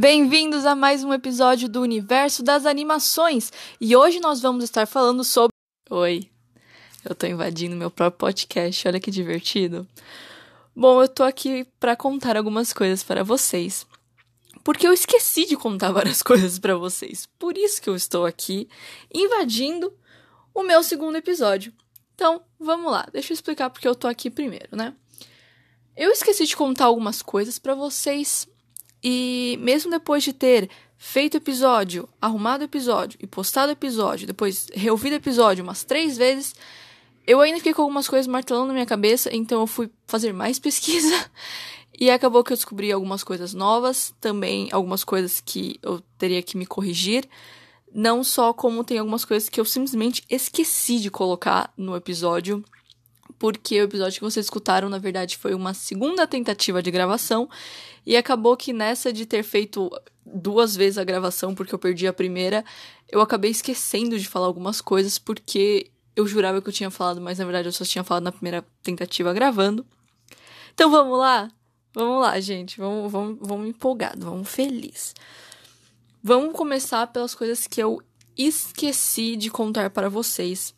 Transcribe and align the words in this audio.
Bem-vindos 0.00 0.64
a 0.64 0.76
mais 0.76 1.02
um 1.02 1.12
episódio 1.12 1.68
do 1.68 1.82
Universo 1.82 2.40
das 2.40 2.66
Animações 2.66 3.52
e 3.80 3.96
hoje 3.96 4.20
nós 4.20 4.40
vamos 4.40 4.62
estar 4.62 4.86
falando 4.86 5.24
sobre. 5.24 5.50
Oi, 5.90 6.30
eu 7.04 7.16
tô 7.16 7.26
invadindo 7.26 7.74
meu 7.74 7.90
próprio 7.90 8.16
podcast, 8.16 8.86
olha 8.86 9.00
que 9.00 9.10
divertido. 9.10 9.88
Bom, 10.72 11.02
eu 11.02 11.08
tô 11.08 11.24
aqui 11.24 11.66
para 11.80 11.96
contar 11.96 12.36
algumas 12.36 12.72
coisas 12.72 13.02
para 13.02 13.24
vocês. 13.24 13.84
Porque 14.62 14.86
eu 14.86 14.92
esqueci 14.92 15.44
de 15.46 15.56
contar 15.56 15.90
várias 15.90 16.22
coisas 16.22 16.60
para 16.60 16.76
vocês. 16.76 17.26
Por 17.36 17.58
isso 17.58 17.82
que 17.82 17.90
eu 17.90 17.96
estou 17.96 18.24
aqui 18.24 18.68
invadindo 19.12 19.92
o 20.54 20.62
meu 20.62 20.84
segundo 20.84 21.16
episódio. 21.16 21.72
Então, 22.14 22.40
vamos 22.56 22.92
lá. 22.92 23.04
Deixa 23.12 23.32
eu 23.32 23.34
explicar 23.34 23.68
porque 23.68 23.88
eu 23.88 23.96
tô 23.96 24.06
aqui 24.06 24.30
primeiro, 24.30 24.76
né? 24.76 24.94
Eu 25.96 26.12
esqueci 26.12 26.46
de 26.46 26.56
contar 26.56 26.84
algumas 26.84 27.20
coisas 27.20 27.58
para 27.58 27.74
vocês 27.74 28.46
e 29.02 29.58
mesmo 29.60 29.90
depois 29.90 30.22
de 30.22 30.32
ter 30.32 30.68
feito 30.96 31.36
episódio, 31.36 32.08
arrumado 32.20 32.64
episódio 32.64 33.18
e 33.22 33.26
postado 33.26 33.70
episódio, 33.70 34.26
depois 34.26 34.68
reouvido 34.74 35.14
episódio 35.14 35.62
umas 35.62 35.84
três 35.84 36.16
vezes, 36.16 36.54
eu 37.26 37.40
ainda 37.40 37.58
fiquei 37.58 37.74
com 37.74 37.82
algumas 37.82 38.08
coisas 38.08 38.26
martelando 38.26 38.68
na 38.68 38.72
minha 38.72 38.86
cabeça, 38.86 39.28
então 39.34 39.60
eu 39.60 39.66
fui 39.66 39.90
fazer 40.06 40.32
mais 40.32 40.58
pesquisa 40.60 41.30
e 42.00 42.10
acabou 42.10 42.42
que 42.42 42.52
eu 42.52 42.56
descobri 42.56 42.90
algumas 42.90 43.22
coisas 43.22 43.52
novas, 43.52 44.14
também 44.20 44.68
algumas 44.72 45.04
coisas 45.04 45.40
que 45.40 45.78
eu 45.82 46.00
teria 46.16 46.42
que 46.42 46.56
me 46.56 46.64
corrigir. 46.64 47.28
Não 47.92 48.22
só 48.22 48.52
como 48.52 48.84
tem 48.84 48.98
algumas 48.98 49.24
coisas 49.24 49.48
que 49.48 49.60
eu 49.60 49.64
simplesmente 49.64 50.22
esqueci 50.28 51.00
de 51.00 51.10
colocar 51.10 51.72
no 51.76 51.96
episódio, 51.96 52.64
porque 53.38 53.80
o 53.80 53.84
episódio 53.84 54.18
que 54.18 54.24
vocês 54.24 54.46
escutaram, 54.46 54.88
na 54.88 54.98
verdade, 54.98 55.36
foi 55.36 55.54
uma 55.54 55.72
segunda 55.74 56.26
tentativa 56.26 56.82
de 56.82 56.90
gravação, 56.90 57.48
e 58.04 58.16
acabou 58.16 58.56
que 58.56 58.72
nessa 58.72 59.12
de 59.12 59.26
ter 59.26 59.42
feito 59.42 59.90
duas 60.24 60.74
vezes 60.74 60.98
a 60.98 61.04
gravação, 61.04 61.54
porque 61.54 61.74
eu 61.74 61.78
perdi 61.78 62.06
a 62.06 62.12
primeira, 62.12 62.64
eu 63.10 63.20
acabei 63.20 63.50
esquecendo 63.50 64.18
de 64.18 64.26
falar 64.26 64.46
algumas 64.46 64.80
coisas, 64.80 65.18
porque 65.18 65.90
eu 66.16 66.26
jurava 66.26 66.60
que 66.60 66.68
eu 66.68 66.72
tinha 66.72 66.90
falado, 66.90 67.20
mas 67.20 67.38
na 67.38 67.44
verdade 67.44 67.68
eu 67.68 67.72
só 67.72 67.84
tinha 67.84 68.02
falado 68.02 68.24
na 68.24 68.32
primeira 68.32 68.66
tentativa 68.82 69.32
gravando. 69.32 69.86
Então 70.74 70.90
vamos 70.90 71.18
lá? 71.18 71.50
Vamos 71.94 72.22
lá, 72.22 72.38
gente. 72.40 72.78
Vamos, 72.78 73.10
vamos, 73.10 73.38
vamos 73.40 73.68
empolgado, 73.68 74.26
vamos 74.26 74.48
feliz. 74.48 75.14
Vamos 76.22 76.54
começar 76.54 77.06
pelas 77.06 77.34
coisas 77.34 77.66
que 77.66 77.80
eu 77.80 78.02
esqueci 78.36 79.36
de 79.36 79.50
contar 79.50 79.90
para 79.90 80.08
vocês, 80.08 80.74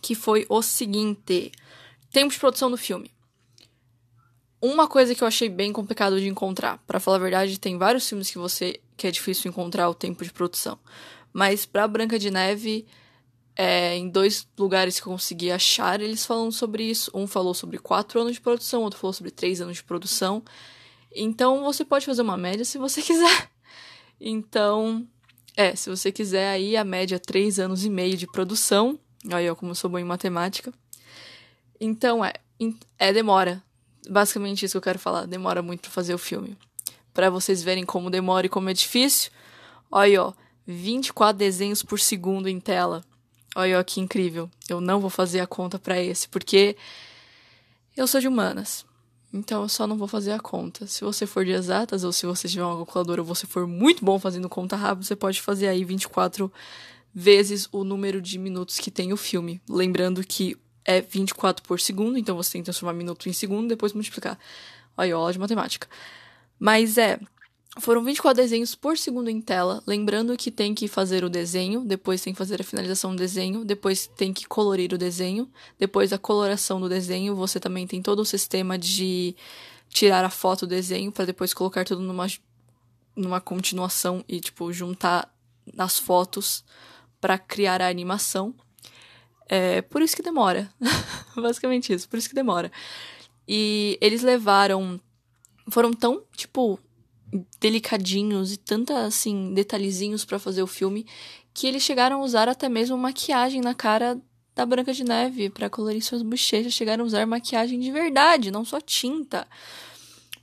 que 0.00 0.14
foi 0.14 0.46
o 0.48 0.62
seguinte: 0.62 1.52
tempo 2.12 2.32
de 2.32 2.38
produção 2.38 2.70
do 2.70 2.76
filme. 2.76 3.10
Uma 4.60 4.86
coisa 4.86 5.14
que 5.14 5.22
eu 5.22 5.28
achei 5.28 5.48
bem 5.48 5.72
complicado 5.72 6.20
de 6.20 6.28
encontrar, 6.28 6.78
para 6.86 7.00
falar 7.00 7.16
a 7.16 7.20
verdade, 7.20 7.58
tem 7.58 7.76
vários 7.76 8.08
filmes 8.08 8.30
que 8.30 8.38
você 8.38 8.80
que 8.96 9.06
é 9.06 9.10
difícil 9.10 9.50
encontrar 9.50 9.88
o 9.88 9.94
tempo 9.94 10.22
de 10.22 10.32
produção, 10.32 10.78
mas 11.32 11.66
para 11.66 11.88
Branca 11.88 12.18
de 12.18 12.30
Neve, 12.30 12.86
é, 13.56 13.96
em 13.96 14.08
dois 14.08 14.46
lugares 14.56 15.00
que 15.00 15.06
eu 15.06 15.12
consegui 15.12 15.50
achar, 15.50 16.00
eles 16.00 16.24
falam 16.24 16.50
sobre 16.50 16.84
isso. 16.84 17.10
Um 17.14 17.26
falou 17.26 17.54
sobre 17.54 17.78
quatro 17.78 18.20
anos 18.20 18.34
de 18.34 18.40
produção, 18.40 18.82
outro 18.82 19.00
falou 19.00 19.12
sobre 19.12 19.30
três 19.30 19.60
anos 19.60 19.78
de 19.78 19.84
produção. 19.84 20.42
Então 21.14 21.64
você 21.64 21.84
pode 21.84 22.06
fazer 22.06 22.22
uma 22.22 22.36
média 22.36 22.64
se 22.64 22.78
você 22.78 23.00
quiser. 23.02 23.50
Então, 24.20 25.06
é, 25.56 25.74
se 25.74 25.90
você 25.90 26.12
quiser 26.12 26.48
aí, 26.48 26.76
a 26.76 26.84
média 26.84 27.16
é 27.16 27.18
três 27.18 27.58
anos 27.58 27.84
e 27.84 27.90
meio 27.90 28.16
de 28.16 28.26
produção. 28.26 28.98
Aí, 29.30 29.48
ó, 29.50 29.54
como 29.54 29.72
eu 29.72 29.74
sou 29.74 29.90
bom 29.90 29.98
em 29.98 30.04
matemática. 30.04 30.72
Então, 31.84 32.24
é, 32.24 32.32
é 32.96 33.12
demora. 33.12 33.60
Basicamente 34.08 34.64
isso 34.64 34.74
que 34.74 34.78
eu 34.78 34.82
quero 34.82 35.00
falar. 35.00 35.26
Demora 35.26 35.60
muito 35.62 35.80
pra 35.80 35.90
fazer 35.90 36.14
o 36.14 36.18
filme. 36.18 36.56
para 37.12 37.28
vocês 37.28 37.62
verem 37.62 37.84
como 37.84 38.08
demora 38.08 38.46
e 38.46 38.48
como 38.48 38.70
é 38.70 38.72
difícil. 38.72 39.32
Olha, 39.90 40.22
ó, 40.22 40.32
24 40.64 41.36
desenhos 41.36 41.82
por 41.82 41.98
segundo 41.98 42.48
em 42.48 42.60
tela. 42.60 43.04
Olha, 43.56 43.80
ó, 43.80 43.82
que 43.82 44.00
incrível. 44.00 44.48
Eu 44.68 44.80
não 44.80 45.00
vou 45.00 45.10
fazer 45.10 45.40
a 45.40 45.46
conta 45.46 45.78
para 45.78 46.00
esse, 46.00 46.28
porque 46.28 46.76
eu 47.96 48.06
sou 48.06 48.20
de 48.20 48.28
humanas. 48.28 48.86
Então 49.32 49.62
eu 49.62 49.68
só 49.68 49.86
não 49.86 49.98
vou 49.98 50.06
fazer 50.06 50.32
a 50.32 50.38
conta. 50.38 50.86
Se 50.86 51.02
você 51.02 51.26
for 51.26 51.44
de 51.44 51.50
exatas 51.50 52.04
ou 52.04 52.12
se 52.12 52.24
você 52.26 52.48
tiver 52.48 52.64
uma 52.64 52.76
calculadora 52.76 53.20
ou 53.20 53.26
você 53.26 53.46
for 53.46 53.66
muito 53.66 54.04
bom 54.04 54.18
fazendo 54.20 54.48
conta 54.48 54.76
rápida, 54.76 55.04
você 55.04 55.16
pode 55.16 55.42
fazer 55.42 55.66
aí 55.66 55.84
24 55.84 56.50
vezes 57.14 57.68
o 57.72 57.82
número 57.82 58.22
de 58.22 58.38
minutos 58.38 58.78
que 58.78 58.90
tem 58.90 59.12
o 59.12 59.16
filme. 59.16 59.60
Lembrando 59.68 60.24
que 60.24 60.56
é 60.84 61.00
24 61.00 61.64
por 61.66 61.80
segundo, 61.80 62.18
então 62.18 62.36
você 62.36 62.52
tem 62.52 62.60
que 62.60 62.66
transformar 62.66 62.92
minuto 62.92 63.28
em 63.28 63.32
segundo 63.32 63.68
depois 63.68 63.92
multiplicar. 63.92 64.38
Olha, 64.96 65.14
aula 65.14 65.32
de 65.32 65.38
matemática. 65.38 65.88
Mas 66.58 66.98
é, 66.98 67.18
foram 67.80 68.04
24 68.04 68.42
desenhos 68.42 68.74
por 68.74 68.98
segundo 68.98 69.30
em 69.30 69.40
tela, 69.40 69.82
lembrando 69.86 70.36
que 70.36 70.50
tem 70.50 70.74
que 70.74 70.86
fazer 70.86 71.24
o 71.24 71.30
desenho, 71.30 71.84
depois 71.84 72.20
tem 72.20 72.32
que 72.32 72.38
fazer 72.38 72.60
a 72.60 72.64
finalização 72.64 73.12
do 73.12 73.18
desenho, 73.18 73.64
depois 73.64 74.06
tem 74.06 74.32
que 74.32 74.46
colorir 74.46 74.92
o 74.92 74.98
desenho, 74.98 75.50
depois 75.78 76.10
da 76.10 76.18
coloração 76.18 76.80
do 76.80 76.88
desenho, 76.88 77.34
você 77.34 77.58
também 77.58 77.86
tem 77.86 78.02
todo 78.02 78.20
o 78.20 78.24
sistema 78.24 78.78
de 78.78 79.34
tirar 79.88 80.24
a 80.24 80.30
foto 80.30 80.66
do 80.66 80.70
desenho 80.70 81.10
para 81.10 81.24
depois 81.24 81.54
colocar 81.54 81.84
tudo 81.84 82.02
numa 82.02 82.26
numa 83.14 83.40
continuação 83.40 84.24
e 84.26 84.40
tipo 84.40 84.72
juntar 84.72 85.30
nas 85.74 85.98
fotos 85.98 86.64
para 87.20 87.38
criar 87.38 87.80
a 87.80 87.88
animação. 87.88 88.54
É 89.48 89.82
por 89.82 90.02
isso 90.02 90.16
que 90.16 90.22
demora. 90.22 90.72
Basicamente 91.36 91.92
isso, 91.92 92.08
por 92.08 92.18
isso 92.18 92.28
que 92.28 92.34
demora. 92.34 92.70
E 93.46 93.98
eles 94.00 94.22
levaram 94.22 95.00
foram 95.68 95.92
tão, 95.92 96.22
tipo, 96.36 96.78
delicadinhos 97.60 98.52
e 98.52 98.56
tanta 98.56 99.04
assim 99.04 99.54
detalhezinhos 99.54 100.24
para 100.24 100.38
fazer 100.38 100.62
o 100.62 100.66
filme 100.66 101.06
que 101.54 101.66
eles 101.66 101.82
chegaram 101.82 102.20
a 102.20 102.24
usar 102.24 102.48
até 102.48 102.68
mesmo 102.68 102.96
maquiagem 102.96 103.60
na 103.60 103.74
cara 103.74 104.20
da 104.54 104.66
Branca 104.66 104.92
de 104.92 105.04
Neve 105.04 105.48
para 105.50 105.70
colorir 105.70 106.02
suas 106.02 106.22
bochechas, 106.22 106.72
chegaram 106.74 107.04
a 107.04 107.06
usar 107.06 107.26
maquiagem 107.26 107.80
de 107.80 107.90
verdade, 107.90 108.50
não 108.50 108.64
só 108.64 108.80
tinta. 108.80 109.46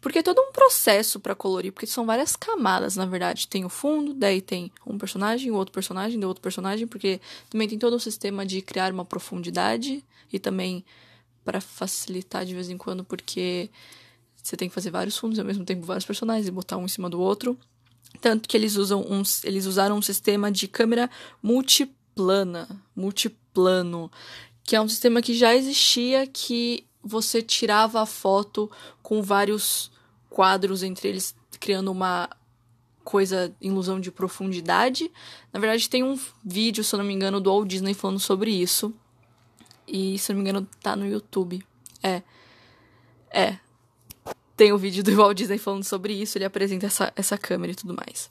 Porque 0.02 0.20
é 0.20 0.24
todo 0.24 0.40
um 0.40 0.52
processo 0.52 1.20
para 1.20 1.36
colorir, 1.36 1.74
porque 1.74 1.86
são 1.86 2.06
várias 2.06 2.36
camadas, 2.36 2.96
na 2.96 3.06
verdade. 3.06 3.48
Tem 3.48 3.66
o 3.66 3.70
fundo, 3.70 4.14
daí 4.14 4.42
tem 4.42 4.72
um 4.86 4.98
personagem, 4.98 5.52
o 5.52 5.56
outro 5.56 5.74
personagem, 5.74 6.20
do 6.20 6.28
outro 6.28 6.42
personagem, 6.42 6.88
porque 6.88 7.20
também 7.50 7.68
tem 7.68 7.78
todo 7.78 7.96
o 7.96 8.00
sistema 8.00 8.46
de 8.46 8.62
criar 8.62 8.94
uma 8.94 9.04
profundidade 9.04 10.04
e 10.32 10.40
também 10.40 10.86
para 11.44 11.59
facilitar 11.59 12.46
de 12.46 12.54
vez 12.54 12.70
em 12.70 12.78
quando, 12.78 13.04
porque 13.04 13.70
você 14.42 14.56
tem 14.56 14.70
que 14.70 14.76
fazer 14.76 14.92
vários 14.92 15.18
fundos 15.18 15.38
ao 15.38 15.46
mesmo 15.46 15.66
tempo, 15.66 15.86
vários 15.86 16.06
personagens 16.06 16.48
e 16.48 16.52
botar 16.52 16.78
um 16.78 16.86
em 16.86 16.88
cima 16.88 17.09
do 17.09 17.20
outro. 17.20 17.58
Tanto 18.22 18.48
que 18.48 18.56
eles 18.56 18.76
usam 18.76 19.02
um, 19.02 19.22
eles 19.44 19.66
usaram 19.66 19.98
um 19.98 20.02
sistema 20.02 20.52
de 20.52 20.68
câmera 20.68 21.09
multiplana, 21.44 22.68
multiplano, 22.96 24.12
que 24.64 24.76
é 24.76 24.82
um 24.82 24.88
sistema 24.88 25.22
que 25.22 25.34
já 25.34 25.56
existia 25.56 26.26
que 26.26 26.86
você 27.04 27.42
tirava 27.42 28.02
a 28.02 28.06
foto 28.06 28.70
com 29.02 29.22
vários 29.22 29.92
quadros 30.30 30.84
entre 30.84 31.08
eles, 31.08 31.36
criando 31.60 31.92
uma 31.92 32.30
coisa, 33.04 33.56
ilusão 33.60 34.00
de 34.00 34.12
profundidade. 34.12 35.12
Na 35.52 35.59
verdade, 35.59 35.90
tem 35.90 36.04
um 36.04 36.20
vídeo, 36.44 36.84
se 36.84 36.94
eu 36.94 36.98
não 37.00 37.06
me 37.06 37.14
engano, 37.14 37.42
do 37.42 37.50
Walt 37.50 37.68
Disney 37.68 37.94
falando 37.94 38.20
sobre 38.20 38.52
isso. 38.52 38.94
E, 39.88 40.20
se 40.20 40.32
eu 40.32 40.36
não 40.36 40.44
me 40.44 40.50
engano, 40.50 40.68
tá 40.82 40.96
no 40.96 41.08
YouTube. 41.08 41.66
É. 42.04 42.22
É, 43.32 43.58
tem 44.59 44.74
o 44.74 44.76
um 44.76 44.78
vídeo 44.78 45.02
do 45.04 45.16
Walt 45.16 45.38
Disney 45.38 45.58
falando 45.58 45.86
sobre 45.86 46.14
isso, 46.14 46.38
ele 46.38 46.44
apresenta 46.44 46.86
essa, 46.86 47.14
essa 47.16 47.38
câmera 47.38 47.72
e 47.72 47.76
tudo 47.76 47.96
mais. 47.96 48.30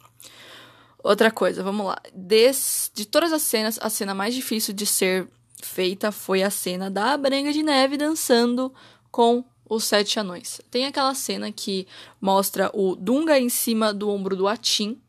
Outra 1.03 1.31
coisa, 1.31 1.63
vamos 1.63 1.87
lá. 1.87 1.99
Des, 2.15 2.91
de 2.95 3.07
todas 3.07 3.33
as 3.33 3.41
cenas, 3.41 3.79
a 3.81 3.89
cena 3.89 4.15
mais 4.15 4.35
difícil 4.35 4.75
de 4.75 4.85
ser 4.85 5.27
feita 5.63 6.13
foi 6.13 6.43
a 6.43 6.51
cena 6.51 6.91
da 6.91 7.17
Branca 7.17 7.53
de 7.53 7.63
Neve 7.63 7.97
dançando 7.97 8.73
com 9.11 9.45
os 9.69 9.85
sete 9.85 10.19
anões. 10.19 10.61
Tem 10.71 10.87
aquela 10.87 11.15
cena 11.15 11.53
que 11.53 11.87
mostra 12.21 12.71
o 12.73 12.97
Dunga 12.97 13.39
em 13.39 13.49
cima 13.49 13.93
do 13.93 14.09
ombro 14.09 14.37
do 14.37 14.49
Atim 14.49 15.01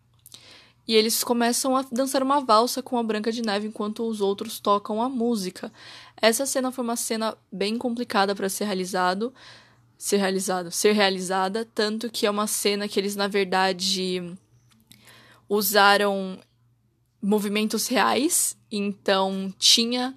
e 0.88 0.96
eles 0.96 1.24
começam 1.24 1.78
a 1.78 1.86
dançar 1.92 2.24
uma 2.24 2.40
valsa 2.40 2.82
com 2.82 2.98
a 2.98 3.04
Branca 3.04 3.32
de 3.32 3.42
Neve 3.42 3.68
enquanto 3.68 4.08
os 4.08 4.22
outros 4.22 4.60
tocam 4.60 5.02
a 5.02 5.08
música. 5.08 5.72
Essa 6.22 6.46
cena 6.46 6.72
foi 6.72 6.84
uma 6.84 6.96
cena 6.96 7.38
bem 7.52 7.78
complicada 7.78 8.36
para 8.36 8.50
ser 8.50 8.66
realizado 8.66 9.34
ser 10.00 10.16
realizado, 10.16 10.72
ser 10.72 10.94
realizada, 10.94 11.68
tanto 11.76 12.10
que 12.10 12.26
é 12.26 12.32
uma 12.32 12.48
cena 12.48 12.88
que 12.88 12.98
eles 12.98 13.18
na 13.18 13.28
verdade 13.28 14.34
usaram 15.50 16.40
movimentos 17.22 17.88
reais, 17.88 18.58
então 18.72 19.54
tinha 19.60 20.16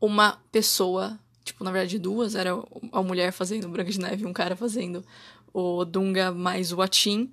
uma 0.00 0.38
pessoa, 0.52 1.18
tipo, 1.44 1.64
na 1.64 1.70
verdade 1.70 1.98
duas, 1.98 2.34
era 2.34 2.54
uma 2.56 3.02
mulher 3.02 3.32
fazendo 3.32 3.68
Branca 3.68 3.90
de 3.90 4.00
Neve 4.00 4.24
e 4.24 4.26
um 4.26 4.32
cara 4.32 4.56
fazendo 4.56 5.04
o 5.52 5.84
Dunga 5.84 6.32
mais 6.32 6.72
o 6.72 6.80
Atim, 6.80 7.30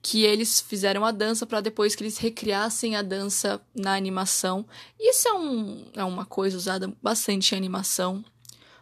que 0.00 0.22
eles 0.22 0.60
fizeram 0.60 1.04
a 1.04 1.10
dança 1.10 1.46
para 1.46 1.60
depois 1.60 1.94
que 1.94 2.02
eles 2.02 2.18
recriassem 2.18 2.96
a 2.96 3.02
dança 3.02 3.60
na 3.74 3.94
animação. 3.94 4.66
Isso 4.98 5.28
é, 5.28 5.32
um, 5.32 5.84
é 5.94 6.04
uma 6.04 6.24
coisa 6.24 6.56
usada 6.56 6.92
bastante 7.02 7.54
em 7.54 7.58
animação, 7.58 8.24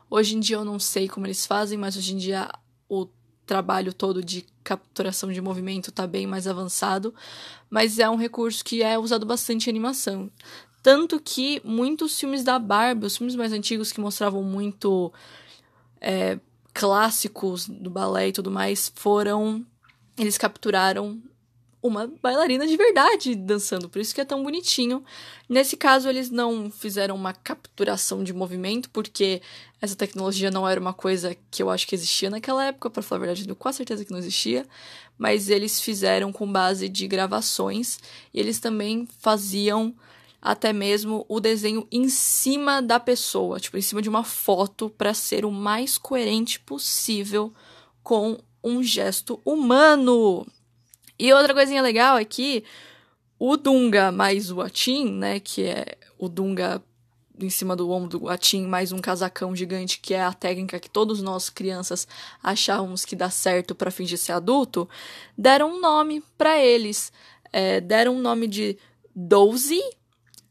Hoje 0.09 0.37
em 0.37 0.41
dia 0.41 0.56
eu 0.56 0.64
não 0.64 0.79
sei 0.79 1.09
como 1.09 1.26
eles 1.26 1.44
fazem, 1.44 1.76
mas 1.76 1.97
hoje 1.97 2.14
em 2.14 2.17
dia 2.17 2.49
o 2.88 3.09
trabalho 3.44 3.93
todo 3.93 4.23
de 4.23 4.44
capturação 4.62 5.32
de 5.32 5.41
movimento 5.41 5.91
está 5.91 6.06
bem 6.06 6.26
mais 6.26 6.47
avançado, 6.47 7.14
mas 7.69 7.99
é 7.99 8.09
um 8.09 8.17
recurso 8.17 8.64
que 8.64 8.82
é 8.82 8.99
usado 8.99 9.26
bastante 9.26 9.67
em 9.67 9.70
animação. 9.70 10.31
Tanto 10.87 11.19
que 11.19 11.61
muitos 11.65 12.17
filmes 12.17 12.44
da 12.44 12.61
Barbie, 12.61 13.06
os 13.06 13.17
filmes 13.17 13.35
mais 13.35 13.53
antigos 13.53 13.91
que 13.91 14.00
mostravam 14.00 14.44
muito 14.44 15.12
é, 16.00 16.38
clássicos 16.73 17.67
do 17.67 17.91
balé 17.91 18.29
e 18.29 18.33
tudo 18.33 18.53
mais, 18.53 18.93
foram. 18.94 19.67
Eles 20.17 20.38
capturaram 20.38 21.21
uma 21.83 22.06
bailarina 22.23 22.69
de 22.69 22.77
verdade 22.77 23.35
dançando, 23.35 23.88
por 23.88 23.99
isso 23.99 24.15
que 24.15 24.21
é 24.21 24.25
tão 24.25 24.44
bonitinho. 24.44 25.05
Nesse 25.49 25.77
caso, 25.77 26.09
eles 26.09 26.31
não 26.31 26.71
fizeram 26.71 27.17
uma 27.17 27.33
capturação 27.33 28.23
de 28.23 28.33
movimento, 28.33 28.88
porque 28.91 29.43
essa 29.83 29.97
tecnologia 29.97 30.53
não 30.53 30.69
era 30.69 30.81
uma 30.81 30.94
coisa 30.94 31.37
que 31.50 31.65
eu 31.65 31.69
acho 31.69 31.85
que 31.85 31.97
existia 31.97 32.31
naquela 32.31 32.65
época, 32.65 32.91
para 32.91 33.03
falar 33.03 33.17
a 33.17 33.21
verdade, 33.23 33.41
eu 33.41 33.47
tenho 33.47 33.56
quase 33.56 33.79
certeza 33.79 34.05
que 34.05 34.12
não 34.12 34.21
existia, 34.21 34.65
mas 35.19 35.50
eles 35.50 35.81
fizeram 35.81 36.33
com 36.33 36.47
base 36.47 36.88
de 36.88 37.09
gravações, 37.09 37.99
e 38.33 38.38
eles 38.38 38.61
também 38.61 39.09
faziam 39.19 39.93
até 40.47 40.73
mesmo 40.73 41.27
o 41.29 41.41
desenho 41.41 41.89
em 41.91 42.09
cima 42.09 42.81
da 42.81 43.01
pessoa, 43.01 43.59
tipo, 43.59 43.77
em 43.77 43.83
cima 43.83 44.01
de 44.01 44.09
uma 44.09 44.23
foto, 44.23 44.89
para 44.89 45.13
ser 45.13 45.45
o 45.45 45.51
mais 45.51 45.99
coerente 45.99 46.61
possível 46.61 47.53
com 48.01 48.39
um 48.63 48.81
gesto 48.81 49.41
humano. 49.45 50.47
E 51.19 51.33
outra 51.33 51.53
coisinha 51.53 51.83
legal 51.83 52.17
é 52.17 52.25
que 52.25 52.63
o 53.37 53.57
Dunga 53.57 54.13
mais 54.13 54.53
o 54.53 54.61
Atin, 54.61 55.11
né, 55.11 55.41
que 55.41 55.65
é 55.65 55.99
o 56.17 56.29
Dunga 56.29 56.81
em 57.41 57.51
cima 57.51 57.75
do 57.75 57.91
ombro 57.91 58.21
do 58.21 58.29
Atin 58.29 58.67
mais 58.67 58.93
um 58.93 59.01
casacão 59.01 59.55
gigante, 59.55 59.99
que 59.99 60.15
é 60.15 60.23
a 60.23 60.33
técnica 60.33 60.79
que 60.79 60.89
todos 60.89 61.21
nós 61.21 61.51
crianças 61.51 62.07
achávamos 62.41 63.05
que 63.05 63.17
dá 63.17 63.29
certo 63.31 63.75
para 63.75 63.91
fingir 63.91 64.17
ser 64.17 64.33
adulto, 64.33 64.89
deram 65.37 65.75
um 65.75 65.81
nome 65.81 66.23
para 66.39 66.57
eles. 66.57 67.13
É, 67.53 67.81
deram 67.81 68.15
um 68.17 68.21
nome 68.21 68.47
de 68.47 68.79
Dozy, 69.15 69.83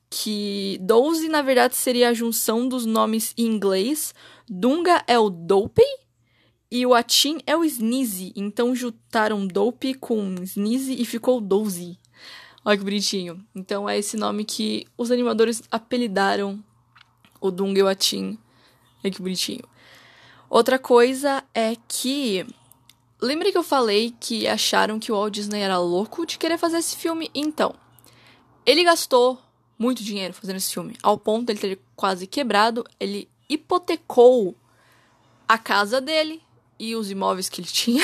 que 0.09 0.77
Dozy 0.81 1.29
na 1.29 1.41
verdade 1.41 1.75
seria 1.75 2.09
a 2.09 2.13
junção 2.13 2.67
dos 2.67 2.85
nomes 2.85 3.33
em 3.37 3.45
inglês. 3.45 4.13
Dunga 4.47 5.03
é 5.07 5.17
o 5.17 5.29
Dope 5.29 5.83
e 6.71 6.85
o 6.85 6.93
Atin 6.93 7.39
é 7.45 7.55
o 7.55 7.63
Sneezy, 7.63 8.33
então 8.35 8.75
juntaram 8.75 9.45
Dope 9.47 9.93
com 9.93 10.35
Sneezy 10.41 11.01
e 11.01 11.05
ficou 11.05 11.39
Dozy. 11.39 11.97
Olha 12.63 12.77
que 12.77 12.83
bonitinho. 12.83 13.45
Então 13.53 13.87
é 13.87 13.97
esse 13.97 14.17
nome 14.17 14.43
que 14.43 14.87
os 14.97 15.11
animadores 15.11 15.61
apelidaram 15.69 16.63
o 17.39 17.51
Dung 17.51 17.77
e 17.77 17.83
o 17.83 17.87
Atin. 17.87 18.39
Olha 19.03 19.11
que 19.11 19.21
bonitinho. 19.21 19.63
Outra 20.49 20.79
coisa 20.79 21.43
é 21.53 21.75
que. 21.87 22.45
Lembra 23.21 23.51
que 23.51 23.57
eu 23.57 23.63
falei 23.63 24.15
que 24.19 24.47
acharam 24.47 24.99
que 24.99 25.11
o 25.11 25.15
Walt 25.15 25.33
Disney 25.33 25.61
era 25.61 25.77
louco 25.77 26.25
de 26.25 26.37
querer 26.37 26.57
fazer 26.57 26.77
esse 26.77 26.95
filme? 26.95 27.29
Então, 27.33 27.73
ele 28.65 28.83
gastou 28.83 29.39
muito 29.77 30.03
dinheiro 30.03 30.33
fazendo 30.33 30.57
esse 30.57 30.73
filme, 30.73 30.95
ao 31.03 31.17
ponto 31.17 31.45
de 31.45 31.51
ele 31.51 31.75
ter 31.75 31.81
quase 31.95 32.27
quebrado. 32.27 32.85
Ele 32.99 33.27
hipotecou 33.49 34.55
a 35.47 35.57
casa 35.57 36.01
dele, 36.01 36.41
e 36.79 36.95
os 36.95 37.09
imóveis 37.09 37.49
que 37.49 37.61
ele 37.61 37.67
tinha. 37.67 38.03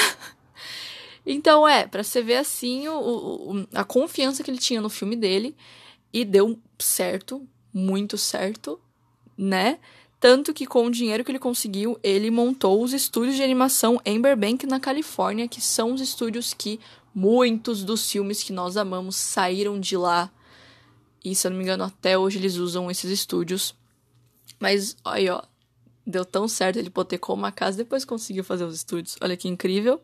então, 1.26 1.68
é, 1.68 1.86
para 1.88 2.04
você 2.04 2.22
ver 2.22 2.38
assim 2.38 2.88
o, 2.88 2.98
o, 2.98 3.68
a 3.74 3.84
confiança 3.84 4.44
que 4.44 4.50
ele 4.50 4.58
tinha 4.58 4.82
no 4.82 4.90
filme 4.90 5.16
dele. 5.16 5.56
E 6.14 6.26
deu 6.26 6.60
certo, 6.78 7.48
muito 7.74 8.18
certo, 8.18 8.80
né? 9.38 9.80
Tanto 10.20 10.54
que 10.54 10.66
com 10.66 10.86
o 10.86 10.92
dinheiro 10.92 11.24
que 11.24 11.32
ele 11.32 11.40
conseguiu, 11.40 11.98
ele 12.04 12.30
montou 12.30 12.84
os 12.84 12.92
estúdios 12.92 13.36
de 13.36 13.44
animação 13.44 14.00
em 14.04 14.20
Burbank, 14.20 14.68
na 14.68 14.80
Califórnia, 14.80 15.48
que 15.48 15.62
são 15.62 15.94
os 15.94 16.02
estúdios 16.02 16.54
que 16.54 16.80
muitos 17.16 17.84
dos 17.84 18.12
filmes 18.12 18.44
que 18.44 18.52
nós 18.52 18.76
amamos 18.76 19.16
saíram 19.16 19.80
de 19.80 19.96
lá. 19.96 20.30
E 21.24 21.36
se 21.36 21.48
eu 21.48 21.52
não 21.52 21.58
me 21.58 21.64
engano, 21.64 21.84
até 21.84 22.18
hoje 22.18 22.38
eles 22.38 22.56
usam 22.56 22.90
esses 22.90 23.10
estúdios. 23.12 23.76
Mas, 24.60 24.96
aí, 25.06 25.30
ó, 25.30 25.42
deu 26.06 26.26
tão 26.26 26.48
certo, 26.48 26.78
ele 26.78 26.88
hipotecou 26.88 27.36
uma 27.36 27.52
casa 27.52 27.78
depois 27.78 28.06
conseguiu 28.06 28.44
fazer 28.44 28.64
os 28.64 28.76
estúdios. 28.76 29.16
Olha 29.22 29.38
que 29.38 29.48
incrível. 29.48 30.02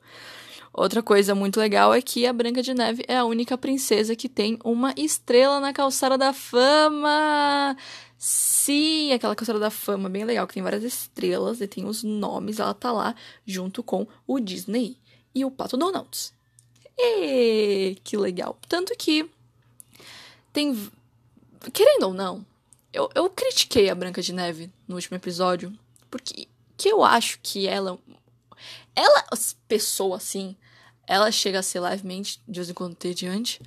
Outra 0.73 1.01
coisa 1.01 1.33
muito 1.33 1.59
legal 1.59 1.93
é 1.93 2.01
que 2.01 2.27
a 2.27 2.33
Branca 2.33 2.61
de 2.61 2.73
Neve 2.73 3.03
é 3.07 3.17
a 3.17 3.25
única 3.25 3.57
princesa 3.57 4.15
que 4.15 4.29
tem 4.29 4.59
uma 4.63 4.93
estrela 4.95 5.59
na 5.59 5.73
calçada 5.73 6.17
da 6.17 6.31
fama. 6.33 7.75
Sim, 8.15 9.11
aquela 9.11 9.35
calçada 9.35 9.57
da 9.57 9.71
fama 9.71 10.07
bem 10.07 10.23
legal, 10.23 10.45
que 10.45 10.53
tem 10.53 10.61
várias 10.61 10.83
estrelas 10.83 11.61
e 11.61 11.67
tem 11.67 11.85
os 11.85 12.03
nomes, 12.03 12.59
ela 12.59 12.73
tá 12.73 12.91
lá 12.91 13.15
junto 13.45 13.81
com 13.81 14.07
o 14.27 14.39
Disney 14.39 14.97
e 15.33 15.43
o 15.43 15.49
Pato 15.49 15.77
Donald. 15.77 16.31
E 16.97 17.97
que 18.03 18.17
legal. 18.17 18.57
Tanto 18.67 18.95
que 18.95 19.27
tem 20.53 20.75
querendo 21.71 22.03
ou 22.03 22.13
não, 22.13 22.45
eu, 22.93 23.09
eu 23.13 23.29
critiquei 23.29 23.89
a 23.89 23.95
Branca 23.95 24.21
de 24.21 24.33
Neve 24.33 24.71
no 24.87 24.95
último 24.95 25.17
episódio 25.17 25.77
porque 26.09 26.47
que 26.77 26.89
eu 26.89 27.03
acho 27.03 27.39
que 27.41 27.67
ela. 27.67 27.99
Ela, 28.95 29.25
pessoa 29.67 30.17
assim, 30.17 30.55
ela 31.05 31.31
chega 31.31 31.59
a 31.59 31.63
ser 31.63 31.79
levemente, 31.79 32.41
de 32.47 32.59
vez 32.59 32.69
em 32.69 32.73
quando, 32.73 32.97
diante 33.13 33.61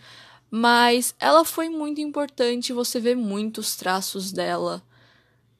Mas 0.50 1.14
ela 1.18 1.44
foi 1.44 1.68
muito 1.68 2.00
importante. 2.00 2.72
Você 2.72 2.98
vê 2.98 3.14
muitos 3.14 3.76
traços 3.76 4.32
dela 4.32 4.82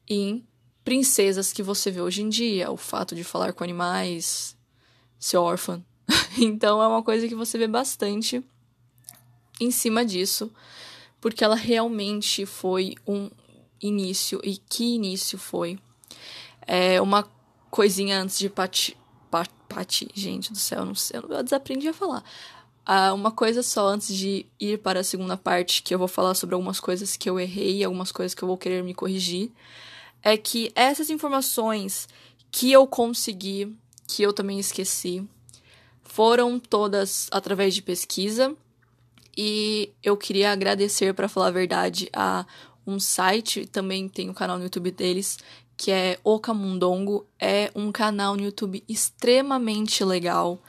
em 0.07 0.45
princesas 0.83 1.53
que 1.53 1.63
você 1.63 1.89
vê 1.91 2.01
hoje 2.01 2.21
em 2.21 2.29
dia. 2.29 2.71
O 2.71 2.77
fato 2.77 3.15
de 3.15 3.23
falar 3.23 3.53
com 3.53 3.63
animais, 3.63 4.57
ser 5.19 5.37
órfã. 5.37 5.81
então 6.37 6.81
é 6.81 6.87
uma 6.87 7.03
coisa 7.03 7.27
que 7.27 7.35
você 7.35 7.57
vê 7.57 7.67
bastante 7.67 8.43
em 9.59 9.71
cima 9.71 10.05
disso. 10.05 10.51
Porque 11.21 11.43
ela 11.43 11.55
realmente 11.55 12.45
foi 12.45 12.95
um 13.07 13.29
início. 13.81 14.41
E 14.43 14.57
que 14.57 14.95
início 14.95 15.37
foi? 15.37 15.79
É 16.67 16.99
uma 16.99 17.25
coisinha 17.69 18.19
antes 18.21 18.37
de 18.37 18.49
Pati. 18.49 18.97
Pati, 19.69 20.09
gente 20.13 20.51
do 20.51 20.57
céu, 20.57 20.85
não 20.85 20.93
sei, 20.93 21.17
eu 21.17 21.41
desaprendi 21.41 21.87
a 21.87 21.93
falar. 21.93 22.21
Ah, 22.85 23.13
uma 23.13 23.31
coisa 23.31 23.63
só 23.63 23.87
antes 23.87 24.13
de 24.13 24.45
ir 24.59 24.79
para 24.79 24.99
a 24.99 25.03
segunda 25.03 25.37
parte, 25.37 25.81
que 25.81 25.93
eu 25.95 25.99
vou 25.99 26.09
falar 26.09 26.33
sobre 26.33 26.55
algumas 26.55 26.77
coisas 26.77 27.15
que 27.15 27.29
eu 27.29 27.39
errei, 27.39 27.81
algumas 27.81 28.11
coisas 28.11 28.35
que 28.35 28.43
eu 28.43 28.47
vou 28.49 28.57
querer 28.57 28.83
me 28.83 28.93
corrigir, 28.93 29.49
é 30.21 30.35
que 30.35 30.73
essas 30.75 31.09
informações 31.09 32.09
que 32.51 32.69
eu 32.69 32.85
consegui, 32.85 33.73
que 34.07 34.21
eu 34.21 34.33
também 34.33 34.59
esqueci, 34.59 35.25
foram 36.03 36.59
todas 36.59 37.29
através 37.31 37.73
de 37.73 37.81
pesquisa. 37.81 38.53
E 39.37 39.91
eu 40.03 40.17
queria 40.17 40.51
agradecer, 40.51 41.13
para 41.13 41.29
falar 41.29 41.47
a 41.47 41.51
verdade, 41.51 42.09
a 42.13 42.45
um 42.85 42.99
site, 42.99 43.65
também 43.65 44.09
tem 44.09 44.27
o 44.27 44.31
um 44.31 44.33
canal 44.33 44.57
no 44.57 44.63
YouTube 44.63 44.91
deles, 44.91 45.37
que 45.77 45.91
é 45.91 46.19
O 46.23 46.39
Camundongo. 46.39 47.25
É 47.39 47.71
um 47.75 47.91
canal 47.91 48.35
no 48.35 48.43
YouTube 48.43 48.83
extremamente 48.87 50.03
legal. 50.03 50.61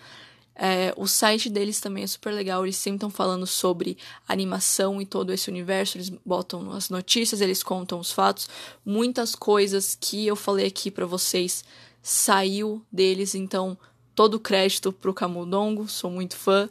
É, 0.54 0.92
o 0.97 1.07
site 1.07 1.49
deles 1.49 1.81
também 1.81 2.04
é 2.04 2.07
super 2.07 2.33
legal. 2.33 2.64
Eles 2.64 2.76
sempre 2.76 2.97
estão 2.97 3.11
falando 3.11 3.47
sobre 3.47 3.97
animação 4.28 5.00
e 5.00 5.07
todo 5.07 5.33
esse 5.33 5.50
universo. 5.50 5.97
Eles 5.97 6.11
botam 6.25 6.71
as 6.73 6.88
notícias, 6.90 7.40
eles 7.40 7.62
contam 7.62 7.99
os 7.99 8.12
fatos. 8.12 8.49
Muitas 8.85 9.35
coisas 9.35 9.97
que 10.00 10.26
eu 10.26 10.37
falei 10.37 10.66
aqui 10.66 10.90
para 10.90 11.07
vocês 11.07 11.64
saiu 12.02 12.83
deles. 12.92 13.35
Então, 13.35 13.76
todo 14.14 14.38
crédito 14.38 14.92
pro 14.92 15.14
Camundongo. 15.14 15.88
Sou 15.88 16.11
muito 16.11 16.37
fã 16.37 16.69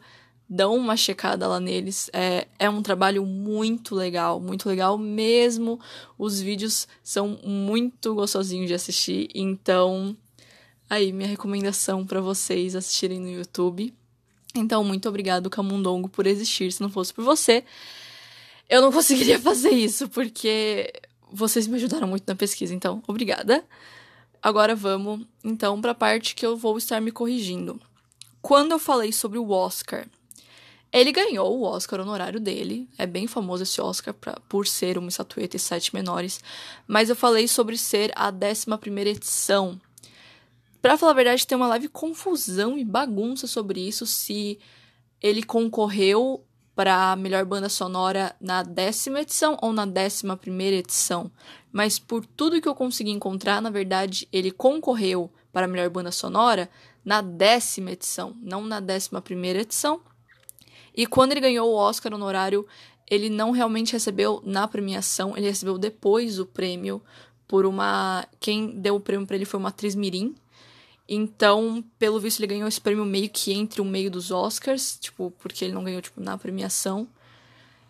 dão 0.53 0.75
uma 0.75 0.97
checada 0.97 1.47
lá 1.47 1.61
neles. 1.61 2.09
É, 2.11 2.45
é 2.59 2.69
um 2.69 2.81
trabalho 2.81 3.25
muito 3.25 3.95
legal, 3.95 4.37
muito 4.37 4.67
legal 4.67 4.97
mesmo. 4.97 5.79
Os 6.17 6.41
vídeos 6.41 6.89
são 7.01 7.39
muito 7.41 8.13
gostosinhos 8.13 8.67
de 8.67 8.73
assistir, 8.73 9.29
então 9.33 10.15
aí 10.89 11.13
minha 11.13 11.29
recomendação 11.29 12.05
para 12.05 12.19
vocês 12.19 12.75
assistirem 12.75 13.17
no 13.17 13.31
YouTube. 13.31 13.93
Então, 14.53 14.83
muito 14.83 15.07
obrigado 15.07 15.49
Camundongo 15.49 16.09
por 16.09 16.27
existir. 16.27 16.69
Se 16.73 16.81
não 16.81 16.89
fosse 16.89 17.13
por 17.13 17.23
você, 17.23 17.63
eu 18.69 18.81
não 18.81 18.91
conseguiria 18.93 19.39
fazer 19.39 19.71
isso, 19.71 20.09
porque 20.09 20.91
vocês 21.31 21.65
me 21.65 21.77
ajudaram 21.77 22.09
muito 22.09 22.27
na 22.27 22.35
pesquisa, 22.35 22.75
então, 22.75 23.01
obrigada. 23.07 23.63
Agora 24.43 24.75
vamos 24.75 25.25
então 25.45 25.79
para 25.79 25.91
a 25.91 25.95
parte 25.95 26.35
que 26.35 26.45
eu 26.45 26.57
vou 26.57 26.77
estar 26.77 26.99
me 26.99 27.11
corrigindo. 27.11 27.79
Quando 28.41 28.73
eu 28.73 28.79
falei 28.79 29.13
sobre 29.13 29.37
o 29.37 29.51
Oscar 29.51 30.05
ele 30.91 31.11
ganhou 31.11 31.57
o 31.57 31.63
Oscar 31.63 32.01
honorário 32.01 32.39
dele. 32.39 32.89
É 32.97 33.05
bem 33.05 33.27
famoso 33.27 33.63
esse 33.63 33.79
Oscar 33.79 34.13
pra, 34.13 34.33
por 34.49 34.67
ser 34.67 34.97
uma 34.97 35.09
estatueta 35.09 35.55
e 35.55 35.59
sete 35.59 35.93
menores. 35.95 36.43
Mas 36.87 37.09
eu 37.09 37.15
falei 37.15 37.47
sobre 37.47 37.77
ser 37.77 38.11
a 38.15 38.29
11 38.29 39.09
edição. 39.09 39.79
Pra 40.81 40.97
falar 40.97 41.11
a 41.11 41.15
verdade, 41.15 41.47
tem 41.47 41.55
uma 41.55 41.67
leve 41.67 41.87
confusão 41.87 42.77
e 42.77 42.83
bagunça 42.83 43.47
sobre 43.47 43.87
isso. 43.87 44.05
Se 44.05 44.59
ele 45.21 45.43
concorreu 45.43 46.43
para 46.75 47.15
melhor 47.15 47.45
banda 47.45 47.69
sonora 47.69 48.35
na 48.41 48.63
décima 48.63 49.21
edição 49.21 49.57
ou 49.61 49.71
na 49.71 49.85
décima 49.85 50.35
primeira 50.35 50.77
edição. 50.77 51.31
Mas 51.71 51.99
por 51.99 52.25
tudo 52.25 52.61
que 52.61 52.67
eu 52.67 52.75
consegui 52.75 53.11
encontrar, 53.11 53.61
na 53.61 53.69
verdade, 53.69 54.27
ele 54.31 54.51
concorreu 54.51 55.31
para 55.53 55.67
melhor 55.67 55.89
banda 55.89 56.11
sonora 56.11 56.69
na 57.03 57.21
décima 57.21 57.91
edição, 57.91 58.35
não 58.41 58.63
na 58.63 58.79
décima 58.79 59.21
primeira 59.21 59.61
edição. 59.61 60.01
E 60.95 61.05
quando 61.05 61.31
ele 61.31 61.41
ganhou 61.41 61.69
o 61.69 61.75
Oscar 61.75 62.13
honorário, 62.13 62.65
ele 63.09 63.29
não 63.29 63.51
realmente 63.51 63.93
recebeu 63.93 64.41
na 64.45 64.67
premiação, 64.67 65.35
ele 65.35 65.47
recebeu 65.47 65.77
depois 65.77 66.39
o 66.39 66.45
prêmio 66.45 67.01
por 67.47 67.65
uma. 67.65 68.25
Quem 68.39 68.79
deu 68.79 68.95
o 68.95 68.99
prêmio 68.99 69.27
para 69.27 69.35
ele 69.35 69.45
foi 69.45 69.59
uma 69.59 69.69
atriz 69.69 69.95
Mirim. 69.95 70.33
Então, 71.07 71.83
pelo 71.99 72.19
visto, 72.21 72.39
ele 72.39 72.47
ganhou 72.47 72.69
esse 72.69 72.79
prêmio 72.79 73.03
meio 73.03 73.29
que 73.29 73.51
entre 73.51 73.81
o 73.81 73.85
meio 73.85 74.09
dos 74.09 74.31
Oscars, 74.31 74.97
tipo, 74.97 75.29
porque 75.39 75.65
ele 75.65 75.73
não 75.73 75.83
ganhou 75.83 76.01
tipo, 76.01 76.21
na 76.21 76.37
premiação. 76.37 77.05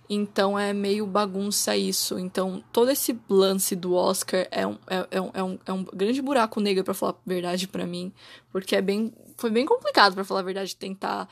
Então 0.09 0.59
é 0.59 0.73
meio 0.73 1.05
bagunça 1.05 1.77
isso. 1.77 2.17
Então, 2.17 2.63
todo 2.73 2.89
esse 2.89 3.17
lance 3.29 3.75
do 3.75 3.93
Oscar 3.93 4.47
é 4.51 4.67
um, 4.67 4.77
é, 4.87 5.07
é 5.11 5.21
um, 5.21 5.31
é 5.33 5.43
um, 5.71 5.81
é 5.83 5.95
grande 5.95 6.21
buraco 6.21 6.59
negro, 6.59 6.83
para 6.83 6.93
falar 6.93 7.13
a 7.13 7.29
verdade, 7.29 7.67
para 7.67 7.85
mim. 7.85 8.11
Porque 8.51 8.75
é 8.75 8.81
bem. 8.81 9.13
Foi 9.37 9.49
bem 9.49 9.65
complicado, 9.65 10.13
para 10.13 10.25
falar 10.25 10.41
a 10.41 10.43
verdade, 10.43 10.75
tentar 10.75 11.29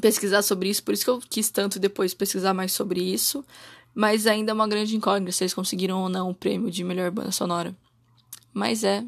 pesquisar 0.00 0.42
sobre 0.42 0.68
isso. 0.68 0.82
Por 0.82 0.94
isso 0.94 1.04
que 1.04 1.10
eu 1.10 1.20
quis 1.20 1.50
tanto 1.50 1.78
depois 1.78 2.14
pesquisar 2.14 2.54
mais 2.54 2.72
sobre 2.72 3.00
isso. 3.00 3.44
Mas 3.94 4.26
ainda 4.26 4.52
é 4.52 4.54
uma 4.54 4.68
grande 4.68 4.94
incógnita 4.94 5.32
se 5.32 5.44
eles 5.44 5.54
conseguiram 5.54 6.02
ou 6.02 6.08
não 6.08 6.30
o 6.30 6.34
prêmio 6.34 6.70
de 6.70 6.84
melhor 6.84 7.10
banda 7.10 7.32
sonora. 7.32 7.74
Mas 8.52 8.84
é. 8.84 9.04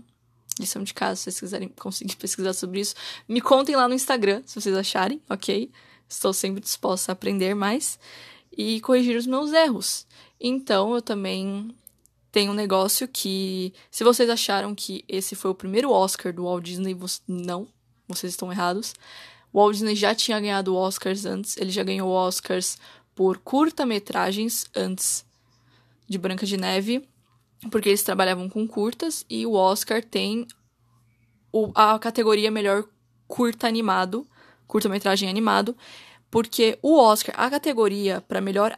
Lição 0.59 0.83
de 0.83 0.92
casa, 0.92 1.16
se 1.16 1.23
vocês 1.25 1.40
quiserem 1.40 1.68
conseguir 1.68 2.16
pesquisar 2.16 2.52
sobre 2.52 2.80
isso. 2.80 2.95
Me 3.28 3.40
contem 3.40 3.76
lá 3.76 3.87
no 3.87 3.95
Instagram, 3.95 4.42
se 4.47 4.61
vocês 4.61 4.75
acharem, 4.75 5.21
ok? 5.28 5.71
Estou 6.09 6.33
sempre 6.33 6.61
disposta 6.61 7.12
a 7.12 7.14
aprender 7.14 7.54
mais 7.54 7.99
e 8.57 8.80
corrigir 8.80 9.16
os 9.16 9.26
meus 9.26 9.52
erros. 9.52 10.07
Então, 10.40 10.95
eu 10.95 11.02
também 11.02 11.75
tenho 12.33 12.52
um 12.52 12.54
negócio 12.54 13.07
que, 13.07 13.73
se 13.90 14.04
vocês 14.04 14.28
acharam 14.30 14.75
que 14.75 15.04
esse 15.09 15.35
foi 15.35 15.50
o 15.50 15.54
primeiro 15.54 15.90
Oscar 15.90 16.33
do 16.33 16.45
Walt 16.45 16.64
Disney, 16.64 16.97
não, 17.26 17.68
vocês 18.09 18.33
estão 18.33 18.50
errados. 18.50 18.95
Walt 19.52 19.73
Disney 19.73 19.95
já 19.95 20.14
tinha 20.14 20.38
ganhado 20.38 20.76
Oscars 20.76 21.25
antes, 21.25 21.57
ele 21.57 21.71
já 21.71 21.83
ganhou 21.83 22.11
Oscars 22.11 22.78
por 23.14 23.38
curta-metragens 23.38 24.67
antes 24.75 25.25
de 26.09 26.19
Branca 26.19 26.47
de 26.47 26.57
Neve, 26.57 27.09
porque 27.71 27.88
eles 27.88 28.02
trabalhavam 28.02 28.49
com 28.49 28.67
curtas, 28.67 29.25
e 29.28 29.45
o 29.45 29.55
Oscar 29.55 30.02
tem 30.02 30.47
o, 31.52 31.71
a 31.75 31.99
categoria 31.99 32.50
melhor 32.50 32.85
curta 33.26 33.67
animado, 33.67 34.26
curta-metragem 34.67 35.28
animado, 35.28 35.76
porque 36.31 36.78
o 36.83 36.97
Oscar, 36.99 37.35
a 37.38 37.50
categoria 37.50 38.21
para 38.21 38.40
melhor 38.40 38.76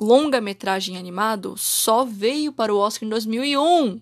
longa-metragem 0.00 0.96
animado, 0.96 1.54
só 1.56 2.04
veio 2.04 2.52
para 2.52 2.74
o 2.74 2.78
Oscar 2.78 3.06
em 3.06 3.10
2001. 3.10 4.00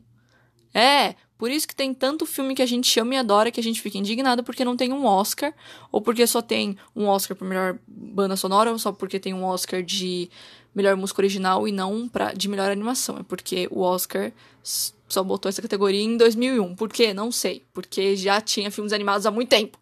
É, 0.73 1.15
por 1.37 1.51
isso 1.51 1.67
que 1.67 1.75
tem 1.75 1.93
tanto 1.93 2.25
filme 2.25 2.55
que 2.55 2.63
a 2.63 2.67
gente 2.67 2.89
chama 2.89 3.15
e 3.15 3.17
adora 3.19 3.51
que 3.51 3.61
a 3.61 3.63
gente 3.63 3.81
fica 3.81 3.99
indignado 3.99 4.45
porque 4.45 4.65
não 4.65 4.77
tem 4.77 4.93
um 4.93 5.05
Oscar, 5.05 5.53
ou 5.91 6.01
porque 6.01 6.27
só 6.27 6.41
tem 6.41 6.77
um 6.95 7.07
Oscar 7.07 7.37
para 7.37 7.47
melhor 7.47 7.79
banda 7.87 8.37
sonora, 8.37 8.71
ou 8.71 8.79
só 8.79 8.93
porque 8.93 9.19
tem 9.19 9.35
um 9.35 9.45
Oscar 9.45 9.83
de 9.83 10.31
melhor 10.75 10.97
música 10.97 11.21
original 11.21 11.67
e 11.69 11.73
não 11.73 12.09
pra, 12.09 12.33
de 12.33 12.49
melhor 12.49 12.71
animação. 12.71 13.19
É 13.19 13.23
porque 13.23 13.69
o 13.71 13.81
Oscar 13.81 14.33
só 14.63 15.23
botou 15.23 15.49
essa 15.49 15.63
categoria 15.63 16.03
em 16.03 16.17
2001. 16.17 16.75
Por 16.75 16.89
quê? 16.89 17.15
Não 17.15 17.31
sei. 17.31 17.65
Porque 17.73 18.17
já 18.17 18.41
tinha 18.41 18.71
filmes 18.71 18.93
animados 18.93 19.27
há 19.27 19.31
muito 19.31 19.49
tempo. 19.49 19.79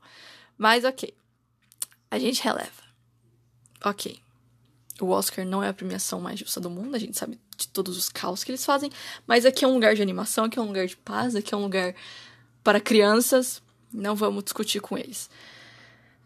Mas 0.59 0.85
ok. 0.85 1.15
A 2.11 2.19
gente 2.19 2.43
releva 2.43 2.83
ok. 3.85 4.19
O 5.01 5.09
Oscar 5.09 5.45
não 5.45 5.63
é 5.63 5.69
a 5.69 5.75
premiação 5.75 6.21
mais 6.21 6.39
justa 6.39 6.61
do 6.61 6.71
mundo, 6.71 6.95
a 6.95 6.99
gente 6.99 7.19
sabe 7.19 7.39
de 7.63 7.69
todos 7.69 7.97
os 7.97 8.09
caos 8.09 8.45
que 8.45 8.51
eles 8.51 8.65
fazem, 8.65 8.91
mas 9.27 9.45
aqui 9.45 9.65
é 9.65 9.69
um 9.69 9.75
lugar 9.75 9.95
de 9.95 10.03
animação, 10.03 10.45
aqui 10.45 10.59
é 10.59 10.63
um 10.63 10.67
lugar 10.67 10.87
de 10.87 10.97
paz, 10.97 11.35
aqui 11.35 11.55
é 11.55 11.57
um 11.57 11.63
lugar 11.63 11.95
para 12.63 12.81
crianças, 12.81 13.63
não 13.93 14.15
vamos 14.15 14.45
discutir 14.45 14.81
com 14.81 14.97
eles. 14.97 15.29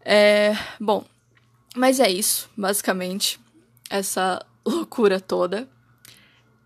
É, 0.03 0.55
bom, 0.79 1.05
mas 1.75 1.99
é 1.99 2.09
isso, 2.09 2.49
basicamente, 2.55 3.39
essa 3.89 4.43
loucura 4.65 5.19
toda. 5.19 5.67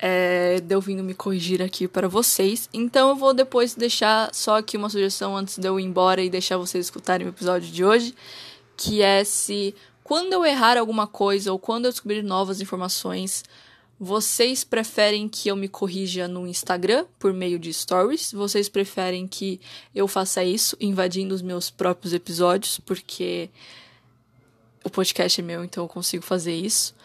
É, 0.04 0.60
deu 0.62 0.82
vindo 0.82 1.04
me 1.04 1.14
corrigir 1.14 1.62
aqui 1.62 1.88
para 1.88 2.08
vocês. 2.08 2.68
Então 2.74 3.10
eu 3.10 3.16
vou 3.16 3.36
depois 3.36 3.76
deixar 3.76 4.34
só 4.34 4.58
aqui 4.58 4.76
uma 4.76 4.90
sugestão 4.90 5.38
antes 5.38 5.60
de 5.60 5.68
eu 5.68 5.80
ir 5.80 5.84
embora 5.84 6.24
e 6.24 6.30
deixar 6.30 6.58
vocês 6.58 6.86
escutarem 6.86 7.28
o 7.28 7.30
episódio 7.30 7.72
de 7.72 7.86
hoje, 7.86 8.16
que 8.76 9.04
é 9.04 9.24
se 9.24 9.76
quando 10.04 10.34
eu 10.34 10.44
errar 10.44 10.78
alguma 10.78 11.06
coisa 11.06 11.52
ou 11.52 11.60
quando 11.60 11.86
eu 11.86 11.92
descobrir 11.92 12.24
novas 12.24 12.60
informações, 12.62 13.44
vocês 14.04 14.64
preferem 14.64 15.30
que 15.30 15.48
eu 15.48 15.56
me 15.56 15.68
corrija 15.68 16.28
no 16.28 16.48
Instagram 16.48 17.06
por 17.20 17.32
meio 17.32 17.60
de 17.60 17.72
stories? 17.72 18.32
Vocês 18.32 18.68
preferem 18.68 19.28
que 19.28 19.62
eu 19.94 20.08
faça 20.08 20.44
isso 20.44 20.76
invadindo 20.82 21.36
os 21.36 21.44
meus 21.44 21.70
próprios 21.70 22.12
episódios, 22.12 22.80
porque 22.80 23.48
o 24.84 24.90
podcast 24.90 25.40
é 25.40 25.44
meu, 25.44 25.64
então 25.64 25.84
eu 25.84 25.88
consigo 25.88 26.24
fazer 26.24 26.56
isso? 26.56 26.96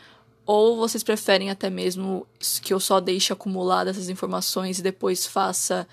Ou 0.47 0.79
vocês 0.79 1.03
preferem 1.03 1.51
até 1.51 1.69
mesmo 1.69 2.27
que 2.63 2.73
eu 2.73 2.81
só 2.81 2.99
deixe 2.99 3.31
acumuladas 3.31 3.99
essas 3.99 4.09
informações 4.09 4.79
e 4.79 4.83
depois 4.83 5.27
faça 5.27 5.87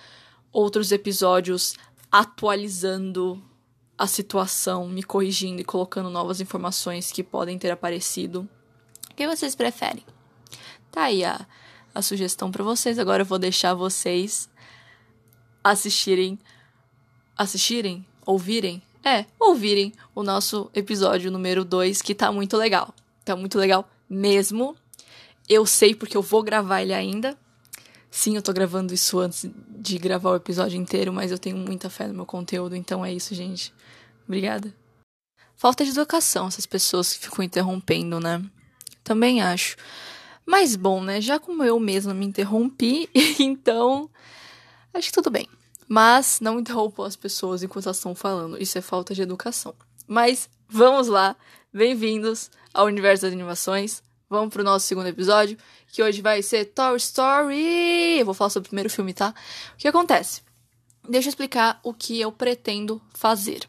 outros 0.54 0.94
episódios 0.94 1.76
atualizando 2.10 3.44
a 3.98 4.08
situação, 4.08 4.88
me 4.88 5.04
corrigindo 5.04 5.60
e 5.60 5.66
colocando 5.66 6.10
novas 6.10 6.40
informações 6.40 7.12
que 7.12 7.22
podem 7.22 7.60
ter 7.60 7.72
aparecido. 7.72 8.48
O 9.12 9.16
que 9.16 9.28
vocês 9.28 9.54
preferem? 9.54 10.06
Tá 10.94 11.06
aí 11.06 11.26
a, 11.26 11.44
a 11.94 12.04
sugestão 12.04 12.52
para 12.52 12.64
vocês. 12.64 13.00
Agora 13.00 13.24
eu 13.24 13.26
vou 13.26 13.40
deixar 13.40 13.74
vocês 13.74 14.48
assistirem. 15.64 16.38
Assistirem? 17.36 18.06
Ouvirem? 18.24 18.80
É, 19.04 19.26
ouvirem 19.40 19.92
o 20.14 20.22
nosso 20.22 20.70
episódio 20.72 21.32
número 21.32 21.66
2, 21.66 22.00
que 22.04 22.14
tá 22.14 22.32
muito 22.32 22.56
legal. 22.56 22.94
Tá 23.26 23.36
muito 23.36 23.58
legal 23.58 23.90
mesmo. 24.08 24.78
Eu 25.50 25.66
sei 25.66 25.96
porque 25.96 26.16
eu 26.16 26.22
vou 26.22 26.44
gravar 26.44 26.84
ele 26.84 26.94
ainda. 26.94 27.36
Sim, 28.12 28.36
eu 28.36 28.44
tô 28.44 28.54
gravando 28.54 28.94
isso 28.94 29.18
antes 29.18 29.50
de 29.70 29.98
gravar 29.98 30.30
o 30.30 30.36
episódio 30.36 30.80
inteiro, 30.80 31.12
mas 31.12 31.32
eu 31.32 31.40
tenho 31.40 31.58
muita 31.58 31.90
fé 31.90 32.08
no 32.08 32.14
meu 32.14 32.26
conteúdo, 32.28 32.76
então 32.76 33.04
é 33.04 33.12
isso, 33.12 33.34
gente. 33.34 33.74
Obrigada. 34.28 34.72
Falta 35.56 35.84
de 35.84 35.90
educação 35.90 36.48
essas 36.48 36.68
pessoas 36.68 37.14
que 37.14 37.20
ficam 37.20 37.44
interrompendo, 37.44 38.20
né? 38.20 38.44
Também 39.04 39.42
acho. 39.42 39.76
Mas 40.46 40.76
bom, 40.76 41.02
né? 41.02 41.22
Já 41.22 41.40
como 41.40 41.64
eu 41.64 41.80
mesma 41.80 42.14
me 42.14 42.26
interrompi, 42.26 43.10
então 43.40 44.10
acho 44.94 45.08
que 45.08 45.14
tudo 45.14 45.32
bem. 45.32 45.48
Mas 45.88 46.40
não 46.42 46.60
interrompam 46.60 47.06
as 47.06 47.16
pessoas 47.16 47.64
enquanto 47.64 47.86
elas 47.86 47.98
estão 47.98 48.16
falando. 48.16 48.62
Isso 48.62 48.78
é 48.78 48.82
falta 48.82 49.14
de 49.14 49.22
educação. 49.22 49.74
Mas 50.08 50.50
vamos 50.68 51.08
lá. 51.08 51.36
Bem-vindos 51.72 52.52
ao 52.74 52.86
universo 52.88 53.24
das 53.24 53.34
animações. 53.34 54.04
Vamos 54.30 54.54
pro 54.54 54.64
nosso 54.64 54.88
segundo 54.88 55.08
episódio, 55.08 55.58
que 55.92 56.02
hoje 56.02 56.22
vai 56.22 56.42
ser 56.42 56.66
Toy 56.66 56.98
Story. 56.98 58.20
Eu 58.20 58.26
vou 58.26 58.34
falar 58.34 58.50
sobre 58.50 58.68
o 58.68 58.70
primeiro 58.70 58.90
filme, 58.90 59.14
tá? 59.14 59.34
O 59.74 59.78
que 59.78 59.88
acontece? 59.88 60.42
Deixa 61.08 61.28
eu 61.28 61.30
explicar 61.30 61.80
o 61.84 61.94
que 61.94 62.20
eu 62.20 62.32
pretendo 62.32 63.02
fazer. 63.14 63.68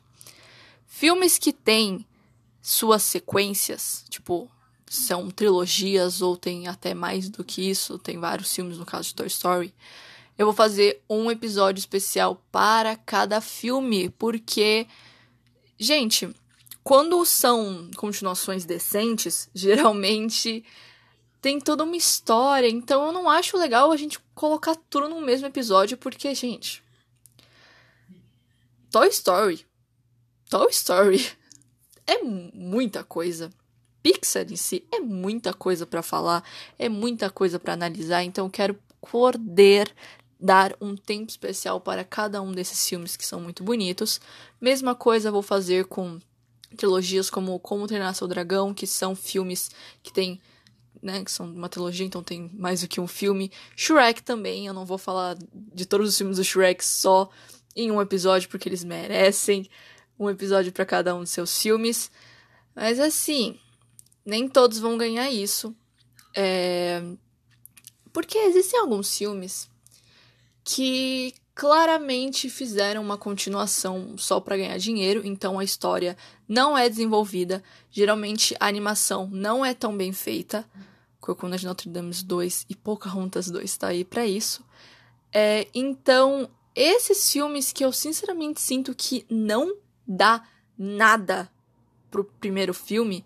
Filmes 0.87 1.39
que 1.39 1.53
têm 1.53 2.07
suas 2.63 3.03
sequências, 3.03 4.05
tipo, 4.09 4.51
são 4.95 5.29
trilogias 5.31 6.23
ou 6.23 6.37
tem 6.37 6.69
até 6.69 6.95
mais 6.95 7.29
do 7.29 7.43
que 7.43 7.69
isso, 7.69 7.99
tem 7.99 8.19
vários 8.19 8.55
filmes 8.55 8.79
no 8.79 8.87
caso 8.87 9.09
de 9.09 9.15
Toy 9.15 9.27
Story. 9.27 9.75
Eu 10.39 10.47
vou 10.47 10.55
fazer 10.55 11.03
um 11.09 11.31
episódio 11.31 11.81
especial 11.81 12.41
para 12.51 12.97
cada 12.97 13.41
filme, 13.41 14.09
porque 14.11 14.87
gente, 15.79 16.31
quando 16.83 17.25
são 17.25 17.91
continuações 17.97 18.65
decentes, 18.65 19.49
geralmente 19.55 20.65
tem 21.41 21.61
toda 21.61 21.85
uma 21.85 21.97
história, 21.97 22.69
então 22.69 23.07
eu 23.07 23.13
não 23.13 23.29
acho 23.29 23.59
legal 23.59 23.91
a 23.93 23.97
gente 23.97 24.19
colocar 24.35 24.77
tudo 24.89 25.09
no 25.09 25.21
mesmo 25.21 25.47
episódio, 25.47 25.99
porque, 25.99 26.35
gente. 26.35 26.83
Toy 28.91 29.09
Story. 29.09 29.67
Toy 30.49 30.71
Story 30.71 31.33
é 32.07 32.23
muita 32.23 33.03
coisa. 33.03 33.51
Pixar 34.05 34.53
em 34.53 34.57
si 34.57 34.85
é 34.93 35.01
muita 35.01 35.55
coisa 35.55 35.87
para 35.87 36.03
falar, 36.03 36.45
é 36.79 36.91
muita 36.91 37.31
coisa 37.31 37.59
para 37.59 37.73
analisar, 37.73 38.23
então 38.23 38.51
quero 38.51 38.79
poder 39.01 39.91
dar 40.39 40.77
um 40.79 40.95
tempo 40.95 41.31
especial 41.31 41.81
para 41.81 42.05
cada 42.05 42.43
um 42.43 42.53
desses 42.53 42.87
filmes 42.87 43.17
que 43.17 43.25
são 43.25 43.41
muito 43.41 43.65
bonitos. 43.65 44.21
Mesma 44.61 44.95
coisa 44.95 45.33
vou 45.33 45.41
fazer 45.41 45.87
com 45.87 46.21
trilogias 46.77 47.31
como 47.31 47.59
Como 47.59 47.87
Treinar 47.87 48.15
Seu 48.15 48.29
Dragão, 48.29 48.75
que 48.75 48.87
são 48.87 49.17
filmes 49.17 49.71
que 50.03 50.13
tem, 50.13 50.39
né, 51.03 51.25
que 51.25 51.33
são 51.33 51.47
uma 51.47 51.71
trilogia, 51.71 52.05
então 52.05 52.23
tem 52.23 52.51
mais 52.53 52.83
do 52.83 52.89
que 52.89 53.01
um 53.01 53.07
filme. 53.07 53.51
Shrek 53.75 54.23
também, 54.23 54.67
eu 54.67 54.75
não 54.75 54.85
vou 54.85 54.99
falar 54.99 55.35
de 55.75 55.87
todos 55.87 56.11
os 56.11 56.19
filmes 56.19 56.37
do 56.37 56.45
Shrek 56.45 56.85
só 56.85 57.31
em 57.75 57.91
um 57.91 58.03
episódio 58.03 58.51
porque 58.51 58.69
eles 58.69 58.85
merecem 58.85 59.67
um 60.19 60.29
episódio 60.29 60.73
para 60.73 60.85
cada 60.85 61.15
um 61.15 61.21
dos 61.21 61.31
seus 61.31 61.57
filmes. 61.59 62.11
Mas 62.75 63.01
assim, 63.01 63.59
nem 64.25 64.49
todos 64.49 64.79
vão 64.79 64.97
ganhar 64.97 65.31
isso. 65.31 65.75
É... 66.35 67.03
Porque 68.13 68.39
existem 68.39 68.81
alguns 68.81 69.17
filmes 69.17 69.69
que 70.65 71.35
claramente 71.55 72.51
fizeram 72.51 73.03
uma 73.03 73.17
continuação 73.17 74.17
só 74.17 74.41
para 74.41 74.57
ganhar 74.57 74.77
dinheiro, 74.79 75.23
então 75.25 75.59
a 75.59 75.65
história 75.65 76.17
não 76.49 76.77
é 76.77 76.89
desenvolvida. 76.89 77.63
Geralmente 77.91 78.57
a 78.59 78.67
animação 78.67 79.29
não 79.31 79.65
é 79.65 79.73
tão 79.73 79.97
bem 79.97 80.13
feita. 80.13 80.69
Corcunda 81.21 81.57
de 81.57 81.67
Notre 81.67 81.89
Dame 81.89 82.13
2 82.13 82.67
e 82.69 82.75
Pocahontas 82.75 83.51
2 83.51 83.77
tá 83.77 83.89
aí 83.89 84.05
para 84.05 84.27
isso. 84.27 84.65
É, 85.33 85.67
então, 85.75 86.49
esses 86.75 87.31
filmes 87.33 87.73
que 87.73 87.85
eu 87.85 87.93
sinceramente 87.93 88.61
sinto 88.61 88.95
que 88.95 89.25
não 89.31 89.77
dá 90.07 90.47
nada 90.77 91.51
pro 92.11 92.25
primeiro 92.25 92.75
filme, 92.75 93.25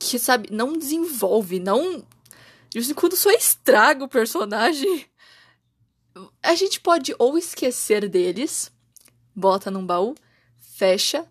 que 0.00 0.18
sabe, 0.18 0.48
não 0.50 0.72
desenvolve, 0.72 1.60
não. 1.60 2.00
De 2.70 2.78
vez 2.78 2.90
em 2.90 2.94
quando 2.94 3.14
só 3.14 3.30
estraga 3.30 4.04
o 4.04 4.08
personagem 4.08 5.06
a 6.42 6.54
gente 6.54 6.80
pode 6.80 7.14
ou 7.18 7.38
esquecer 7.38 8.08
deles, 8.08 8.72
bota 9.34 9.70
num 9.70 9.84
baú, 9.84 10.14
fecha, 10.58 11.26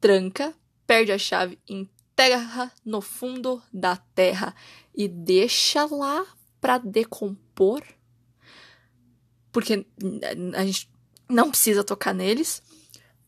tranca, 0.00 0.54
perde 0.86 1.12
a 1.12 1.18
chave, 1.18 1.58
enterra 1.68 2.72
no 2.84 3.00
fundo 3.00 3.62
da 3.72 3.96
terra 3.96 4.54
e 4.94 5.08
deixa 5.08 5.86
lá 5.86 6.26
para 6.60 6.78
decompor. 6.78 7.82
Porque 9.52 9.86
a 10.54 10.64
gente 10.64 10.90
não 11.28 11.50
precisa 11.50 11.84
tocar 11.84 12.12
neles. 12.12 12.62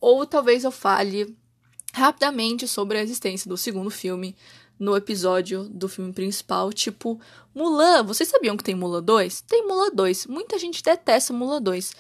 Ou 0.01 0.27
talvez 0.27 0.65
eu 0.65 0.71
fale 0.71 1.37
rapidamente 1.93 2.67
sobre 2.67 2.99
a 2.99 3.03
existência 3.03 3.49
do 3.49 3.57
segundo 3.57 3.91
filme, 3.91 4.37
no 4.79 4.97
episódio 4.97 5.65
do 5.65 5.89
filme 5.89 6.13
principal, 6.13 6.73
tipo 6.73 7.21
Mulan. 7.55 8.03
Vocês 8.03 8.29
sabiam 8.29 8.57
que 8.57 8.65
tem 8.65 8.75
Mulan 8.75 9.03
2? 9.03 9.41
Tem 9.43 9.67
Mulan 9.67 9.91
2. 9.95 10.27
Muita 10.27 10.59
gente 10.59 10.83
detesta 10.83 11.33
Mulan 11.33 11.63
2. 11.63 11.95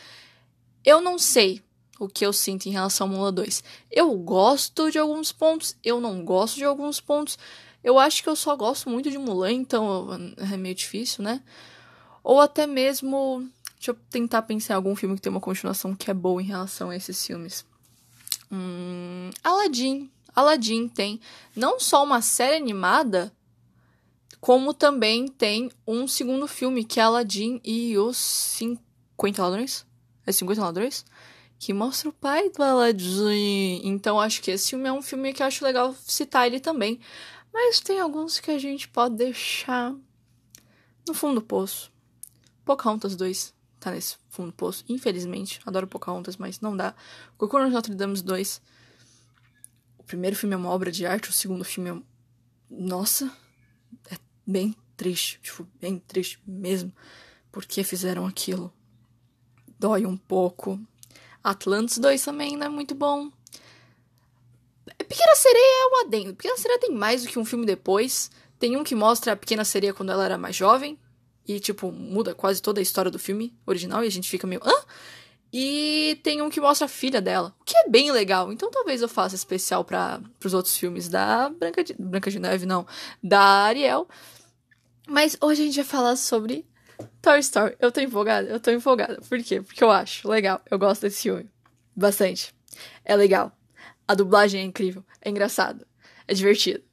Eu 0.84 1.00
não 1.00 1.18
sei 1.18 1.62
o 1.98 2.08
que 2.08 2.24
eu 2.26 2.32
sinto 2.32 2.66
em 2.66 2.72
relação 2.72 3.06
a 3.06 3.10
Mulan 3.10 3.32
2. 3.32 3.64
Eu 3.90 4.12
gosto 4.18 4.90
de 4.90 4.98
alguns 4.98 5.32
pontos, 5.32 5.76
eu 5.82 6.00
não 6.00 6.24
gosto 6.24 6.56
de 6.56 6.64
alguns 6.64 7.00
pontos. 7.00 7.38
Eu 7.82 7.98
acho 7.98 8.22
que 8.22 8.28
eu 8.28 8.36
só 8.36 8.54
gosto 8.56 8.90
muito 8.90 9.10
de 9.10 9.18
Mulan, 9.18 9.52
então 9.52 10.08
é 10.36 10.56
meio 10.56 10.74
difícil, 10.74 11.22
né? 11.24 11.42
Ou 12.22 12.40
até 12.40 12.66
mesmo. 12.66 13.48
Deixa 13.76 13.90
eu 13.90 13.96
tentar 14.10 14.42
pensar 14.42 14.74
em 14.74 14.76
algum 14.76 14.96
filme 14.96 15.14
que 15.14 15.22
tem 15.22 15.30
uma 15.30 15.40
continuação 15.40 15.94
que 15.94 16.10
é 16.10 16.14
boa 16.14 16.42
em 16.42 16.46
relação 16.46 16.90
a 16.90 16.96
esses 16.96 17.24
filmes. 17.24 17.64
Hum, 18.50 19.30
Aladdin. 19.44 20.10
Aladdin 20.36 20.86
tem 20.86 21.18
não 21.56 21.80
só 21.80 22.04
uma 22.04 22.20
série 22.20 22.56
animada, 22.56 23.32
como 24.38 24.74
também 24.74 25.26
tem 25.26 25.70
um 25.86 26.06
segundo 26.06 26.46
filme, 26.46 26.84
que 26.84 27.00
é 27.00 27.02
Aladdin 27.02 27.58
e 27.64 27.96
os 27.96 28.18
50 28.18 29.42
ladrões. 29.42 29.86
É 30.26 30.30
50 30.30 30.60
ladrões? 30.60 31.06
Que 31.58 31.72
mostra 31.72 32.10
o 32.10 32.12
pai 32.12 32.50
do 32.50 32.62
Aladdin. 32.62 33.80
Então 33.82 34.20
acho 34.20 34.42
que 34.42 34.50
esse 34.50 34.70
filme 34.70 34.86
é 34.86 34.92
um 34.92 35.00
filme 35.00 35.32
que 35.32 35.42
eu 35.42 35.46
acho 35.46 35.64
legal 35.64 35.94
citar 36.04 36.46
ele 36.46 36.60
também. 36.60 37.00
Mas 37.50 37.80
tem 37.80 37.98
alguns 37.98 38.38
que 38.38 38.50
a 38.50 38.58
gente 38.58 38.86
pode 38.88 39.16
deixar 39.16 39.94
no 41.08 41.14
fundo 41.14 41.36
do 41.36 41.42
poço. 41.42 41.90
Pocahontas 42.62 43.16
2 43.16 43.54
tá 43.80 43.90
nesse 43.90 44.16
fundo 44.28 44.48
do 44.48 44.54
poço. 44.54 44.84
Infelizmente, 44.86 45.60
adoro 45.64 45.86
Pocahontas, 45.86 46.36
mas 46.36 46.60
não 46.60 46.76
dá. 46.76 46.94
Corcunda 47.38 47.66
de 47.66 47.72
Notre 47.72 47.94
Dame 47.94 48.20
2 48.20 48.60
primeiro 50.06 50.36
filme 50.36 50.54
é 50.54 50.58
uma 50.58 50.70
obra 50.70 50.90
de 50.90 51.04
arte, 51.04 51.30
o 51.30 51.32
segundo 51.32 51.64
filme 51.64 51.90
é. 51.90 52.02
Nossa, 52.68 53.30
é 54.10 54.16
bem 54.46 54.74
triste, 54.96 55.38
tipo, 55.42 55.66
bem 55.80 55.98
triste 55.98 56.40
mesmo. 56.46 56.92
Por 57.52 57.64
que 57.64 57.84
fizeram 57.84 58.26
aquilo? 58.26 58.72
Dói 59.78 60.06
um 60.06 60.16
pouco. 60.16 60.80
Atlantis 61.42 61.98
2 61.98 62.24
também 62.24 62.56
não 62.56 62.66
é 62.66 62.68
muito 62.68 62.94
bom. 62.94 63.30
Pequena 65.08 65.36
Sereia 65.36 65.84
é 65.84 65.86
um 65.86 66.06
adendo. 66.06 66.34
Pequena 66.34 66.56
Sereia 66.56 66.80
tem 66.80 66.90
mais 66.90 67.22
do 67.22 67.28
que 67.28 67.38
um 67.38 67.44
filme 67.44 67.64
depois. 67.64 68.30
Tem 68.58 68.76
um 68.76 68.82
que 68.82 68.94
mostra 68.94 69.32
a 69.32 69.36
Pequena 69.36 69.64
Sereia 69.64 69.94
quando 69.94 70.10
ela 70.10 70.24
era 70.24 70.38
mais 70.38 70.56
jovem. 70.56 70.98
E, 71.46 71.60
tipo, 71.60 71.92
muda 71.92 72.34
quase 72.34 72.60
toda 72.60 72.80
a 72.80 72.82
história 72.82 73.10
do 73.10 73.18
filme 73.18 73.54
original. 73.64 74.02
E 74.02 74.06
a 74.06 74.10
gente 74.10 74.28
fica 74.28 74.46
meio. 74.46 74.60
Hã? 74.64 74.74
E 75.58 76.20
tem 76.22 76.42
um 76.42 76.50
que 76.50 76.60
mostra 76.60 76.84
a 76.84 76.88
filha 76.88 77.18
dela, 77.18 77.56
o 77.58 77.64
que 77.64 77.74
é 77.74 77.88
bem 77.88 78.12
legal. 78.12 78.52
Então 78.52 78.70
talvez 78.70 79.00
eu 79.00 79.08
faça 79.08 79.34
especial 79.34 79.86
para 79.86 80.20
os 80.44 80.52
outros 80.52 80.76
filmes 80.76 81.08
da 81.08 81.48
Branca 81.48 81.82
de, 81.82 81.94
Branca 81.94 82.30
de 82.30 82.38
Neve, 82.38 82.66
não, 82.66 82.86
da 83.22 83.40
Ariel. 83.40 84.06
Mas 85.08 85.34
hoje 85.40 85.62
a 85.62 85.64
gente 85.64 85.76
vai 85.76 85.84
falar 85.86 86.16
sobre 86.16 86.66
Toy 87.22 87.38
Story. 87.38 87.74
Eu 87.80 87.90
tô 87.90 88.02
empolgada, 88.02 88.46
eu 88.46 88.60
tô 88.60 88.70
empolgada. 88.70 89.18
Por 89.26 89.42
quê? 89.42 89.62
Porque 89.62 89.82
eu 89.82 89.90
acho 89.90 90.28
legal, 90.28 90.60
eu 90.70 90.78
gosto 90.78 91.00
desse 91.00 91.22
filme. 91.22 91.48
Bastante. 91.96 92.54
É 93.02 93.16
legal. 93.16 93.50
A 94.06 94.14
dublagem 94.14 94.60
é 94.60 94.62
incrível, 94.62 95.02
é 95.22 95.30
engraçado, 95.30 95.86
é 96.28 96.34
divertido. 96.34 96.84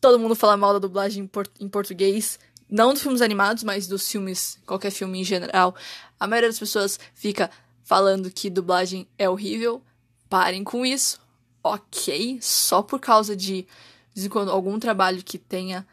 Todo 0.00 0.20
mundo 0.20 0.36
fala 0.36 0.56
mal 0.56 0.72
da 0.72 0.78
dublagem 0.78 1.24
em, 1.24 1.26
por 1.26 1.48
em 1.58 1.68
português, 1.68 2.38
não 2.70 2.92
dos 2.92 3.02
filmes 3.02 3.20
animados, 3.20 3.64
mas 3.64 3.88
dos 3.88 4.08
filmes, 4.08 4.56
qualquer 4.64 4.92
filme 4.92 5.20
em 5.20 5.24
geral. 5.24 5.74
A 6.20 6.28
maioria 6.28 6.48
das 6.48 6.60
pessoas 6.60 7.00
fica 7.12 7.50
falando 7.82 8.30
que 8.30 8.50
dublagem 8.50 9.06
é 9.18 9.28
horrível. 9.28 9.82
Parem 10.28 10.64
com 10.64 10.84
isso. 10.84 11.20
Ok, 11.62 12.38
só 12.40 12.82
por 12.82 12.98
causa 12.98 13.36
de, 13.36 13.66
de 14.14 14.28
quando 14.28 14.50
algum 14.50 14.78
trabalho 14.78 15.22
que 15.22 15.38
tenha 15.38 15.86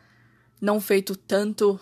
não 0.59 0.81
feito 0.81 1.15
tanto 1.15 1.79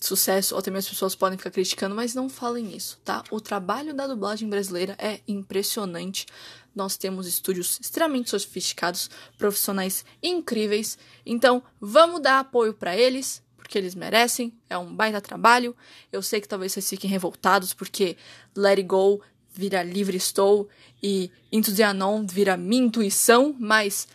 sucesso, 0.00 0.54
ou 0.54 0.62
também 0.62 0.78
as 0.78 0.88
pessoas 0.88 1.14
podem 1.14 1.38
ficar 1.38 1.50
criticando, 1.50 1.94
mas 1.94 2.14
não 2.14 2.28
falem 2.28 2.74
isso, 2.76 2.98
tá? 3.04 3.24
O 3.30 3.40
trabalho 3.40 3.94
da 3.94 4.06
dublagem 4.06 4.48
brasileira 4.48 4.94
é 4.98 5.20
impressionante. 5.26 6.26
Nós 6.74 6.96
temos 6.96 7.26
estúdios 7.26 7.78
extremamente 7.80 8.30
sofisticados, 8.30 9.08
profissionais 9.38 10.04
incríveis. 10.22 10.98
Então, 11.24 11.62
vamos 11.80 12.20
dar 12.20 12.40
apoio 12.40 12.74
para 12.74 12.96
eles, 12.96 13.42
porque 13.66 13.76
eles 13.76 13.96
merecem, 13.96 14.52
é 14.70 14.78
um 14.78 14.94
baita 14.94 15.20
trabalho. 15.20 15.76
Eu 16.12 16.22
sei 16.22 16.40
que 16.40 16.46
talvez 16.46 16.72
vocês 16.72 16.88
fiquem 16.88 17.10
revoltados 17.10 17.74
porque 17.74 18.16
Let 18.56 18.78
It 18.78 18.82
Go 18.84 19.20
vira 19.52 19.82
Livre 19.82 20.16
Estou 20.16 20.68
e 21.02 21.32
Into 21.50 21.74
the 21.74 21.90
Unknown 21.90 22.28
vira 22.28 22.56
Minha 22.56 22.84
Intuição, 22.84 23.56
mas 23.58 24.06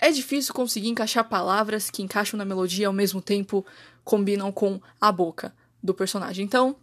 é 0.00 0.10
difícil 0.10 0.52
conseguir 0.52 0.88
encaixar 0.88 1.28
palavras 1.28 1.90
que 1.90 2.02
encaixam 2.02 2.36
na 2.36 2.44
melodia 2.44 2.82
e 2.82 2.86
ao 2.86 2.92
mesmo 2.92 3.22
tempo 3.22 3.64
combinam 4.02 4.50
com 4.50 4.80
a 5.00 5.12
boca 5.12 5.54
do 5.80 5.94
personagem. 5.94 6.44
Então, 6.44 6.74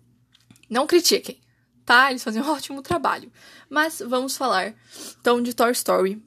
não 0.70 0.88
critiquem, 0.88 1.38
tá? 1.86 2.12
Eles 2.12 2.24
fazem 2.24 2.42
um 2.42 2.48
ótimo 2.50 2.82
trabalho. 2.82 3.30
Mas 3.70 4.02
vamos 4.08 4.38
falar 4.38 4.74
então 5.20 5.44
de 5.44 5.54
Toy 5.54 5.74
Story 5.74 6.24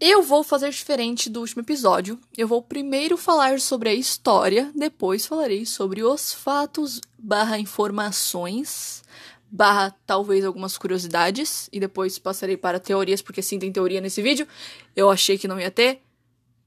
eu 0.00 0.22
vou 0.22 0.44
fazer 0.44 0.70
diferente 0.70 1.28
do 1.28 1.40
último 1.40 1.62
episódio. 1.62 2.18
Eu 2.36 2.46
vou 2.46 2.62
primeiro 2.62 3.16
falar 3.16 3.58
sobre 3.60 3.88
a 3.88 3.94
história, 3.94 4.70
depois 4.74 5.26
falarei 5.26 5.66
sobre 5.66 6.02
os 6.02 6.32
fatos 6.32 7.00
barra 7.18 7.58
informações, 7.58 9.02
barra 9.50 9.94
talvez 10.06 10.44
algumas 10.44 10.78
curiosidades, 10.78 11.68
e 11.72 11.80
depois 11.80 12.18
passarei 12.18 12.56
para 12.56 12.78
teorias, 12.78 13.20
porque 13.20 13.42
sim, 13.42 13.58
tem 13.58 13.72
teoria 13.72 14.00
nesse 14.00 14.22
vídeo. 14.22 14.46
Eu 14.94 15.10
achei 15.10 15.36
que 15.36 15.48
não 15.48 15.58
ia 15.58 15.70
ter 15.70 16.00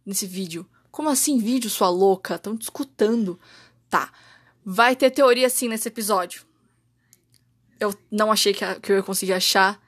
nesse 0.06 0.26
vídeo. 0.26 0.68
Como 0.92 1.08
assim 1.08 1.38
vídeo, 1.38 1.70
sua 1.70 1.90
louca? 1.90 2.36
Estão 2.36 2.54
discutando. 2.54 3.40
Tá. 3.90 4.12
Vai 4.64 4.96
ter 4.96 5.10
teoria 5.10 5.50
sim 5.50 5.70
nesse 5.70 5.88
episódio. 5.88 6.44
Eu 7.80 7.96
não 8.12 8.32
achei 8.32 8.54
que, 8.54 8.64
eu 8.92 8.98
ia 8.98 9.04
conseguir 9.04 9.34
achar, 9.34 9.82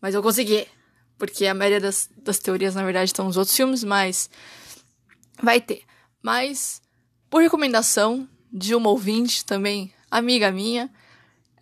mas 0.00 0.14
eu 0.14 0.22
consegui 0.22 0.66
porque 1.22 1.46
a 1.46 1.54
maioria 1.54 1.80
das, 1.80 2.10
das 2.16 2.40
teorias, 2.40 2.74
na 2.74 2.82
verdade, 2.82 3.04
estão 3.04 3.26
nos 3.26 3.36
outros 3.36 3.56
filmes, 3.56 3.84
mas 3.84 4.28
vai 5.40 5.60
ter. 5.60 5.84
Mas, 6.20 6.82
por 7.30 7.40
recomendação 7.40 8.28
de 8.52 8.74
uma 8.74 8.90
ouvinte 8.90 9.44
também, 9.44 9.94
amiga 10.10 10.50
minha, 10.50 10.90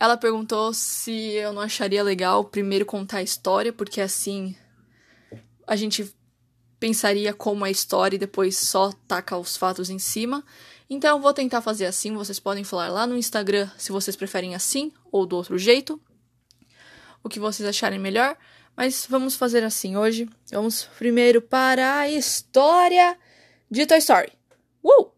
ela 0.00 0.16
perguntou 0.16 0.72
se 0.72 1.12
eu 1.32 1.52
não 1.52 1.60
acharia 1.60 2.02
legal 2.02 2.42
primeiro 2.42 2.86
contar 2.86 3.18
a 3.18 3.22
história, 3.22 3.70
porque 3.70 4.00
assim 4.00 4.56
a 5.66 5.76
gente 5.76 6.10
pensaria 6.78 7.34
como 7.34 7.66
é 7.66 7.68
a 7.68 7.70
história 7.70 8.16
e 8.16 8.18
depois 8.18 8.56
só 8.56 8.90
taca 9.06 9.36
os 9.36 9.58
fatos 9.58 9.90
em 9.90 9.98
cima. 9.98 10.42
Então 10.88 11.18
eu 11.18 11.22
vou 11.22 11.34
tentar 11.34 11.60
fazer 11.60 11.84
assim, 11.84 12.14
vocês 12.14 12.40
podem 12.40 12.64
falar 12.64 12.88
lá 12.88 13.06
no 13.06 13.14
Instagram 13.14 13.68
se 13.76 13.92
vocês 13.92 14.16
preferem 14.16 14.54
assim 14.54 14.90
ou 15.12 15.26
do 15.26 15.36
outro 15.36 15.58
jeito. 15.58 16.00
O 17.22 17.28
que 17.28 17.38
vocês 17.38 17.68
acharem 17.68 17.98
melhor. 17.98 18.38
Mas 18.82 19.06
vamos 19.06 19.36
fazer 19.36 19.62
assim 19.62 19.94
hoje. 19.94 20.26
Vamos 20.50 20.84
primeiro 20.96 21.42
para 21.42 21.98
a 21.98 22.08
história 22.08 23.14
de 23.70 23.84
Toy 23.84 23.98
Story. 23.98 24.32
Uh! 24.82 25.10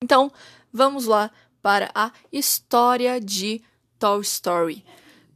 Então, 0.00 0.30
vamos 0.72 1.06
lá 1.06 1.28
para 1.60 1.90
a 1.96 2.12
história 2.30 3.20
de 3.20 3.60
Toy 3.98 4.20
Story. 4.20 4.84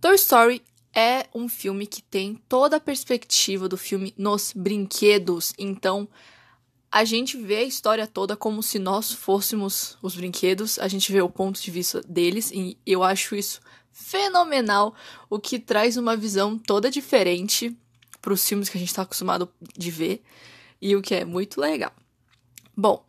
Toy 0.01 0.14
Story 0.14 0.62
é 0.95 1.27
um 1.35 1.49
filme 1.49 1.85
que 1.85 2.01
tem 2.01 2.40
toda 2.49 2.77
a 2.77 2.81
perspectiva 2.81 3.68
do 3.68 3.77
filme 3.77 4.14
nos 4.16 4.53
brinquedos. 4.55 5.53
Então, 5.59 6.09
a 6.88 7.03
gente 7.03 7.37
vê 7.37 7.57
a 7.57 7.64
história 7.64 8.07
toda 8.07 8.37
como 8.37 8.62
se 8.62 8.79
nós 8.79 9.11
fôssemos 9.11 9.99
os 10.01 10.14
brinquedos, 10.14 10.79
a 10.79 10.87
gente 10.87 11.11
vê 11.11 11.21
o 11.21 11.29
ponto 11.29 11.61
de 11.61 11.71
vista 11.73 12.01
deles 12.03 12.53
e 12.53 12.79
eu 12.87 13.03
acho 13.03 13.35
isso 13.35 13.61
fenomenal, 13.92 14.94
o 15.28 15.38
que 15.38 15.59
traz 15.59 15.96
uma 15.96 16.16
visão 16.16 16.59
toda 16.59 16.90
diferente 16.90 17.76
para 18.20 18.33
os 18.33 18.46
filmes 18.46 18.68
que 18.68 18.76
a 18.76 18.81
gente 18.81 18.88
está 18.88 19.02
acostumado 19.02 19.48
de 19.76 19.90
ver 19.90 20.22
e 20.81 20.96
o 20.96 21.02
que 21.02 21.14
é 21.14 21.24
muito 21.24 21.61
legal. 21.61 21.92
Bom, 22.76 23.05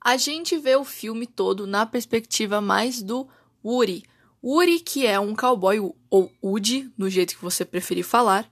a 0.00 0.16
gente 0.16 0.58
vê 0.58 0.76
o 0.76 0.84
filme 0.84 1.26
todo 1.26 1.66
na 1.66 1.86
perspectiva 1.86 2.60
mais 2.60 3.02
do 3.02 3.28
Woody. 3.64 4.02
Woody, 4.42 4.80
que 4.80 5.06
é 5.06 5.18
um 5.18 5.34
cowboy, 5.34 5.78
ou 6.10 6.30
Woody, 6.42 6.92
do 6.98 7.08
jeito 7.08 7.36
que 7.36 7.42
você 7.42 7.64
preferir 7.64 8.04
falar, 8.04 8.50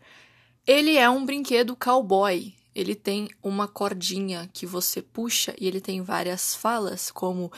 ele 0.67 0.97
é 0.97 1.11
um 1.11 1.27
brinquedo 1.27 1.77
cowboy. 1.77 2.55
Ele 2.75 2.95
tem 2.95 3.29
uma 3.43 3.69
cordinha 3.69 4.49
que 4.51 4.65
você 4.65 5.03
puxa 5.03 5.55
e 5.61 5.69
ele 5.69 5.81
tem 5.81 6.01
várias 6.01 6.55
falas, 6.55 7.11
como 7.11 7.53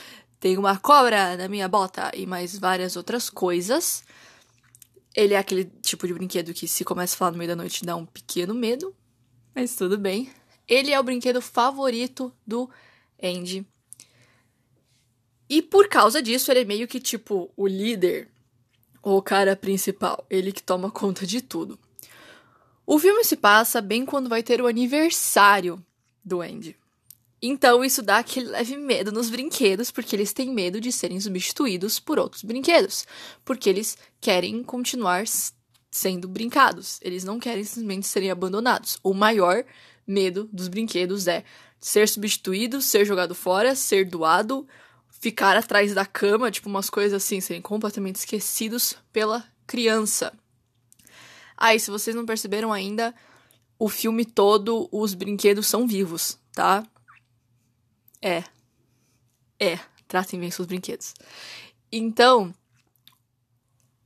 tem 0.44 0.58
uma 0.58 0.76
cobra 0.76 1.38
na 1.38 1.48
minha 1.48 1.66
bota 1.66 2.12
e 2.14 2.26
mais 2.26 2.58
várias 2.58 2.96
outras 2.96 3.30
coisas. 3.30 4.04
Ele 5.16 5.32
é 5.32 5.38
aquele 5.38 5.64
tipo 5.80 6.06
de 6.06 6.12
brinquedo 6.12 6.52
que, 6.52 6.68
se 6.68 6.84
começa 6.84 7.14
a 7.14 7.16
falar 7.16 7.30
no 7.30 7.38
meio 7.38 7.48
da 7.48 7.56
noite, 7.56 7.82
dá 7.82 7.96
um 7.96 8.04
pequeno 8.04 8.52
medo, 8.52 8.94
mas 9.54 9.74
tudo 9.74 9.96
bem. 9.96 10.30
Ele 10.68 10.92
é 10.92 11.00
o 11.00 11.02
brinquedo 11.02 11.40
favorito 11.40 12.30
do 12.46 12.68
Andy. 13.22 13.66
E 15.48 15.62
por 15.62 15.88
causa 15.88 16.20
disso, 16.20 16.50
ele 16.50 16.60
é 16.60 16.64
meio 16.66 16.86
que 16.86 17.00
tipo 17.00 17.50
o 17.56 17.66
líder, 17.66 18.28
o 19.02 19.22
cara 19.22 19.56
principal, 19.56 20.26
ele 20.28 20.52
que 20.52 20.62
toma 20.62 20.90
conta 20.90 21.26
de 21.26 21.40
tudo. 21.40 21.78
O 22.84 22.98
filme 22.98 23.24
se 23.24 23.36
passa 23.36 23.80
bem 23.80 24.04
quando 24.04 24.28
vai 24.28 24.42
ter 24.42 24.60
o 24.60 24.66
aniversário 24.66 25.82
do 26.22 26.42
Andy. 26.42 26.76
Então 27.40 27.84
isso 27.84 28.02
dá 28.02 28.18
aquele 28.18 28.48
leve 28.48 28.76
medo 28.76 29.12
nos 29.12 29.28
brinquedos, 29.28 29.90
porque 29.90 30.16
eles 30.16 30.32
têm 30.32 30.52
medo 30.52 30.80
de 30.80 30.90
serem 30.90 31.20
substituídos 31.20 32.00
por 32.00 32.18
outros 32.18 32.42
brinquedos, 32.42 33.06
porque 33.44 33.68
eles 33.68 33.98
querem 34.20 34.62
continuar 34.62 35.24
sendo 35.90 36.26
brincados, 36.26 36.98
eles 37.02 37.22
não 37.22 37.38
querem 37.38 37.62
simplesmente 37.62 38.06
serem 38.06 38.30
abandonados. 38.30 38.98
O 39.02 39.12
maior 39.14 39.64
medo 40.06 40.48
dos 40.52 40.68
brinquedos 40.68 41.26
é 41.26 41.44
ser 41.78 42.08
substituído, 42.08 42.80
ser 42.80 43.04
jogado 43.04 43.34
fora, 43.34 43.74
ser 43.74 44.04
doado 44.06 44.66
ficar 45.24 45.56
atrás 45.56 45.94
da 45.94 46.04
cama, 46.04 46.50
tipo 46.50 46.68
umas 46.68 46.90
coisas 46.90 47.22
assim, 47.22 47.40
serem 47.40 47.62
completamente 47.62 48.16
esquecidos 48.16 48.94
pela 49.10 49.42
criança. 49.66 50.32
Aí, 51.56 51.76
ah, 51.76 51.78
se 51.78 51.90
vocês 51.90 52.14
não 52.14 52.26
perceberam 52.26 52.72
ainda, 52.72 53.14
o 53.78 53.88
filme 53.88 54.26
todo, 54.26 54.86
os 54.92 55.14
brinquedos 55.14 55.66
são 55.66 55.86
vivos, 55.86 56.38
tá? 56.52 56.86
É. 58.24 58.42
É, 59.60 59.78
tratem 60.08 60.40
bem 60.40 60.50
seus 60.50 60.66
brinquedos. 60.66 61.12
Então, 61.92 62.54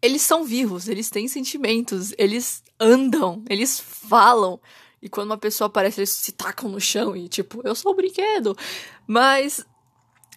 eles 0.03 0.23
são 0.23 0.45
vivos, 0.45 0.89
eles 0.89 1.09
têm 1.09 1.29
sentimentos, 1.29 2.13
eles 2.19 2.65
andam, 2.81 3.45
eles 3.49 3.79
falam. 3.79 4.61
E 5.01 5.09
quando 5.09 5.31
uma 5.31 5.39
pessoa 5.39 5.69
aparece, 5.69 6.01
eles 6.01 6.11
se 6.11 6.33
tacam 6.33 6.69
no 6.69 6.81
chão 6.81 7.15
e, 7.17 7.29
tipo, 7.29 7.61
eu 7.65 7.77
sou 7.77 7.93
o 7.93 7.95
brinquedo. 7.95 8.59
Mas 9.07 9.65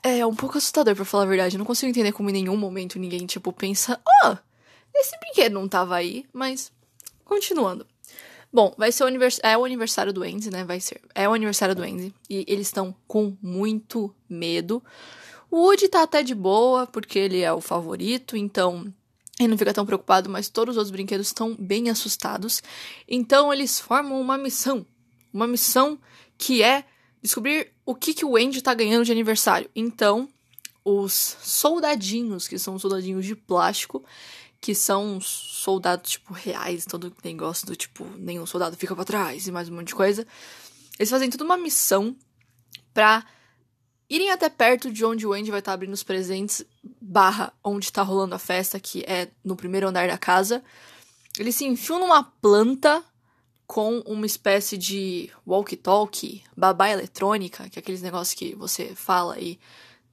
é 0.04 0.24
um 0.28 0.36
pouco 0.36 0.60
assustador, 0.60 0.96
pra 0.96 1.04
falar 1.04 1.24
a 1.24 1.28
verdade. 1.28 1.56
Eu 1.56 1.60
não 1.60 1.66
consigo 1.66 1.90
entender 1.90 2.12
como 2.12 2.30
em 2.30 2.34
nenhum 2.34 2.56
momento 2.56 3.00
ninguém, 3.00 3.26
tipo, 3.26 3.52
pensa, 3.52 4.00
ó, 4.24 4.32
oh, 4.32 4.38
esse 4.94 5.18
brinquedo 5.20 5.54
não 5.54 5.68
tava 5.68 5.96
aí, 5.96 6.24
mas 6.32 6.72
continuando. 7.26 7.88
Bom, 8.54 8.74
vai 8.78 8.92
ser 8.92 9.04
o 9.04 9.08
aniversário, 9.08 9.54
é 9.54 9.58
o 9.58 9.64
aniversário 9.64 10.12
do 10.12 10.24
Andy, 10.24 10.52
né? 10.52 10.66
Vai 10.66 10.80
ser. 10.80 11.00
É 11.16 11.28
o 11.28 11.34
aniversário 11.34 11.74
do 11.74 11.84
Andy. 11.84 12.14
E 12.30 12.44
eles 12.48 12.68
estão 12.68 12.94
com 13.08 13.36
muito 13.42 14.14
medo. 14.30 14.84
O 15.50 15.58
Woody 15.58 15.88
tá 15.88 16.04
até 16.04 16.22
de 16.22 16.36
boa, 16.36 16.86
porque 16.86 17.18
ele 17.18 17.42
é 17.42 17.52
o 17.52 17.62
favorito, 17.62 18.36
então 18.36 18.94
ele 19.40 19.50
não 19.50 19.58
fica 19.58 19.74
tão 19.74 19.86
preocupado, 19.86 20.30
mas 20.30 20.50
todos 20.50 20.74
os 20.74 20.78
outros 20.78 20.92
brinquedos 20.92 21.28
estão 21.28 21.56
bem 21.58 21.90
assustados. 21.90 22.62
Então 23.08 23.54
eles 23.54 23.80
formam 23.80 24.20
uma 24.20 24.38
missão. 24.38 24.86
Uma 25.34 25.48
missão 25.48 25.98
que 26.38 26.62
é 26.62 26.84
descobrir 27.22 27.72
o 27.86 27.96
que, 27.96 28.14
que 28.14 28.26
o 28.26 28.36
Andy 28.36 28.62
tá 28.62 28.74
ganhando 28.74 29.06
de 29.06 29.12
aniversário. 29.12 29.70
Então, 29.76 30.28
os 30.84 31.38
soldadinhos, 31.42 32.48
que 32.48 32.58
são 32.58 32.78
soldadinhos 32.78 33.26
de 33.26 33.36
plástico, 33.36 34.04
que 34.62 34.76
são 34.76 35.20
soldados, 35.20 36.12
tipo, 36.12 36.34
reais, 36.34 36.86
todo 36.86 37.12
negócio 37.24 37.66
do 37.66 37.76
tipo, 37.76 38.06
nenhum 38.20 38.46
soldado 38.46 38.78
fica 38.78 38.96
para 38.96 39.04
trás 39.04 39.48
e 39.48 39.52
mais 39.52 39.68
um 39.68 39.76
monte 39.76 39.88
de 39.88 39.96
coisa. 39.96 40.26
Eles 41.00 41.10
fazem 41.10 41.32
toda 41.32 41.44
uma 41.44 41.58
missão 41.58 42.16
pra 42.94 43.26
irem 44.08 44.30
até 44.30 44.50
perto 44.50 44.92
de 44.92 45.04
onde 45.04 45.26
o 45.26 45.34
Andy 45.34 45.50
vai 45.50 45.60
estar 45.60 45.72
tá 45.72 45.74
abrindo 45.74 45.94
os 45.94 46.04
presentes, 46.04 46.64
barra 47.02 47.52
onde 47.64 47.92
tá 47.92 48.04
rolando 48.04 48.36
a 48.36 48.40
festa, 48.40 48.80
que 48.80 49.04
é 49.08 49.30
no 49.44 49.56
primeiro 49.56 49.88
andar 49.88 50.08
da 50.08 50.18
casa. 50.18 50.64
Eles 51.40 51.56
se 51.56 51.66
enfiam 51.66 52.00
numa 52.00 52.24
planta 52.24 53.04
com 53.66 54.00
uma 54.00 54.28
espécie 54.28 54.78
de 54.78 55.32
walkie-talkie, 55.48 56.44
babá 56.56 56.90
eletrônica, 56.90 57.68
que 57.70 57.80
é 57.80 57.82
aqueles 57.82 58.02
negócios 58.04 58.38
que 58.38 58.54
você 58.54 58.94
fala 58.94 59.40
e 59.40 59.58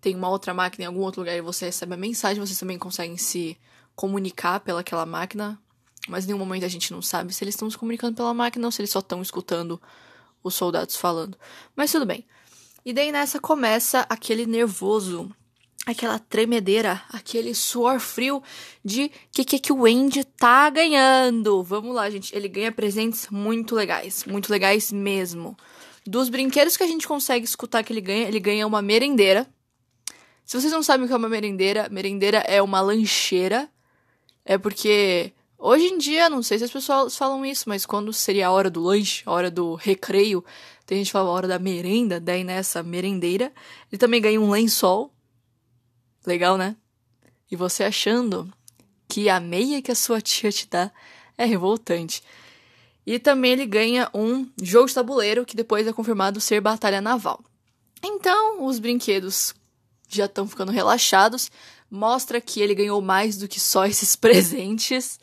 tem 0.01 0.15
uma 0.15 0.31
outra 0.31 0.55
máquina 0.55 0.85
em 0.85 0.87
algum 0.87 1.01
outro 1.01 1.21
lugar 1.21 1.37
e 1.37 1.43
você 1.43 1.67
recebe 1.67 1.93
a 1.93 1.97
mensagem, 1.99 2.41
vocês 2.41 2.59
também 2.59 2.79
conseguem 2.79 3.19
se 3.19 3.59
comunicar 3.99 4.61
pelaquela 4.61 5.05
máquina, 5.05 5.61
mas 6.07 6.23
em 6.23 6.29
nenhum 6.29 6.39
momento 6.39 6.65
a 6.65 6.69
gente 6.69 6.93
não 6.93 7.03
sabe 7.03 7.35
se 7.35 7.43
eles 7.43 7.57
estão 7.57 7.69
se 7.69 7.77
comunicando 7.77 8.15
pela 8.15 8.33
máquina 8.33 8.65
ou 8.65 8.71
se 8.71 8.81
eles 8.81 8.93
só 8.93 9.01
estão 9.01 9.21
escutando 9.21 9.83
os 10.41 10.55
soldados 10.55 10.95
falando. 10.95 11.37
Mas 11.75 11.91
tudo 11.91 12.07
bem. 12.07 12.25
E 12.85 12.93
daí 12.93 13.11
nessa 13.11 13.41
começa 13.41 14.07
aquele 14.09 14.47
nervoso 14.47 15.29
aquela 15.85 16.19
tremedeira, 16.19 17.03
aquele 17.09 17.53
suor 17.55 17.99
frio 17.99 18.41
de 18.85 19.11
que 19.33 19.45
que 19.45 19.59
que 19.59 19.73
o 19.73 19.85
Andy 19.85 20.23
tá 20.23 20.71
ganhando. 20.71 21.61
Vamos 21.65 21.93
lá, 21.93 22.09
gente. 22.09 22.33
Ele 22.37 22.47
ganha 22.47 22.71
presentes 22.71 23.29
muito 23.31 23.75
legais, 23.75 24.25
muito 24.27 24.49
legais 24.49 24.93
mesmo. 24.93 25.57
Dos 26.07 26.29
brinquedos 26.29 26.77
que 26.77 26.85
a 26.85 26.87
gente 26.87 27.09
consegue 27.09 27.45
escutar 27.45 27.83
que 27.83 27.93
ele 27.93 28.01
ganha, 28.01 28.29
ele 28.29 28.39
ganha 28.39 28.65
uma 28.65 28.81
merendeira. 28.81 29.45
Se 30.45 30.59
vocês 30.59 30.73
não 30.73 30.85
sabem 30.85 31.05
o 31.05 31.09
que 31.09 31.13
é 31.13 31.17
uma 31.17 31.29
merendeira, 31.29 31.89
merendeira 31.91 32.39
é 32.47 32.63
uma 32.63 32.81
lancheira. 32.81 33.69
É 34.49 34.57
porque 34.57 35.35
hoje 35.59 35.85
em 35.85 35.99
dia, 35.99 36.31
não 36.31 36.43
sei 36.43 36.57
se 36.57 36.65
as 36.65 36.71
pessoas 36.71 37.17
falam 37.17 37.45
isso, 37.45 37.69
mas 37.69 37.85
quando 37.85 38.13
seria 38.15 38.47
a 38.47 38.51
hora 38.51 38.71
do 38.71 38.83
lanche, 38.83 39.23
a 39.27 39.31
hora 39.31 39.51
do 39.51 39.75
recreio, 39.75 40.43
tem 40.87 40.97
gente 40.97 41.09
que 41.09 41.13
fala 41.13 41.29
a 41.29 41.33
hora 41.33 41.47
da 41.47 41.59
merenda, 41.59 42.19
daí 42.19 42.43
nessa 42.43 42.83
merendeira, 42.83 43.53
ele 43.93 43.99
também 43.99 44.23
ganha 44.23 44.41
um 44.41 44.51
lençol 44.51 45.13
Legal, 46.29 46.59
né? 46.59 46.77
E 47.51 47.57
você 47.57 47.85
achando 47.85 48.53
que 49.09 49.31
a 49.31 49.41
meia 49.41 49.81
que 49.81 49.91
a 49.91 49.95
sua 49.95 50.21
tia 50.21 50.53
te 50.53 50.69
dá 50.69 50.91
é 51.39 51.45
revoltante. 51.47 52.23
E 53.07 53.19
também 53.19 53.53
ele 53.53 53.65
ganha 53.65 54.11
um 54.13 54.47
jogo 54.61 54.89
de 54.89 54.95
tabuleiro 54.95 55.47
que 55.47 55.57
depois 55.57 55.87
é 55.87 55.93
confirmado 55.93 56.39
ser 56.39 56.61
batalha 56.61 57.01
naval. 57.01 57.43
Então, 58.03 58.67
os 58.67 58.79
brinquedos 58.79 59.55
já 60.07 60.27
estão 60.27 60.47
ficando 60.47 60.71
relaxados. 60.71 61.51
Mostra 61.91 62.41
que 62.41 62.61
ele 62.61 62.75
ganhou 62.75 63.01
mais 63.01 63.37
do 63.37 63.49
que 63.49 63.59
só 63.59 63.87
esses 63.87 64.15
presentes, 64.17 65.19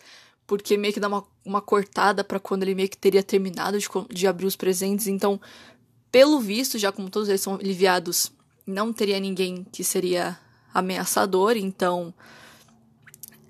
porque 0.47 0.78
meio 0.78 0.93
que 0.93 0.99
dá 0.99 1.08
uma, 1.08 1.23
uma 1.43 1.62
cortada 1.62 2.23
para 2.23 2.39
quando 2.39 2.63
ele 2.63 2.75
meio 2.75 2.89
que 2.89 2.97
teria 2.97 3.23
terminado 3.23 3.78
de, 3.78 3.88
de 4.10 4.28
abrir 4.28 4.45
os 4.45 4.56
presentes. 4.56 5.08
Então, 5.08 5.39
pelo 6.12 6.39
visto, 6.39 6.78
já 6.78 6.91
como 6.91 7.10
todos 7.10 7.30
eles 7.30 7.41
são 7.41 7.56
aliviados, 7.56 8.32
não 8.65 8.91
teria 8.91 9.19
ninguém 9.19 9.65
que 9.71 9.84
seria 9.84 10.39
ameaçador, 10.73 11.56
então 11.56 12.13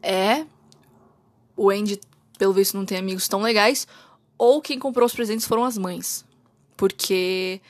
é 0.01 0.45
o 1.58 1.69
Andy, 1.69 1.99
pelo 2.38 2.54
visto, 2.54 2.78
não 2.78 2.86
tem 2.86 2.97
amigos 2.97 3.28
tão 3.28 3.41
legais, 3.41 3.88
ou 4.38 4.62
quem 4.62 4.78
comprou 4.78 5.06
os 5.06 5.13
presentes 5.13 5.47
foram 5.47 5.63
as 5.63 5.78
mães. 5.78 6.25
Porque 6.75 7.62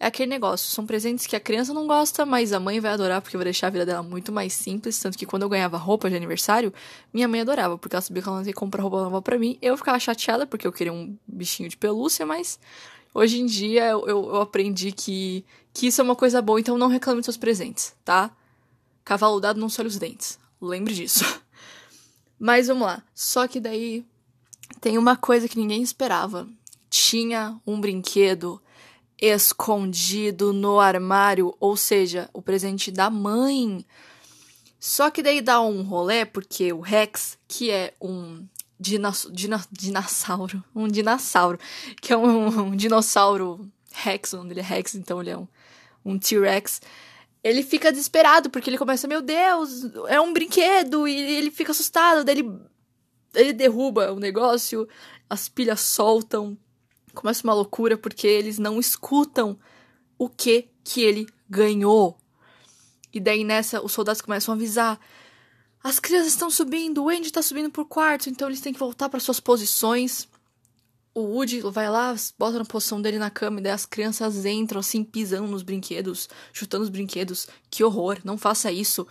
é 0.00 0.06
aquele 0.06 0.30
negócio, 0.30 0.70
são 0.70 0.86
presentes 0.86 1.26
que 1.26 1.36
a 1.36 1.40
criança 1.40 1.74
não 1.74 1.86
gosta, 1.86 2.24
mas 2.24 2.54
a 2.54 2.58
mãe 2.58 2.80
vai 2.80 2.90
adorar 2.90 3.20
porque 3.20 3.36
vai 3.36 3.44
deixar 3.44 3.66
a 3.66 3.70
vida 3.70 3.84
dela 3.84 4.02
muito 4.02 4.32
mais 4.32 4.54
simples, 4.54 4.98
tanto 4.98 5.18
que 5.18 5.26
quando 5.26 5.42
eu 5.42 5.48
ganhava 5.48 5.76
roupa 5.76 6.08
de 6.08 6.16
aniversário, 6.16 6.72
minha 7.12 7.28
mãe 7.28 7.42
adorava, 7.42 7.76
porque 7.76 7.94
ela 7.94 8.00
sabia 8.00 8.22
que 8.22 8.28
ela 8.28 8.40
não 8.40 8.46
ia 8.46 8.54
comprar 8.54 8.80
roupa 8.80 9.02
nova 9.02 9.20
para 9.20 9.38
mim. 9.38 9.58
Eu 9.60 9.76
ficava 9.76 10.00
chateada 10.00 10.46
porque 10.46 10.66
eu 10.66 10.72
queria 10.72 10.90
um 10.90 11.14
bichinho 11.28 11.68
de 11.68 11.76
pelúcia, 11.76 12.24
mas 12.24 12.58
hoje 13.12 13.42
em 13.42 13.44
dia 13.44 13.90
eu, 13.90 14.08
eu, 14.08 14.40
aprendi 14.40 14.90
que, 14.90 15.44
que 15.74 15.88
isso 15.88 16.00
é 16.00 16.04
uma 16.04 16.16
coisa 16.16 16.40
boa, 16.40 16.58
então 16.58 16.78
não 16.78 16.88
reclame 16.88 17.20
dos 17.20 17.26
seus 17.26 17.36
presentes, 17.36 17.94
tá? 18.02 18.30
Cavalo 19.04 19.38
dado 19.38 19.60
não 19.60 19.68
se 19.68 19.82
os 19.82 19.98
dentes. 19.98 20.38
Lembre 20.62 20.94
disso. 20.94 21.24
Mas 22.40 22.68
vamos 22.68 22.86
lá. 22.86 23.02
Só 23.14 23.46
que 23.46 23.60
daí 23.60 24.02
tem 24.80 24.96
uma 24.96 25.14
coisa 25.14 25.46
que 25.46 25.58
ninguém 25.58 25.82
esperava. 25.82 26.48
Tinha 26.88 27.60
um 27.66 27.78
brinquedo 27.78 28.60
escondido 29.20 30.52
no 30.52 30.80
armário, 30.80 31.54
ou 31.60 31.76
seja, 31.76 32.28
o 32.32 32.40
presente 32.40 32.90
da 32.90 33.10
mãe. 33.10 33.84
Só 34.78 35.10
que 35.10 35.22
daí 35.22 35.40
dá 35.40 35.60
um 35.60 35.82
rolê, 35.82 36.24
porque 36.24 36.72
o 36.72 36.80
Rex, 36.80 37.38
que 37.46 37.70
é 37.70 37.92
um 38.00 38.46
dinossauro, 38.78 40.64
um 40.74 40.88
dinossauro, 40.88 41.58
que 42.00 42.12
é 42.12 42.16
um, 42.16 42.46
um 42.60 42.76
dinossauro 42.76 43.70
Rex, 43.92 44.32
o 44.32 44.38
nome 44.38 44.50
dele 44.50 44.60
é 44.60 44.64
Rex, 44.64 44.94
então 44.94 45.20
ele 45.20 45.30
é 45.30 45.36
um, 45.36 45.46
um 46.04 46.18
T-Rex 46.18 46.80
ele 47.42 47.62
fica 47.62 47.90
desesperado, 47.90 48.50
porque 48.50 48.68
ele 48.68 48.78
começa, 48.78 49.08
meu 49.08 49.22
Deus, 49.22 49.84
é 50.08 50.20
um 50.20 50.32
brinquedo, 50.32 51.08
e 51.08 51.14
ele 51.14 51.50
fica 51.50 51.72
assustado, 51.72 52.24
daí 52.24 52.38
ele, 52.38 52.60
ele 53.34 53.52
derruba 53.52 54.12
o 54.12 54.20
negócio, 54.20 54.86
as 55.28 55.48
pilhas 55.48 55.80
soltam, 55.80 56.56
começa 57.12 57.44
uma 57.44 57.54
loucura, 57.54 57.96
porque 57.96 58.26
eles 58.26 58.58
não 58.58 58.78
escutam 58.78 59.58
o 60.18 60.28
que 60.28 60.68
que 60.84 61.02
ele 61.02 61.26
ganhou. 61.48 62.18
E 63.12 63.20
daí 63.20 63.44
nessa, 63.44 63.82
os 63.82 63.92
soldados 63.92 64.20
começam 64.20 64.52
a 64.52 64.56
avisar, 64.56 65.00
as 65.82 65.98
crianças 65.98 66.28
estão 66.28 66.50
subindo, 66.50 67.02
o 67.02 67.08
Andy 67.08 67.26
está 67.26 67.42
subindo 67.42 67.70
por 67.70 67.84
quarto, 67.86 68.28
então 68.28 68.48
eles 68.48 68.60
têm 68.60 68.72
que 68.72 68.78
voltar 68.78 69.08
para 69.08 69.18
suas 69.18 69.40
posições 69.40 70.28
o 71.14 71.22
Woody 71.22 71.60
vai 71.60 71.90
lá, 71.90 72.14
bota 72.38 72.58
na 72.58 72.64
posição 72.64 73.00
dele 73.02 73.18
na 73.18 73.30
cama 73.30 73.58
e 73.58 73.62
daí 73.62 73.72
as 73.72 73.84
crianças 73.84 74.44
entram 74.44 74.80
assim, 74.80 75.02
pisando 75.02 75.48
nos 75.48 75.62
brinquedos, 75.62 76.28
chutando 76.52 76.84
os 76.84 76.88
brinquedos. 76.88 77.48
Que 77.68 77.82
horror, 77.82 78.18
não 78.24 78.38
faça 78.38 78.70
isso. 78.70 79.06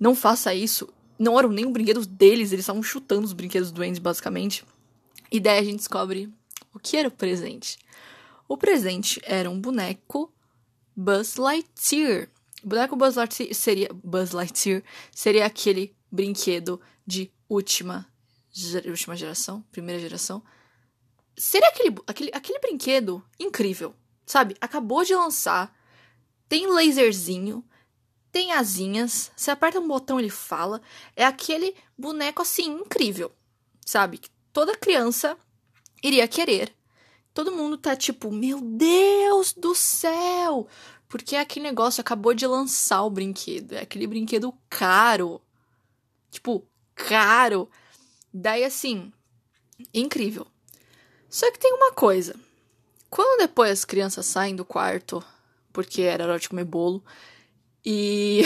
Não 0.00 0.14
faça 0.14 0.54
isso. 0.54 0.88
Não 1.18 1.38
eram 1.38 1.50
nem 1.50 1.66
os 1.66 1.72
brinquedos 1.72 2.06
deles, 2.06 2.52
eles 2.52 2.62
estavam 2.62 2.82
chutando 2.82 3.24
os 3.24 3.32
brinquedos 3.32 3.70
do 3.70 3.82
Andy, 3.82 4.00
basicamente. 4.00 4.64
E 5.30 5.40
daí 5.40 5.58
a 5.58 5.64
gente 5.64 5.78
descobre 5.78 6.30
o 6.76 6.78
que 6.78 6.96
era 6.96 7.08
o 7.08 7.10
presente. 7.10 7.78
O 8.46 8.56
presente 8.56 9.20
era 9.24 9.50
um 9.50 9.60
boneco 9.60 10.32
Buzz 10.94 11.36
Lightyear. 11.36 12.28
O 12.62 12.68
boneco 12.68 12.94
Buzz 12.94 13.16
Lightyear 13.16 13.54
seria, 13.54 13.88
Buzz 13.92 14.32
Lightyear 14.32 14.82
seria 15.10 15.46
aquele 15.46 15.96
brinquedo 16.12 16.80
de 17.06 17.32
última, 17.48 18.06
última 18.86 19.16
geração, 19.16 19.62
primeira 19.72 20.00
geração, 20.00 20.42
Seria 21.38 21.68
aquele, 21.68 21.94
aquele, 22.06 22.30
aquele 22.32 22.58
brinquedo 22.60 23.22
incrível, 23.38 23.94
sabe? 24.24 24.56
Acabou 24.58 25.04
de 25.04 25.14
lançar, 25.14 25.74
tem 26.48 26.66
laserzinho, 26.66 27.62
tem 28.32 28.52
asinhas, 28.52 29.30
você 29.36 29.50
aperta 29.50 29.78
um 29.78 29.86
botão 29.86 30.18
ele 30.18 30.30
fala. 30.30 30.80
É 31.14 31.26
aquele 31.26 31.76
boneco 31.96 32.40
assim 32.40 32.80
incrível, 32.80 33.30
sabe? 33.84 34.18
Toda 34.50 34.74
criança 34.76 35.36
iria 36.02 36.28
querer. 36.28 36.74
Todo 37.32 37.52
mundo 37.52 37.76
tá 37.76 37.94
tipo, 37.94 38.32
meu 38.32 38.60
Deus 38.60 39.52
do 39.52 39.74
céu! 39.74 40.66
Porque 41.08 41.36
aquele 41.36 41.64
negócio 41.66 42.00
acabou 42.00 42.34
de 42.34 42.46
lançar 42.46 43.02
o 43.02 43.10
brinquedo. 43.10 43.74
É 43.74 43.82
aquele 43.82 44.06
brinquedo 44.06 44.52
caro. 44.68 45.40
Tipo, 46.30 46.66
caro. 46.94 47.68
Daí 48.32 48.64
assim, 48.64 49.12
incrível. 49.94 50.46
Só 51.28 51.50
que 51.52 51.58
tem 51.58 51.72
uma 51.72 51.92
coisa. 51.92 52.34
Quando 53.08 53.38
depois 53.38 53.70
as 53.70 53.84
crianças 53.84 54.26
saem 54.26 54.56
do 54.56 54.64
quarto, 54.64 55.22
porque 55.72 56.02
era 56.02 56.24
hora 56.24 56.38
de 56.38 56.48
comer 56.48 56.64
bolo, 56.64 57.04
e. 57.84 58.42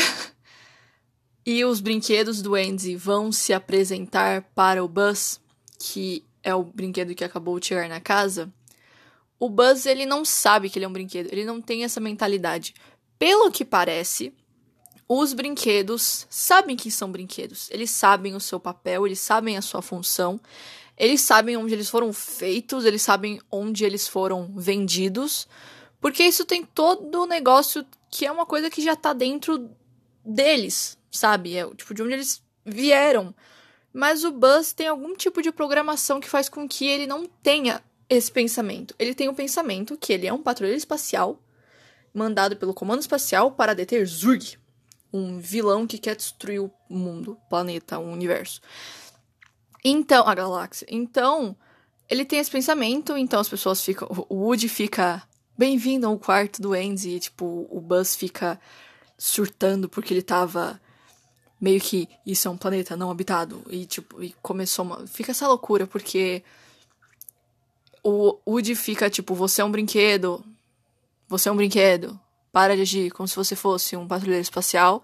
e 1.47 1.65
os 1.65 1.81
brinquedos 1.81 2.43
do 2.43 2.55
Andy 2.55 2.95
vão 2.95 3.33
se 3.33 3.53
apresentar 3.53 4.43
para 4.55 4.85
o 4.85 4.89
Buzz, 4.89 5.41
que 5.79 6.25
é 6.43 6.55
o 6.55 6.65
brinquedo 6.65 7.15
que 7.15 7.25
acabou 7.25 7.59
de 7.59 7.67
chegar 7.67 7.89
na 7.89 8.01
casa, 8.01 8.53
o 9.39 9.49
Buzz 9.49 9.87
ele 9.87 10.05
não 10.05 10.25
sabe 10.25 10.69
que 10.69 10.79
ele 10.79 10.85
é 10.85 10.89
um 10.89 10.93
brinquedo, 10.93 11.29
ele 11.33 11.45
não 11.45 11.61
tem 11.61 11.83
essa 11.83 11.99
mentalidade. 11.99 12.75
Pelo 13.19 13.51
que 13.51 13.65
parece, 13.65 14.35
os 15.09 15.33
brinquedos 15.33 16.27
sabem 16.29 16.77
que 16.77 16.91
são 16.91 17.11
brinquedos, 17.11 17.69
eles 17.71 17.91
sabem 17.91 18.35
o 18.35 18.41
seu 18.41 18.61
papel, 18.61 19.07
eles 19.07 19.19
sabem 19.19 19.57
a 19.57 19.63
sua 19.63 19.83
função, 19.83 20.39
eles 20.97 21.23
sabem 21.23 21.57
onde 21.57 21.73
eles 21.73 21.89
foram 21.89 22.13
feitos, 22.13 22.85
eles 22.85 23.01
sabem 23.01 23.41
onde 23.51 23.85
eles 23.85 24.07
foram 24.07 24.53
vendidos, 24.55 25.49
porque 26.01 26.23
isso 26.23 26.45
tem 26.45 26.65
todo 26.65 27.23
o 27.23 27.27
negócio 27.27 27.85
que 28.11 28.27
é 28.27 28.31
uma 28.31 28.45
coisa 28.45 28.69
que 28.69 28.83
já 28.83 28.95
tá 28.95 29.13
dentro 29.13 29.71
deles, 30.25 30.99
sabe? 31.11 31.57
É 31.57 31.67
tipo 31.75 31.95
de 31.95 32.03
onde 32.03 32.13
eles 32.13 32.43
vieram. 32.65 33.35
Mas 33.93 34.25
o 34.25 34.31
Buzz 34.31 34.73
tem 34.73 34.87
algum 34.87 35.15
tipo 35.15 35.43
de 35.43 35.51
programação 35.51 36.21
que 36.21 36.29
faz 36.29 36.49
com 36.49 36.69
que 36.69 36.87
ele 36.87 37.07
não 37.07 37.27
tenha 37.27 37.83
esse 38.09 38.31
pensamento. 38.31 38.95
Ele 38.99 39.15
tem 39.15 39.29
o 39.29 39.33
um 39.33 39.35
pensamento 39.35 39.97
que 39.97 40.13
ele 40.13 40.27
é 40.27 40.33
um 40.33 40.43
patrulheiro 40.43 40.79
espacial 40.79 41.41
mandado 42.13 42.57
pelo 42.57 42.75
Comando 42.75 43.01
Espacial 43.01 43.53
para 43.53 43.75
deter 43.75 44.05
Zurg, 44.07 44.59
um 45.13 45.39
vilão 45.39 45.87
que 45.87 45.99
quer 45.99 46.17
destruir 46.17 46.61
o 46.61 46.73
mundo, 46.89 47.33
o 47.33 47.49
planeta, 47.49 47.99
o 47.99 48.13
universo. 48.13 48.61
Então, 49.85 50.29
a 50.29 50.35
galáxia. 50.35 50.87
Então, 50.91 51.57
ele 52.09 52.25
tem 52.25 52.39
esse 52.39 52.51
pensamento, 52.51 53.17
então 53.17 53.41
as 53.41 53.49
pessoas 53.49 53.83
ficam. 53.83 54.09
O 54.29 54.35
Woody 54.35 54.69
fica 54.69 55.23
bem-vindo 55.57 56.07
ao 56.07 56.19
quarto 56.19 56.61
do 56.61 56.73
Andy, 56.73 57.11
e, 57.11 57.21
tipo, 57.21 57.67
o 57.71 57.81
Buzz 57.81 58.17
fica 58.17 58.61
surtando 59.17 59.89
porque 59.89 60.13
ele 60.13 60.23
tava 60.23 60.81
meio 61.61 61.81
que 61.81 62.09
isso 62.27 62.49
é 62.49 62.51
um 62.51 62.57
planeta 62.57 62.97
não 62.97 63.11
habitado 63.11 63.63
e 63.69 63.85
tipo 63.85 64.23
e 64.23 64.35
começou 64.43 64.85
uma 64.85 65.07
fica 65.07 65.33
essa 65.33 65.47
loucura 65.47 65.87
porque 65.87 66.43
o 68.03 68.39
Woody 68.47 68.75
fica 68.75 69.11
tipo 69.11 69.35
você 69.35 69.61
é 69.61 69.65
um 69.65 69.71
brinquedo 69.71 70.45
você 71.29 71.49
é 71.49 71.53
um 71.53 71.57
brinquedo 71.57 72.19
para 72.51 72.75
de 72.75 72.83
agir 72.83 73.11
como 73.11 73.29
se 73.29 73.37
você 73.37 73.55
fosse 73.55 73.97
um 73.97 74.09
patrulheiro 74.09 74.43
espacial 74.43 75.03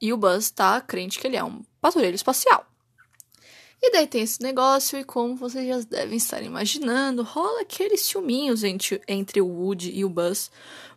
e 0.00 0.12
o 0.12 0.16
Buzz 0.16 0.50
tá 0.50 0.80
crente 0.80 1.18
que 1.18 1.26
ele 1.26 1.36
é 1.36 1.44
um 1.44 1.62
patrulheiro 1.80 2.16
espacial 2.16 2.66
e 3.84 3.90
daí 3.90 4.06
tem 4.06 4.22
esse 4.22 4.40
negócio, 4.40 4.96
e 4.96 5.02
como 5.02 5.34
vocês 5.34 5.66
já 5.66 5.80
devem 5.80 6.16
estar 6.16 6.40
imaginando, 6.40 7.24
rola 7.24 7.62
aqueles 7.62 8.02
ciúminhos 8.02 8.62
entre, 8.62 9.02
entre 9.08 9.40
o 9.40 9.48
Woody 9.48 9.90
e 9.90 10.04
o 10.04 10.08
Buzz, 10.08 10.52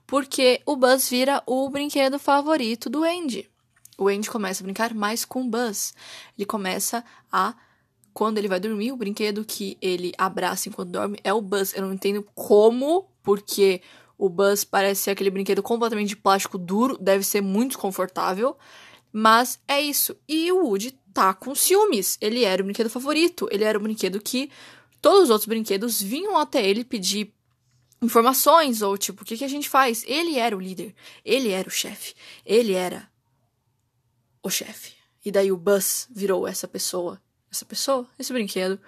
porque 0.05 0.61
o 0.67 0.75
Buzz 0.75 1.09
vira 1.09 1.41
o 1.47 1.67
brinquedo 1.67 2.19
favorito 2.19 2.87
do 2.87 3.03
Andy. 3.03 3.49
O 3.97 4.07
Andy 4.07 4.29
começa 4.29 4.61
a 4.61 4.65
brincar 4.65 4.93
mais 4.93 5.23
com 5.23 5.43
o 5.43 5.49
Buzz. 5.49 5.93
Ele 6.37 6.45
começa 6.45 7.03
a. 7.31 7.55
Quando 8.13 8.37
ele 8.37 8.47
vai 8.47 8.59
dormir, 8.59 8.93
o 8.93 8.97
brinquedo 8.97 9.43
que 9.43 9.77
ele 9.81 10.13
abraça 10.17 10.69
enquanto 10.69 10.89
dorme 10.89 11.19
é 11.23 11.33
o 11.33 11.41
Buzz. 11.41 11.73
Eu 11.73 11.81
não 11.83 11.93
entendo 11.93 12.25
como, 12.33 13.09
porque 13.21 13.81
o 14.17 14.29
Buzz 14.29 14.63
parece 14.63 15.03
ser 15.03 15.11
aquele 15.11 15.29
brinquedo 15.29 15.61
completamente 15.61 16.09
de 16.09 16.15
plástico 16.15 16.57
duro, 16.57 16.97
deve 16.97 17.25
ser 17.25 17.41
muito 17.41 17.77
confortável. 17.77 18.57
Mas 19.11 19.59
é 19.67 19.81
isso. 19.81 20.15
E 20.27 20.51
o 20.51 20.65
Woody 20.65 20.91
tá 21.13 21.33
com 21.33 21.55
ciúmes. 21.55 22.17
Ele 22.19 22.43
era 22.43 22.61
o 22.61 22.65
brinquedo 22.65 22.89
favorito. 22.89 23.47
Ele 23.49 23.63
era 23.63 23.77
o 23.77 23.81
brinquedo 23.81 24.21
que 24.21 24.49
todos 25.01 25.23
os 25.23 25.29
outros 25.29 25.47
brinquedos 25.47 26.01
vinham 26.01 26.37
até 26.37 26.65
ele 26.65 26.83
pedir 26.83 27.33
informações 28.01 28.81
ou 28.81 28.97
tipo, 28.97 29.23
o 29.23 29.25
que, 29.25 29.37
que 29.37 29.45
a 29.45 29.47
gente 29.47 29.69
faz? 29.69 30.03
Ele 30.05 30.37
era 30.37 30.55
o 30.55 30.59
líder. 30.59 30.93
Ele 31.23 31.51
era 31.51 31.67
o 31.67 31.71
chefe. 31.71 32.13
Ele 32.45 32.73
era 32.73 33.09
o 34.45 34.49
chefe. 34.49 34.93
E 35.25 35.31
daí 35.31 35.51
o 35.51 35.57
Buzz 35.57 36.07
virou 36.11 36.47
essa 36.47 36.67
pessoa. 36.67 37.19
Essa 37.51 37.65
pessoa? 37.65 38.07
Esse 38.19 38.31
brinquedo. 38.31 38.79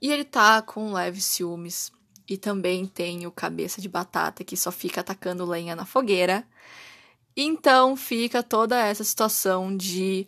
E 0.00 0.10
ele 0.10 0.24
tá 0.24 0.62
com 0.62 0.92
leves 0.94 1.24
ciúmes. 1.26 1.92
E 2.26 2.38
também 2.38 2.86
tem 2.86 3.26
o 3.26 3.30
cabeça 3.30 3.82
de 3.82 3.88
batata 3.88 4.42
que 4.42 4.56
só 4.56 4.72
fica 4.72 5.02
atacando 5.02 5.44
lenha 5.44 5.76
na 5.76 5.84
fogueira. 5.84 6.46
Então 7.36 7.96
fica 7.96 8.42
toda 8.42 8.78
essa 8.78 9.04
situação 9.04 9.76
de 9.76 10.26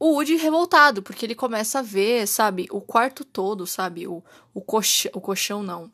o 0.00 0.14
Woody 0.14 0.34
revoltado, 0.34 1.00
porque 1.00 1.24
ele 1.24 1.34
começa 1.36 1.78
a 1.78 1.82
ver, 1.82 2.26
sabe, 2.26 2.66
o 2.70 2.80
quarto 2.80 3.24
todo, 3.24 3.66
sabe, 3.66 4.08
o, 4.08 4.22
o, 4.52 4.60
colchão, 4.60 5.12
o 5.14 5.20
colchão 5.20 5.62
não. 5.62 5.92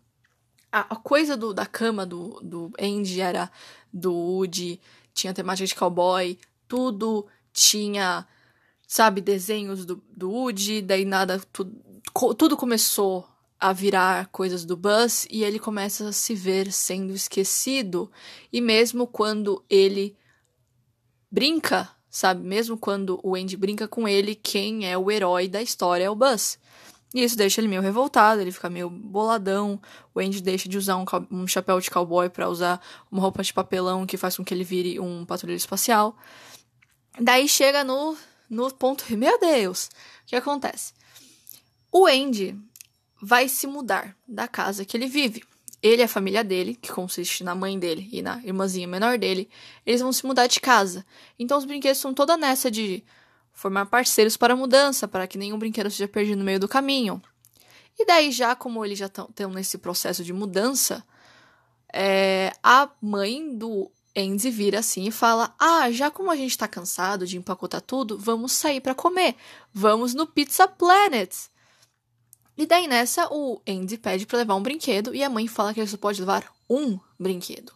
A, 0.73 0.95
a 0.95 0.97
coisa 0.97 1.37
do, 1.37 1.53
da 1.53 1.67
cama 1.67 2.07
do, 2.07 2.41
do 2.41 2.73
Andy 2.81 3.21
era 3.21 3.51
do 3.93 4.15
Woody, 4.15 4.81
tinha 5.13 5.35
temática 5.35 5.67
de 5.67 5.75
cowboy, 5.75 6.39
tudo 6.67 7.27
tinha, 7.53 8.27
sabe, 8.87 9.21
desenhos 9.21 9.85
do, 9.85 10.03
do 10.15 10.31
Woody, 10.31 10.83
daí 10.83 11.05
nada, 11.05 11.41
tudo, 11.53 11.73
tudo 12.37 12.57
começou 12.57 13.29
a 13.59 13.73
virar 13.73 14.27
coisas 14.29 14.65
do 14.65 14.77
Buzz 14.77 15.27
e 15.31 15.45
ele 15.45 15.59
começa 15.59 16.09
a 16.09 16.13
se 16.13 16.35
ver 16.35 16.73
sendo 16.73 17.13
esquecido. 17.13 18.11
E 18.53 18.61
mesmo 18.61 19.07
quando 19.07 19.63
ele 19.69 20.17
brinca 21.31 21.91
sabe? 22.11 22.43
Mesmo 22.43 22.77
quando 22.77 23.21
o 23.23 23.37
Andy 23.37 23.57
brinca 23.57 23.87
com 23.87 24.09
ele, 24.09 24.35
quem 24.35 24.91
é 24.91 24.99
o 24.99 25.11
herói 25.11 25.49
da 25.49 25.63
história 25.63 26.05
é 26.05 26.11
o 26.11 26.17
Buzz. 26.17 26.59
E 27.15 27.25
isso 27.25 27.37
deixa 27.37 27.61
ele 27.61 27.69
meio 27.69 27.83
revoltado, 27.83 28.41
ele 28.41 28.53
fica 28.53 28.69
meio 28.69 28.91
boladão. 28.91 29.81
O 30.15 30.21
Andy 30.21 30.41
deixa 30.43 30.69
de 30.69 30.77
usar 30.77 30.97
um, 30.97 31.05
um 31.31 31.47
chapéu 31.47 31.81
de 31.81 31.91
cowboy 31.91 32.29
para 32.29 32.49
usar 32.49 32.81
uma 33.11 33.23
roupa 33.23 33.43
de 33.43 33.53
papelão 33.53 34.07
que 34.07 34.17
faz 34.17 34.37
com 34.37 34.45
que 34.45 34.53
ele 34.53 34.65
vire 34.65 35.01
um 35.01 35.25
patrulheiro 35.25 35.59
espacial. 35.59 36.17
Daí 37.19 37.49
chega 37.49 37.83
no, 37.83 38.17
no 38.49 38.73
ponto. 38.73 39.05
Meu 39.17 39.39
Deus! 39.39 39.87
O 40.23 40.27
que 40.27 40.37
acontece? 40.37 40.93
O 41.91 42.07
Andy 42.07 42.59
vai 43.21 43.49
se 43.49 43.67
mudar 43.67 44.17
da 44.27 44.47
casa 44.47 44.85
que 44.85 44.97
ele 44.97 45.07
vive 45.07 45.43
ele 45.83 46.03
e 46.03 46.05
a 46.05 46.09
família 46.09 46.45
dele, 46.45 46.75
que 46.75 46.93
consiste 46.93 47.43
na 47.43 47.55
mãe 47.55 47.79
dele 47.79 48.09
e 48.13 48.21
na 48.21 48.43
irmãzinha 48.45 48.87
menor 48.87 49.19
dele, 49.19 49.49
eles 49.87 50.01
vão 50.01 50.13
se 50.13 50.27
mudar 50.27 50.47
de 50.47 50.61
casa. 50.61 51.05
Então 51.39 51.57
os 51.57 51.65
brinquedos 51.65 51.99
estão 51.99 52.13
toda 52.13 52.37
nessa 52.37 52.71
de 52.71 53.03
formar 53.53 53.87
parceiros 53.87 54.37
para 54.37 54.53
a 54.53 54.57
mudança, 54.57 55.09
para 55.09 55.27
que 55.27 55.39
nenhum 55.39 55.59
brinquedo 55.59 55.91
seja 55.91 56.07
perdido 56.07 56.39
no 56.39 56.45
meio 56.45 56.61
do 56.61 56.69
caminho. 56.69 57.21
E 57.99 58.05
daí, 58.05 58.31
já 58.31 58.55
como 58.55 58.85
eles 58.85 58.99
já 58.99 59.07
estão 59.07 59.51
nesse 59.51 59.79
processo 59.79 60.23
de 60.23 60.33
mudança, 60.33 61.05
é, 61.93 62.53
a 62.63 62.91
mãe 63.01 63.57
do 63.57 63.91
Andy 64.21 64.51
vira 64.51 64.79
assim 64.79 65.09
e 65.09 65.11
fala: 65.11 65.55
Ah, 65.59 65.91
já 65.91 66.11
como 66.11 66.31
a 66.31 66.37
gente 66.37 66.57
tá 66.57 66.69
cansado 66.69 67.27
de 67.27 67.37
empacotar 67.37 67.81
tudo, 67.81 68.19
vamos 68.19 68.53
sair 68.53 68.81
para 68.81 68.95
comer. 68.95 69.35
Vamos 69.73 70.15
no 70.15 70.27
Pizza 70.27 70.69
Planet. 70.69 71.35
E 72.57 72.67
daí 72.67 72.87
nessa, 72.87 73.27
o 73.33 73.61
Andy 73.67 73.97
pede 73.97 74.27
para 74.27 74.39
levar 74.39 74.55
um 74.55 74.63
brinquedo 74.63 75.15
e 75.15 75.25
a 75.25 75.31
mãe 75.31 75.49
fala 75.49 75.73
que 75.73 75.81
ele 75.81 75.87
só 75.87 75.97
pode 75.97 76.21
levar 76.21 76.53
um 76.69 76.99
brinquedo. 77.19 77.73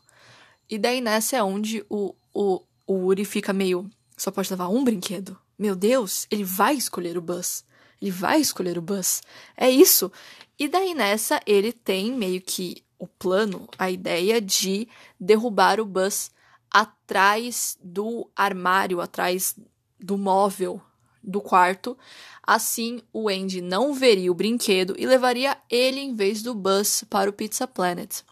E 0.68 0.78
daí 0.78 1.00
nessa 1.00 1.36
é 1.36 1.42
onde 1.42 1.84
o, 1.88 2.14
o, 2.34 2.60
o 2.86 2.94
Uri 3.06 3.24
fica 3.24 3.52
meio. 3.52 3.90
Só 4.16 4.30
pode 4.30 4.50
levar 4.50 4.68
um 4.68 4.84
brinquedo? 4.84 5.38
Meu 5.58 5.74
Deus, 5.74 6.26
ele 6.30 6.44
vai 6.44 6.74
escolher 6.74 7.16
o 7.16 7.22
Buzz. 7.22 7.64
Ele 8.00 8.10
vai 8.10 8.40
escolher 8.40 8.76
o 8.76 8.82
Buzz. 8.82 9.22
É 9.56 9.70
isso. 9.70 10.12
E 10.58 10.68
daí 10.68 10.94
nessa, 10.94 11.40
ele 11.46 11.72
tem 11.72 12.12
meio 12.12 12.40
que 12.40 12.84
o 12.98 13.06
plano, 13.06 13.68
a 13.78 13.90
ideia 13.90 14.40
de 14.40 14.88
derrubar 15.18 15.80
o 15.80 15.84
Buzz 15.84 16.30
atrás 16.74 17.78
do 17.80 18.28
armário, 18.34 19.00
atrás 19.00 19.56
do 20.00 20.18
móvel 20.18 20.82
do 21.22 21.40
quarto. 21.40 21.96
Assim, 22.42 23.00
o 23.12 23.28
Andy 23.28 23.60
não 23.60 23.94
veria 23.94 24.32
o 24.32 24.34
brinquedo 24.34 24.96
e 24.98 25.06
levaria 25.06 25.56
ele 25.70 26.00
em 26.00 26.16
vez 26.16 26.42
do 26.42 26.52
Buzz 26.52 27.04
para 27.08 27.30
o 27.30 27.32
Pizza 27.32 27.64
Planet. 27.68 28.22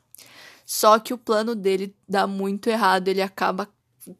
Só 0.66 0.98
que 0.98 1.14
o 1.14 1.18
plano 1.18 1.54
dele 1.54 1.94
dá 2.08 2.26
muito 2.26 2.68
errado, 2.68 3.06
ele 3.06 3.22
acaba 3.22 3.68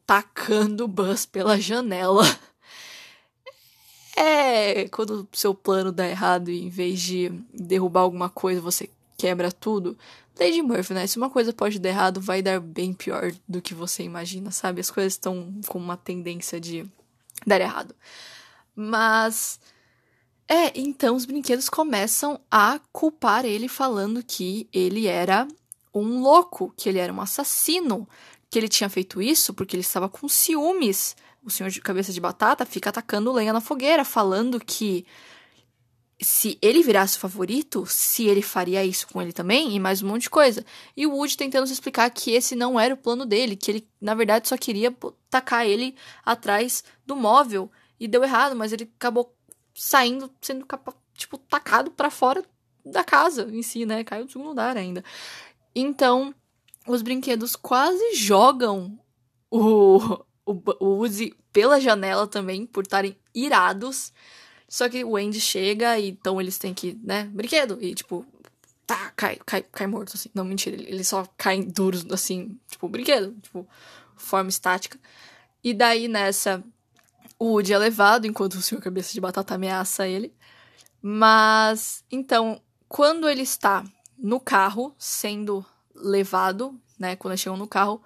tacando 0.07 0.85
o 0.85 0.87
Buzz 0.87 1.25
pela 1.25 1.59
janela. 1.59 2.23
É, 4.15 4.87
quando 4.89 5.21
o 5.21 5.27
seu 5.35 5.55
plano 5.55 5.91
dá 5.91 6.07
errado 6.07 6.51
e 6.51 6.61
em 6.61 6.69
vez 6.69 7.01
de 7.01 7.29
derrubar 7.51 8.01
alguma 8.01 8.29
coisa, 8.29 8.61
você 8.61 8.87
quebra 9.17 9.51
tudo. 9.51 9.97
Lady 10.39 10.61
Murphy, 10.61 10.93
né? 10.93 11.05
Se 11.07 11.17
uma 11.17 11.29
coisa 11.29 11.53
pode 11.53 11.79
dar 11.79 11.89
errado, 11.89 12.19
vai 12.19 12.41
dar 12.41 12.59
bem 12.59 12.93
pior 12.93 13.31
do 13.47 13.61
que 13.61 13.73
você 13.73 14.03
imagina, 14.03 14.51
sabe? 14.51 14.81
As 14.81 14.89
coisas 14.89 15.13
estão 15.13 15.53
com 15.67 15.77
uma 15.77 15.95
tendência 15.95 16.59
de 16.59 16.85
dar 17.45 17.61
errado. 17.61 17.95
Mas. 18.75 19.59
É, 20.47 20.77
então 20.77 21.15
os 21.15 21.25
brinquedos 21.25 21.69
começam 21.69 22.39
a 22.51 22.79
culpar 22.91 23.45
ele, 23.45 23.67
falando 23.67 24.23
que 24.23 24.67
ele 24.73 25.07
era 25.07 25.47
um 25.93 26.21
louco, 26.21 26.73
que 26.75 26.89
ele 26.89 26.99
era 26.99 27.13
um 27.13 27.21
assassino, 27.21 28.07
que 28.49 28.59
ele 28.59 28.67
tinha 28.67 28.89
feito 28.89 29.21
isso 29.21 29.53
porque 29.53 29.75
ele 29.75 29.81
estava 29.81 30.09
com 30.09 30.27
ciúmes. 30.27 31.15
O 31.43 31.49
senhor 31.49 31.69
de 31.69 31.81
cabeça 31.81 32.11
de 32.11 32.19
batata 32.19 32.65
fica 32.65 32.89
atacando 32.89 33.31
lenha 33.31 33.53
na 33.53 33.61
fogueira, 33.61 34.03
falando 34.03 34.59
que 34.59 35.05
se 36.23 36.57
ele 36.61 36.81
virasse 36.81 37.17
o 37.17 37.19
favorito, 37.19 37.85
se 37.85 38.25
ele 38.25 38.41
faria 38.41 38.83
isso 38.83 39.07
com 39.07 39.21
ele 39.21 39.33
também, 39.33 39.75
e 39.75 39.79
mais 39.79 40.01
um 40.01 40.07
monte 40.07 40.23
de 40.23 40.29
coisa. 40.29 40.65
E 40.95 41.05
o 41.05 41.11
Woody 41.11 41.37
tentando 41.37 41.67
se 41.67 41.73
explicar 41.73 42.09
que 42.09 42.31
esse 42.31 42.55
não 42.55 42.79
era 42.79 42.93
o 42.93 42.97
plano 42.97 43.25
dele, 43.25 43.55
que 43.55 43.69
ele, 43.69 43.87
na 43.99 44.15
verdade, 44.15 44.47
só 44.47 44.57
queria 44.57 44.95
tacar 45.29 45.65
ele 45.65 45.95
atrás 46.25 46.83
do 47.05 47.15
móvel. 47.15 47.71
E 47.99 48.07
deu 48.07 48.23
errado, 48.23 48.55
mas 48.55 48.73
ele 48.73 48.89
acabou 48.95 49.35
saindo, 49.73 50.31
sendo, 50.41 50.65
tipo, 51.15 51.37
tacado 51.37 51.91
para 51.91 52.09
fora 52.09 52.43
da 52.85 53.03
casa 53.03 53.49
em 53.51 53.61
si, 53.61 53.85
né? 53.85 54.03
Caiu 54.03 54.25
do 54.25 54.31
segundo 54.31 54.51
andar 54.51 54.75
ainda. 54.75 55.03
Então, 55.75 56.33
os 56.87 57.01
brinquedos 57.01 57.55
quase 57.55 58.15
jogam 58.15 58.99
o, 59.49 59.97
o, 60.45 60.61
o 60.79 60.85
Woody 60.97 61.35
pela 61.51 61.79
janela 61.79 62.27
também, 62.27 62.65
por 62.65 62.83
estarem 62.83 63.15
irados. 63.33 64.11
Só 64.73 64.89
que 64.89 65.03
o 65.03 65.15
Andy 65.15 65.39
chega 65.39 65.99
e 65.99 66.09
então 66.09 66.41
eles 66.41 66.57
têm 66.57 66.73
que, 66.73 66.99
né, 67.03 67.25
brinquedo. 67.25 67.77
E 67.79 67.93
tipo, 67.93 68.25
tá, 68.87 69.11
cai, 69.15 69.37
cai, 69.45 69.61
cai 69.61 69.85
morto, 69.85 70.13
assim. 70.15 70.31
Não, 70.33 70.43
mentira, 70.43 70.75
eles 70.75 71.07
só 71.07 71.27
caem 71.37 71.61
duros, 71.61 72.03
assim, 72.11 72.59
tipo, 72.67 72.89
brinquedo, 72.89 73.35
tipo, 73.39 73.67
forma 74.15 74.49
estática. 74.49 74.99
E 75.63 75.75
daí 75.75 76.07
nessa, 76.07 76.63
o 77.37 77.51
Woody 77.51 77.71
é 77.71 77.77
levado 77.77 78.25
enquanto 78.25 78.55
o 78.55 78.63
senhor 78.63 78.81
cabeça 78.81 79.13
de 79.13 79.21
batata 79.21 79.53
ameaça 79.53 80.07
ele. 80.07 80.33
Mas, 80.99 82.03
então, 82.09 82.59
quando 82.89 83.29
ele 83.29 83.43
está 83.43 83.83
no 84.17 84.39
carro, 84.39 84.95
sendo 84.97 85.63
levado, 85.93 86.75
né, 86.97 87.15
quando 87.15 87.33
eles 87.33 87.41
chegam 87.41 87.57
no 87.57 87.67
carro, 87.67 88.01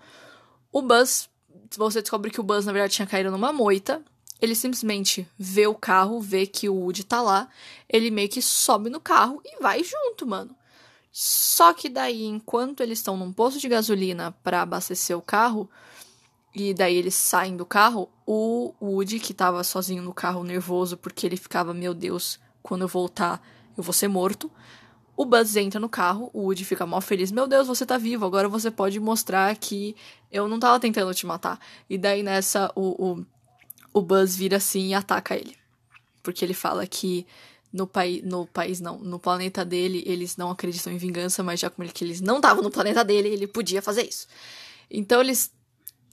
o 0.69 0.81
Buzz, 0.81 1.29
você 1.77 2.01
descobre 2.01 2.29
que 2.29 2.41
o 2.41 2.43
Buzz, 2.43 2.65
na 2.65 2.73
verdade, 2.73 2.93
tinha 2.93 3.07
caído 3.07 3.31
numa 3.31 3.53
moita, 3.53 4.03
ele 4.41 4.55
simplesmente 4.55 5.27
vê 5.37 5.67
o 5.67 5.75
carro, 5.75 6.21
vê 6.21 6.45
que 6.45 6.69
o 6.69 6.75
Woody 6.75 7.03
tá 7.03 7.21
lá, 7.21 7.49
ele 7.89 8.11
meio 8.11 8.29
que 8.29 8.41
sobe 8.41 8.89
no 8.89 8.99
carro 8.99 9.41
e 9.43 9.61
vai 9.61 9.83
junto, 9.83 10.25
mano. 10.25 10.55
Só 11.11 11.73
que 11.73 11.89
daí, 11.89 12.25
enquanto 12.25 12.81
eles 12.81 12.99
estão 12.99 13.17
num 13.17 13.33
posto 13.33 13.59
de 13.59 13.67
gasolina 13.67 14.31
para 14.43 14.61
abastecer 14.61 15.17
o 15.17 15.21
carro, 15.21 15.67
e 16.53 16.73
daí 16.73 16.95
eles 16.95 17.15
saem 17.15 17.57
do 17.57 17.65
carro, 17.65 18.09
o 18.25 18.73
Woody, 18.81 19.19
que 19.19 19.33
tava 19.33 19.63
sozinho 19.63 20.03
no 20.03 20.13
carro, 20.13 20.43
nervoso, 20.43 20.97
porque 20.97 21.25
ele 21.25 21.37
ficava, 21.37 21.73
meu 21.73 21.93
Deus, 21.93 22.39
quando 22.61 22.83
eu 22.83 22.87
voltar, 22.87 23.41
eu 23.75 23.83
vou 23.83 23.93
ser 23.93 24.07
morto. 24.07 24.51
O 25.15 25.25
Buzz 25.25 25.55
entra 25.55 25.79
no 25.79 25.89
carro, 25.89 26.29
o 26.31 26.41
Woody 26.41 26.63
fica 26.63 26.85
mó 26.85 27.01
feliz. 27.01 27.31
Meu 27.31 27.47
Deus, 27.47 27.67
você 27.67 27.85
tá 27.85 27.97
vivo, 27.97 28.25
agora 28.25 28.47
você 28.47 28.69
pode 28.69 28.99
mostrar 28.99 29.55
que 29.55 29.95
eu 30.31 30.47
não 30.47 30.59
tava 30.59 30.79
tentando 30.79 31.11
te 31.13 31.25
matar. 31.25 31.59
E 31.89 31.97
daí 31.97 32.21
nessa, 32.21 32.71
o, 32.75 33.03
o 33.03 33.25
o 33.93 34.01
Buzz 34.01 34.35
vira 34.35 34.57
assim 34.57 34.89
e 34.89 34.93
ataca 34.93 35.35
ele. 35.35 35.55
Porque 36.21 36.43
ele 36.43 36.53
fala 36.53 36.85
que 36.85 37.25
no, 37.71 37.89
no 38.23 38.47
país, 38.47 38.79
não, 38.79 38.97
no 38.99 39.19
planeta 39.19 39.63
dele, 39.63 40.03
eles 40.05 40.37
não 40.37 40.49
acreditam 40.49 40.91
em 40.91 40.97
vingança, 40.97 41.43
mas 41.43 41.59
já 41.59 41.69
como 41.69 41.85
ele, 41.85 41.93
que 41.93 42.03
eles 42.03 42.21
não 42.21 42.37
estavam 42.37 42.63
no 42.63 42.71
planeta 42.71 43.03
dele, 43.03 43.29
ele 43.29 43.47
podia 43.47 43.81
fazer 43.81 44.03
isso. 44.03 44.27
Então 44.89 45.21
eles 45.21 45.51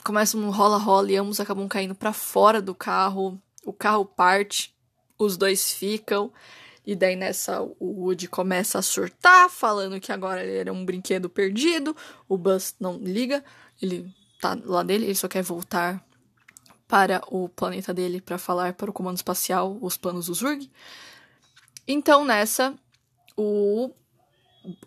começam 0.05 0.41
um 0.41 0.51
rola-rola 0.51 1.11
e 1.11 1.17
ambos 1.17 1.41
acabam 1.41 1.67
caindo 1.69 1.95
para 1.95 2.13
fora 2.13 2.61
do 2.61 2.75
carro. 2.75 3.41
O 3.65 3.73
carro 3.73 4.05
parte, 4.05 4.75
os 5.19 5.37
dois 5.37 5.73
ficam. 5.73 6.33
E 6.87 6.95
daí 6.95 7.17
nessa 7.17 7.63
o 7.63 8.03
Woody 8.03 8.29
começa 8.29 8.79
a 8.79 8.83
surtar, 8.83 9.49
falando 9.49 9.99
que 9.99 10.13
agora 10.13 10.45
ele 10.45 10.59
era 10.59 10.73
um 10.73 10.85
brinquedo 10.85 11.31
perdido. 11.31 11.97
O 12.29 12.37
Buzz 12.37 12.75
não 12.79 12.99
liga, 12.99 13.43
ele 13.81 14.13
tá 14.39 14.59
lá 14.65 14.83
dele, 14.83 15.07
ele 15.07 15.15
só 15.15 15.27
quer 15.27 15.43
voltar 15.43 16.05
para 16.87 17.23
o 17.29 17.49
planeta 17.49 17.93
dele 17.93 18.21
para 18.21 18.39
falar 18.39 18.75
para 18.75 18.91
o 18.91 18.93
comando 18.93 19.17
espacial 19.17 19.79
os 19.81 19.97
planos 19.97 20.27
do 20.27 20.35
Zurg. 20.35 20.71
Então, 21.87 22.25
nessa, 22.25 22.75
o 23.37 23.91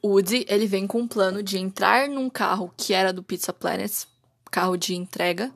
Woody, 0.03 0.45
ele 0.47 0.67
vem 0.67 0.87
com 0.87 1.01
um 1.01 1.07
plano 1.07 1.43
de 1.43 1.57
entrar 1.57 2.07
num 2.07 2.29
carro 2.29 2.73
que 2.75 2.93
era 2.93 3.13
do 3.13 3.21
Pizza 3.21 3.53
Planet, 3.53 3.91
carro 4.49 4.77
de 4.77 4.95
entrega, 4.95 5.53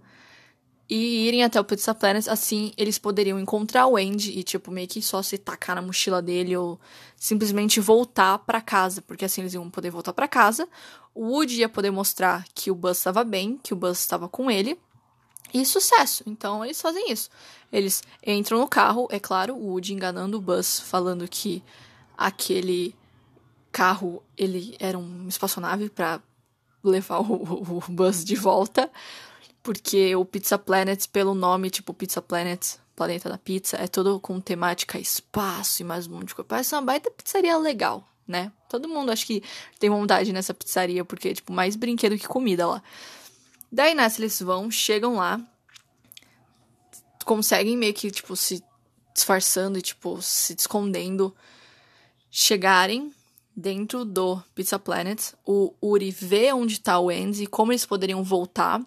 e 0.93 1.25
irem 1.25 1.41
até 1.41 1.58
o 1.58 1.63
Pizza 1.63 1.95
Planet, 1.95 2.27
assim 2.27 2.73
eles 2.75 2.99
poderiam 2.99 3.39
encontrar 3.39 3.88
o 3.88 3.95
Andy 3.95 4.38
e, 4.38 4.43
tipo, 4.43 4.69
meio 4.69 4.89
que 4.89 5.01
só 5.01 5.21
se 5.21 5.38
tacar 5.38 5.77
na 5.77 5.82
mochila 5.82 6.21
dele 6.21 6.58
ou 6.58 6.77
simplesmente 7.15 7.80
voltar 7.80 8.39
para 8.39 8.60
casa, 8.60 9.01
porque 9.01 9.23
assim 9.23 9.39
eles 9.39 9.54
iam 9.54 9.69
poder 9.69 9.89
voltar 9.89 10.12
para 10.12 10.27
casa. 10.27 10.67
O 11.15 11.27
Woody 11.27 11.62
ia 11.62 11.69
poder 11.69 11.91
mostrar 11.91 12.45
que 12.54 12.69
o 12.69 12.75
Buzz 12.75 12.97
estava 12.97 13.23
bem, 13.23 13.58
que 13.63 13.73
o 13.73 13.77
Buzz 13.77 13.99
estava 13.99 14.27
com 14.27 14.51
ele, 14.51 14.77
e 15.54 15.66
sucesso. 15.66 16.24
Então 16.28 16.64
eles 16.64 16.82
fazem 16.82 17.12
isso. 17.12 17.30
Eles 17.72 18.04
entram 18.26 18.60
no 18.60 18.68
carro, 18.68 19.08
é 19.12 19.20
claro, 19.20 19.56
o 19.56 19.70
Woody 19.70 19.94
enganando 19.94 20.38
o 20.38 20.42
Buzz, 20.42 20.80
falando 20.80 21.28
que 21.28 21.64
aquele 22.18 22.96
carro 23.72 24.22
ele 24.38 24.76
era 24.80 24.98
um 24.98 25.28
espaçonave 25.28 25.90
para 25.90 26.22
levar 26.84 27.20
o, 27.20 27.34
o, 27.34 27.78
o, 27.78 27.92
Buzz 27.92 28.26
de 28.26 28.36
volta, 28.36 28.92
porque 29.64 30.16
o 30.16 30.26
Pizza 30.26 30.58
Planet, 30.58 31.08
pelo 31.08 31.34
nome, 31.34 31.70
tipo 31.70 31.94
Pizza 31.94 32.22
Planet, 32.22 32.78
planeta 32.96 33.30
da 33.30 33.38
pizza, 33.38 33.78
é 33.78 33.88
todo 33.88 34.20
com 34.20 34.40
temática 34.40 35.00
espaço 35.00 35.82
e 35.82 35.86
mais 35.86 36.08
um 36.08 36.12
monte 36.12 36.28
de 36.28 36.36
coisa. 36.36 36.48
Parece 36.48 36.76
uma 36.76 36.82
baita 36.82 37.10
pizzaria 37.10 37.58
legal, 37.58 38.08
né? 38.28 38.52
Todo 38.70 38.88
mundo 38.88 39.12
acho 39.12 39.26
que 39.26 39.44
tem 39.80 39.90
vontade 39.90 40.32
nessa 40.32 40.54
pizzaria, 40.54 41.04
porque 41.04 41.30
é 41.30 41.34
tipo 41.34 41.52
mais 41.54 41.76
brinquedo 41.76 42.18
que 42.18 42.28
comida 42.28 42.68
lá. 42.68 42.84
Daí 43.71 43.95
nessa 43.95 44.19
eles 44.19 44.41
vão, 44.41 44.69
chegam 44.69 45.15
lá, 45.15 45.39
conseguem 47.23 47.77
meio 47.77 47.93
que, 47.93 48.11
tipo, 48.11 48.36
se 48.36 48.63
disfarçando 49.13 49.78
e, 49.78 49.82
tipo, 49.82 50.22
se 50.22 50.53
escondendo, 50.57 51.34
chegarem 52.30 53.13
dentro 53.55 54.03
do 54.03 54.41
Pizza 54.53 54.78
Planet. 54.78 55.34
O 55.45 55.74
Uri 55.82 56.11
vê 56.11 56.51
onde 56.51 56.80
tá 56.80 56.99
o 56.99 57.09
Andy 57.09 57.43
e 57.43 57.47
como 57.47 57.72
eles 57.72 57.86
poderiam 57.86 58.24
voltar. 58.24 58.82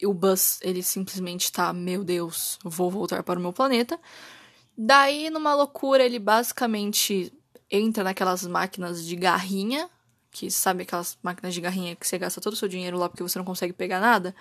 E 0.00 0.06
o 0.06 0.12
Buzz, 0.12 0.58
ele 0.60 0.82
simplesmente 0.82 1.50
tá, 1.50 1.72
meu 1.72 2.04
Deus, 2.04 2.58
vou 2.62 2.90
voltar 2.90 3.22
para 3.22 3.38
o 3.38 3.42
meu 3.42 3.52
planeta. 3.52 3.98
Daí, 4.76 5.30
numa 5.30 5.54
loucura, 5.54 6.04
ele 6.04 6.18
basicamente 6.18 7.32
entra 7.70 8.04
naquelas 8.04 8.46
máquinas 8.46 9.06
de 9.06 9.16
garrinha 9.16 9.88
que 10.34 10.50
sabe 10.50 10.82
aquelas 10.82 11.16
máquinas 11.22 11.54
de 11.54 11.60
garrinha 11.60 11.94
que 11.94 12.04
você 12.04 12.18
gasta 12.18 12.40
todo 12.40 12.54
o 12.54 12.56
seu 12.56 12.66
dinheiro 12.66 12.98
lá 12.98 13.08
porque 13.08 13.22
você 13.22 13.38
não 13.38 13.44
consegue 13.44 13.72
pegar 13.72 14.00
nada. 14.00 14.34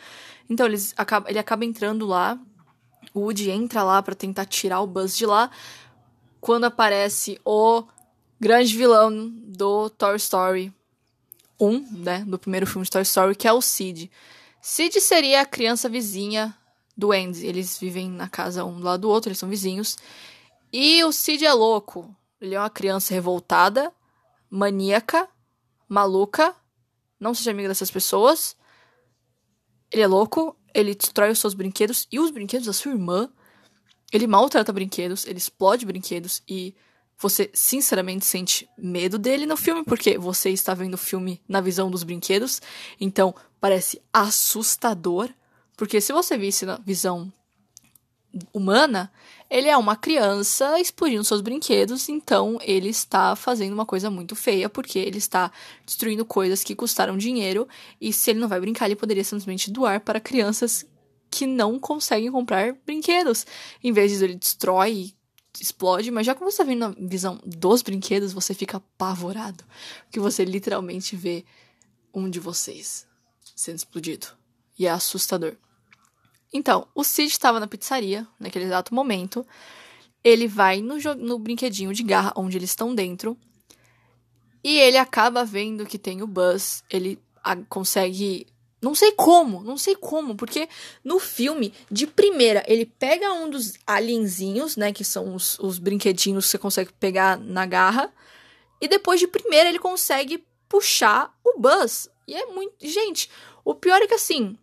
Então 0.49 0.65
eles 0.65 0.91
acaba, 0.97 1.29
ele 1.29 1.37
acaba 1.37 1.63
entrando 1.63 2.07
lá, 2.07 2.35
o 3.13 3.19
Woody 3.19 3.51
entra 3.51 3.83
lá 3.83 4.01
para 4.01 4.15
tentar 4.15 4.45
tirar 4.45 4.81
o 4.81 4.87
Buzz 4.87 5.15
de 5.15 5.27
lá, 5.27 5.51
quando 6.41 6.63
aparece 6.63 7.39
o 7.45 7.83
grande 8.39 8.75
vilão 8.75 9.29
do 9.29 9.87
Toy 9.91 10.15
Story 10.15 10.73
1, 11.59 11.87
né, 11.91 12.25
do 12.25 12.39
primeiro 12.39 12.65
filme 12.65 12.85
de 12.85 12.89
Toy 12.91 13.03
Story, 13.03 13.35
que 13.35 13.47
é 13.47 13.53
o 13.53 13.61
Sid. 13.61 14.09
Sid 14.59 14.99
seria 14.99 15.41
a 15.41 15.45
criança 15.45 15.87
vizinha 15.87 16.57
do 16.97 17.11
Andy. 17.11 17.45
Eles 17.45 17.77
vivem 17.77 18.09
na 18.09 18.27
casa 18.27 18.65
um 18.65 18.79
do 18.79 18.83
lado 18.83 19.01
do 19.01 19.09
outro, 19.09 19.29
eles 19.29 19.37
são 19.37 19.47
vizinhos. 19.47 19.95
E 20.71 21.03
o 21.03 21.11
Sid 21.11 21.45
é 21.45 21.53
louco. 21.53 22.13
Ele 22.41 22.55
é 22.55 22.59
uma 22.59 22.69
criança 22.69 23.13
revoltada, 23.13 23.93
maníaca, 24.49 25.29
maluca. 25.87 26.55
Não 27.19 27.33
seja 27.33 27.51
amigo 27.51 27.67
dessas 27.67 27.91
pessoas. 27.91 28.55
Ele 29.91 30.01
é 30.01 30.07
louco, 30.07 30.57
ele 30.73 30.95
destrói 30.95 31.31
os 31.31 31.39
seus 31.39 31.53
brinquedos 31.53 32.07
e 32.11 32.19
os 32.19 32.31
brinquedos 32.31 32.65
da 32.65 32.73
sua 32.73 32.91
irmã. 32.91 33.29
Ele 34.11 34.27
maltrata 34.27 34.73
brinquedos, 34.73 35.25
ele 35.25 35.37
explode 35.37 35.85
brinquedos 35.85 36.41
e 36.47 36.75
você 37.17 37.49
sinceramente 37.53 38.25
sente 38.25 38.67
medo 38.77 39.17
dele 39.17 39.45
no 39.45 39.55
filme, 39.55 39.83
porque 39.83 40.17
você 40.17 40.49
está 40.49 40.73
vendo 40.73 40.95
o 40.95 40.97
filme 40.97 41.41
na 41.47 41.61
visão 41.61 41.89
dos 41.89 42.03
brinquedos, 42.03 42.61
então 42.99 43.33
parece 43.61 44.01
assustador. 44.11 45.29
Porque 45.77 46.01
se 46.01 46.11
você 46.11 46.37
visse 46.37 46.65
na 46.65 46.77
visão 46.77 47.31
humana, 48.51 49.11
ele 49.53 49.67
é 49.67 49.77
uma 49.77 49.95
criança 49.95 50.79
explodindo 50.79 51.23
seus 51.23 51.39
brinquedos, 51.39 52.09
então 52.09 52.57
ele 52.59 52.89
está 52.89 53.35
fazendo 53.35 53.71
uma 53.71 53.85
coisa 53.85 54.09
muito 54.09 54.35
feia, 54.35 54.67
porque 54.67 54.97
ele 54.97 55.19
está 55.19 55.51
destruindo 55.85 56.25
coisas 56.25 56.63
que 56.63 56.73
custaram 56.73 57.15
dinheiro, 57.15 57.67
e 58.01 58.11
se 58.11 58.31
ele 58.31 58.39
não 58.39 58.47
vai 58.47 58.59
brincar, 58.59 58.87
ele 58.87 58.95
poderia 58.95 59.23
simplesmente 59.23 59.69
doar 59.69 60.01
para 60.01 60.19
crianças 60.19 60.83
que 61.29 61.45
não 61.45 61.77
conseguem 61.77 62.31
comprar 62.31 62.73
brinquedos. 62.83 63.45
Em 63.83 63.91
vez 63.91 64.11
disso, 64.11 64.23
ele 64.23 64.33
destrói 64.33 65.13
explode, 65.61 66.09
mas 66.09 66.25
já 66.25 66.33
que 66.33 66.41
você 66.41 66.49
está 66.49 66.63
vendo 66.63 66.85
a 66.85 66.95
visão 66.97 67.39
dos 67.45 67.83
brinquedos, 67.83 68.33
você 68.33 68.55
fica 68.55 68.77
apavorado. 68.77 69.63
Porque 70.05 70.19
você 70.19 70.43
literalmente 70.43 71.15
vê 71.15 71.45
um 72.11 72.27
de 72.27 72.39
vocês 72.39 73.05
sendo 73.55 73.77
explodido. 73.77 74.27
E 74.79 74.87
é 74.87 74.89
assustador. 74.89 75.55
Então, 76.53 76.87
o 76.93 77.03
Sid 77.03 77.31
estava 77.31 77.59
na 77.59 77.67
pizzaria, 77.67 78.27
naquele 78.39 78.65
exato 78.65 78.93
momento. 78.93 79.45
Ele 80.23 80.47
vai 80.47 80.81
no, 80.81 80.97
no 81.15 81.39
brinquedinho 81.39 81.93
de 81.93 82.03
garra 82.03 82.31
onde 82.35 82.57
eles 82.57 82.69
estão 82.69 82.93
dentro. 82.93 83.37
E 84.63 84.77
ele 84.77 84.97
acaba 84.97 85.43
vendo 85.43 85.85
que 85.85 85.97
tem 85.97 86.21
o 86.21 86.27
Buzz. 86.27 86.83
Ele 86.89 87.19
consegue 87.67 88.47
não 88.83 88.93
sei 88.93 89.13
como, 89.13 89.63
não 89.63 89.77
sei 89.77 89.95
como, 89.95 90.35
porque 90.35 90.67
no 91.05 91.17
filme, 91.17 91.73
de 91.89 92.05
primeira, 92.05 92.61
ele 92.67 92.85
pega 92.85 93.31
um 93.31 93.49
dos 93.49 93.75
alienzinhos, 93.87 94.75
né, 94.75 94.91
que 94.91 95.05
são 95.05 95.33
os, 95.33 95.57
os 95.59 95.79
brinquedinhos 95.79 96.45
que 96.45 96.51
você 96.51 96.57
consegue 96.57 96.91
pegar 96.99 97.37
na 97.37 97.65
garra, 97.65 98.13
e 98.81 98.87
depois 98.89 99.21
de 99.21 99.27
primeira 99.27 99.69
ele 99.69 99.79
consegue 99.79 100.45
puxar 100.67 101.33
o 101.45 101.57
Buzz. 101.57 102.09
E 102.27 102.35
é 102.35 102.45
muito. 102.47 102.73
Gente, 102.81 103.29
o 103.63 103.73
pior 103.73 104.01
é 104.01 104.07
que 104.07 104.15
assim, 104.15 104.57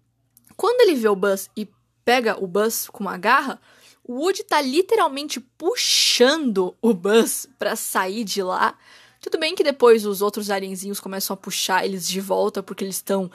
quando 0.55 0.83
ele 0.83 0.97
vê 0.97 1.09
o 1.09 1.17
Buzz 1.17 1.49
e 1.57 1.67
pega 2.05 2.43
o 2.43 2.47
Buzz 2.47 2.89
com 2.89 3.05
uma 3.05 3.17
garra, 3.17 3.61
o 4.05 4.15
Woody 4.15 4.43
tá 4.45 4.61
literalmente 4.61 5.41
puxando 5.41 6.77
o 6.83 6.93
Buzz 6.93 7.49
para 7.59 7.77
sair 7.77 8.25
de 8.25 8.43
lá. 8.43 8.77
Tudo 9.21 9.39
bem 9.39 9.55
que 9.55 9.63
depois 9.63 10.07
os 10.07 10.23
outros 10.23 10.51
alienzinhos 10.51 10.99
começam 10.99 11.35
a 11.35 11.37
puxar 11.37 11.85
eles 11.85 12.09
de 12.09 12.21
volta 12.21 12.63
porque 12.63 12.83
eles 12.83 12.97
estão 12.97 13.31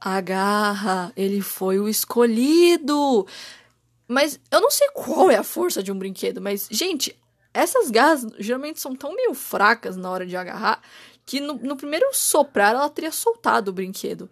agarra, 0.00 1.12
ele 1.16 1.40
foi 1.40 1.78
o 1.78 1.88
escolhido. 1.88 3.26
Mas 4.06 4.38
eu 4.50 4.60
não 4.60 4.70
sei 4.70 4.88
qual 4.90 5.30
é 5.30 5.36
a 5.36 5.42
força 5.42 5.82
de 5.82 5.90
um 5.90 5.98
brinquedo, 5.98 6.40
mas, 6.40 6.68
gente, 6.70 7.18
essas 7.52 7.90
garras 7.90 8.26
geralmente 8.38 8.80
são 8.80 8.94
tão 8.94 9.14
meio 9.14 9.32
fracas 9.32 9.96
na 9.96 10.10
hora 10.10 10.26
de 10.26 10.36
agarrar 10.36 10.82
que 11.24 11.40
no, 11.40 11.54
no 11.54 11.76
primeiro 11.76 12.06
soprar 12.12 12.74
ela 12.74 12.90
teria 12.90 13.12
soltado 13.12 13.68
o 13.68 13.72
brinquedo. 13.72 14.28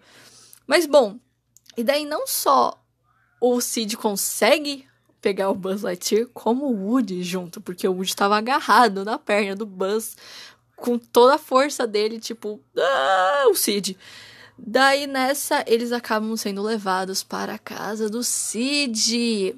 Mas 0.66 0.84
bom, 0.84 1.18
e 1.76 1.82
daí 1.82 2.04
não 2.04 2.26
só 2.26 2.81
o 3.42 3.60
Sid 3.60 3.96
consegue 3.96 4.86
pegar 5.20 5.50
o 5.50 5.54
Buzz 5.54 5.82
Lightyear, 5.82 6.28
como 6.32 6.66
o 6.66 6.86
Woody 6.86 7.24
junto, 7.24 7.60
porque 7.60 7.88
o 7.88 7.92
Woody 7.92 8.10
estava 8.10 8.36
agarrado 8.36 9.04
na 9.04 9.18
perna 9.18 9.56
do 9.56 9.66
Buzz 9.66 10.16
com 10.76 10.96
toda 10.96 11.34
a 11.34 11.38
força 11.38 11.84
dele, 11.84 12.20
tipo, 12.20 12.60
ah, 12.78 13.46
o 13.50 13.54
Sid. 13.56 13.98
Daí 14.56 15.08
nessa, 15.08 15.64
eles 15.66 15.90
acabam 15.90 16.36
sendo 16.36 16.62
levados 16.62 17.24
para 17.24 17.54
a 17.54 17.58
casa 17.58 18.08
do 18.08 18.22
Cid. 18.22 19.56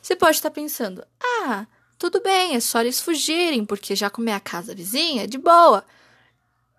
Você 0.00 0.16
pode 0.16 0.36
estar 0.36 0.50
pensando: 0.50 1.04
ah, 1.22 1.66
tudo 1.98 2.22
bem, 2.22 2.54
é 2.54 2.60
só 2.60 2.80
eles 2.80 3.00
fugirem, 3.00 3.66
porque 3.66 3.94
já 3.94 4.08
como 4.08 4.30
é 4.30 4.34
a 4.34 4.40
casa 4.40 4.74
vizinha, 4.74 5.28
de 5.28 5.36
boa. 5.36 5.84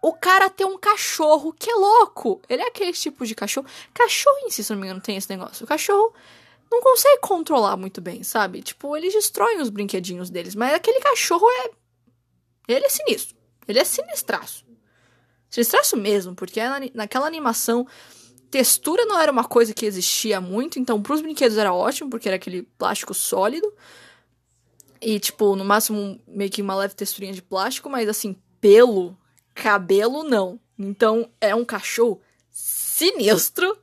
O 0.01 0.13
cara 0.13 0.49
tem 0.49 0.65
um 0.65 0.79
cachorro 0.79 1.53
que 1.53 1.69
é 1.69 1.75
louco. 1.75 2.41
Ele 2.49 2.63
é 2.63 2.67
aquele 2.67 2.91
tipo 2.91 3.25
de 3.25 3.35
cachorro. 3.35 3.67
Cachorro 3.93 4.39
em 4.45 4.49
si, 4.49 4.63
se 4.63 4.71
não 4.71 4.79
me 4.79 4.87
engano, 4.87 4.99
tem 4.99 5.15
esse 5.15 5.29
negócio. 5.29 5.63
O 5.63 5.67
cachorro 5.67 6.13
não 6.71 6.81
consegue 6.81 7.19
controlar 7.19 7.77
muito 7.77 8.01
bem, 8.01 8.23
sabe? 8.23 8.63
Tipo, 8.63 8.97
eles 8.97 9.13
destroem 9.13 9.61
os 9.61 9.69
brinquedinhos 9.69 10.29
deles, 10.29 10.55
mas 10.55 10.73
aquele 10.73 10.99
cachorro 11.01 11.45
é. 11.49 11.71
Ele 12.67 12.85
é 12.85 12.89
sinistro. 12.89 13.35
Ele 13.67 13.77
é 13.77 13.83
sinistraço. 13.83 14.65
Sinistraço 15.49 15.97
mesmo, 15.97 16.33
porque 16.33 16.59
naquela 16.93 17.27
animação 17.27 17.85
textura 18.49 19.05
não 19.05 19.19
era 19.19 19.31
uma 19.31 19.43
coisa 19.43 19.73
que 19.73 19.85
existia 19.85 20.41
muito, 20.41 20.79
então 20.79 21.01
pros 21.01 21.21
brinquedos 21.21 21.57
era 21.57 21.73
ótimo, 21.73 22.09
porque 22.09 22.27
era 22.27 22.37
aquele 22.37 22.63
plástico 22.63 23.13
sólido. 23.13 23.71
E, 25.01 25.19
tipo, 25.19 25.55
no 25.55 25.65
máximo, 25.65 26.19
meio 26.27 26.49
que 26.49 26.61
uma 26.61 26.75
leve 26.75 26.95
texturinha 26.95 27.33
de 27.33 27.41
plástico, 27.41 27.89
mas 27.89 28.07
assim, 28.07 28.35
pelo, 28.59 29.17
cabelo, 29.53 30.23
não. 30.23 30.59
Então, 30.77 31.29
é 31.39 31.53
um 31.55 31.65
cachorro 31.65 32.21
sinistro. 32.49 33.77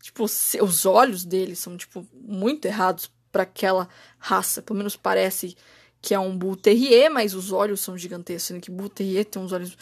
Tipo, 0.00 0.24
os 0.24 0.86
olhos 0.86 1.24
dele 1.24 1.56
são, 1.56 1.76
tipo, 1.76 2.06
muito 2.12 2.66
errados 2.66 3.10
para 3.32 3.42
aquela 3.42 3.88
raça. 4.18 4.62
Pelo 4.62 4.78
menos 4.78 4.96
parece 4.96 5.56
que 6.00 6.14
é 6.14 6.18
um 6.18 6.36
Bull 6.36 6.56
Terrier, 6.56 7.10
mas 7.10 7.34
os 7.34 7.50
olhos 7.50 7.80
são 7.80 7.98
gigantescos, 7.98 8.44
sendo 8.44 8.60
que 8.60 8.70
Bull 8.70 8.88
Terrier 8.88 9.24
tem 9.24 9.42
uns 9.42 9.52
olhos 9.52 9.76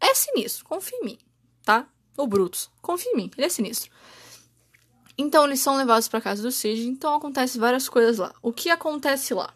é 0.00 0.14
sinistro, 0.14 0.64
confia 0.64 0.98
em 0.98 1.04
mim, 1.04 1.18
tá? 1.62 1.86
O 2.16 2.26
Brutus, 2.26 2.70
confia 2.80 3.12
em 3.12 3.16
mim, 3.16 3.30
ele 3.36 3.46
é 3.46 3.50
sinistro. 3.50 3.90
Então 5.16 5.44
eles 5.44 5.60
são 5.60 5.76
levados 5.76 6.08
para 6.08 6.20
casa 6.20 6.42
do 6.42 6.50
Cid, 6.50 6.88
então 6.88 7.14
acontece 7.14 7.58
várias 7.58 7.88
coisas 7.88 8.16
lá. 8.18 8.34
O 8.40 8.52
que 8.52 8.70
acontece 8.70 9.34
lá? 9.34 9.52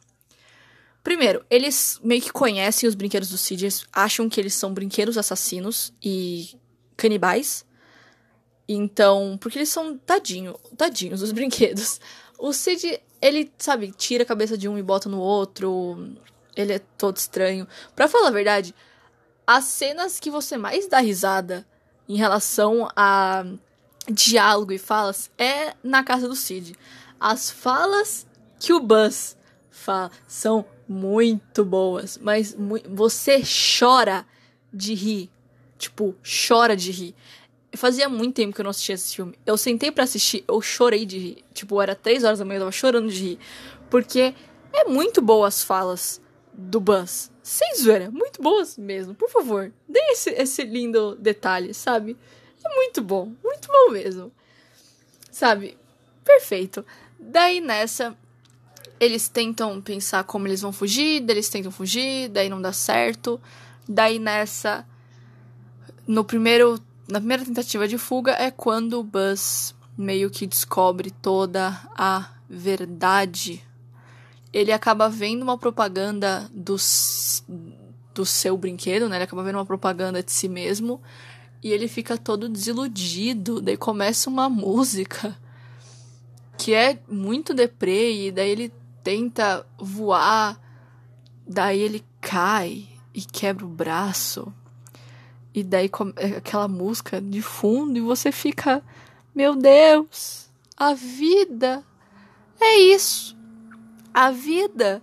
Primeiro, 1.04 1.44
eles 1.50 2.00
meio 2.02 2.22
que 2.22 2.32
conhecem 2.32 2.88
os 2.88 2.94
brinquedos 2.94 3.28
do 3.28 3.36
Cid, 3.36 3.68
acham 3.92 4.26
que 4.26 4.40
eles 4.40 4.54
são 4.54 4.72
brinquedos 4.72 5.18
assassinos 5.18 5.92
e 6.02 6.58
canibais. 6.96 7.66
Então, 8.66 9.36
porque 9.38 9.58
eles 9.58 9.68
são 9.68 9.98
tadinho, 9.98 10.58
tadinhos 10.78 11.20
os 11.20 11.30
brinquedos. 11.32 12.00
O 12.38 12.54
Cid, 12.54 12.98
ele, 13.20 13.52
sabe, 13.58 13.92
tira 13.92 14.22
a 14.22 14.26
cabeça 14.26 14.56
de 14.56 14.66
um 14.66 14.78
e 14.78 14.82
bota 14.82 15.06
no 15.10 15.20
outro. 15.20 16.16
Ele 16.56 16.72
é 16.72 16.78
todo 16.78 17.18
estranho. 17.18 17.68
Pra 17.94 18.08
falar 18.08 18.28
a 18.28 18.32
verdade, 18.32 18.74
as 19.46 19.64
cenas 19.64 20.18
que 20.18 20.30
você 20.30 20.56
mais 20.56 20.88
dá 20.88 21.00
risada 21.00 21.66
em 22.08 22.16
relação 22.16 22.88
a 22.96 23.44
diálogo 24.10 24.72
e 24.72 24.78
falas 24.78 25.30
é 25.36 25.74
na 25.82 26.02
casa 26.02 26.26
do 26.26 26.34
Cid. 26.34 26.74
As 27.20 27.50
falas 27.50 28.26
que 28.58 28.72
o 28.72 28.80
Buzz 28.80 29.36
fala 29.70 30.10
são 30.26 30.64
muito 30.88 31.64
boas, 31.64 32.18
mas 32.18 32.54
mu 32.54 32.78
você 32.88 33.42
chora 33.78 34.26
de 34.72 34.94
rir. 34.94 35.30
Tipo, 35.78 36.14
chora 36.22 36.76
de 36.76 36.90
rir. 36.90 37.14
Fazia 37.76 38.08
muito 38.08 38.36
tempo 38.36 38.54
que 38.54 38.60
eu 38.60 38.64
não 38.64 38.70
assistia 38.70 38.94
esse 38.94 39.16
filme. 39.16 39.36
Eu 39.44 39.56
sentei 39.56 39.90
para 39.90 40.04
assistir, 40.04 40.44
eu 40.46 40.60
chorei 40.60 41.04
de 41.04 41.18
rir. 41.18 41.44
Tipo, 41.52 41.80
era 41.80 41.94
três 41.94 42.22
horas 42.22 42.38
da 42.38 42.44
manhã, 42.44 42.58
eu 42.58 42.62
tava 42.62 42.72
chorando 42.72 43.10
de 43.10 43.20
rir. 43.20 43.38
Porque 43.90 44.34
é 44.72 44.84
muito 44.84 45.20
boas 45.20 45.56
as 45.56 45.64
falas 45.64 46.20
do 46.52 46.80
Buzz. 46.80 47.32
Sem 47.42 47.76
zoeira, 47.76 48.10
muito 48.10 48.40
boas 48.40 48.78
mesmo. 48.78 49.14
Por 49.14 49.28
favor, 49.28 49.72
dê 49.88 50.00
esse, 50.12 50.30
esse 50.30 50.62
lindo 50.62 51.16
detalhe, 51.16 51.74
sabe? 51.74 52.16
É 52.64 52.74
muito 52.74 53.02
bom, 53.02 53.32
muito 53.42 53.68
bom 53.68 53.90
mesmo. 53.90 54.32
Sabe? 55.30 55.76
Perfeito. 56.24 56.86
Daí 57.18 57.60
nessa, 57.60 58.16
eles 59.00 59.28
tentam 59.28 59.80
pensar 59.80 60.24
como 60.24 60.46
eles 60.46 60.60
vão 60.60 60.72
fugir, 60.72 61.20
daí 61.20 61.36
eles 61.36 61.48
tentam 61.48 61.70
fugir, 61.70 62.28
daí 62.28 62.48
não 62.48 62.60
dá 62.60 62.72
certo. 62.72 63.40
Daí 63.88 64.18
nessa, 64.18 64.86
no 66.06 66.24
primeiro, 66.24 66.80
na 67.08 67.18
primeira 67.18 67.44
tentativa 67.44 67.86
de 67.86 67.98
fuga 67.98 68.32
é 68.32 68.50
quando 68.50 69.00
o 69.00 69.04
Buzz 69.04 69.74
meio 69.96 70.30
que 70.30 70.46
descobre 70.46 71.10
toda 71.10 71.80
a 71.96 72.30
verdade 72.48 73.62
ele 74.54 74.70
acaba 74.70 75.08
vendo 75.08 75.42
uma 75.42 75.58
propaganda 75.58 76.48
do, 76.54 76.76
do 78.14 78.24
seu 78.24 78.56
brinquedo, 78.56 79.08
né? 79.08 79.16
Ele 79.16 79.24
acaba 79.24 79.42
vendo 79.42 79.56
uma 79.56 79.66
propaganda 79.66 80.22
de 80.22 80.30
si 80.30 80.48
mesmo 80.48 81.02
e 81.60 81.72
ele 81.72 81.88
fica 81.88 82.16
todo 82.16 82.48
desiludido. 82.48 83.60
Daí 83.60 83.76
começa 83.76 84.30
uma 84.30 84.48
música 84.48 85.36
que 86.56 86.72
é 86.72 87.00
muito 87.08 87.52
deprê 87.52 88.26
e 88.26 88.30
daí 88.30 88.48
ele 88.48 88.72
tenta 89.04 89.66
voar, 89.78 90.58
daí 91.46 91.78
ele 91.78 92.04
cai 92.20 92.88
e 93.12 93.20
quebra 93.20 93.64
o 93.64 93.68
braço. 93.68 94.52
E 95.54 95.62
daí 95.62 95.88
é 96.16 96.38
aquela 96.38 96.66
música 96.66 97.20
de 97.20 97.40
fundo 97.40 97.96
e 97.96 98.00
você 98.00 98.32
fica 98.32 98.82
Meu 99.32 99.54
Deus, 99.54 100.50
a 100.76 100.94
vida 100.94 101.84
é 102.60 102.78
isso. 102.78 103.36
A 104.12 104.30
vida 104.30 105.02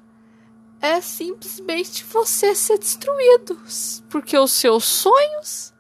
é 0.82 1.00
simplesmente 1.00 2.04
você 2.04 2.56
ser 2.56 2.80
destruído. 2.80 3.62
Porque 4.10 4.38
os 4.38 4.52
seus 4.52 4.84
sonhos. 4.84 5.71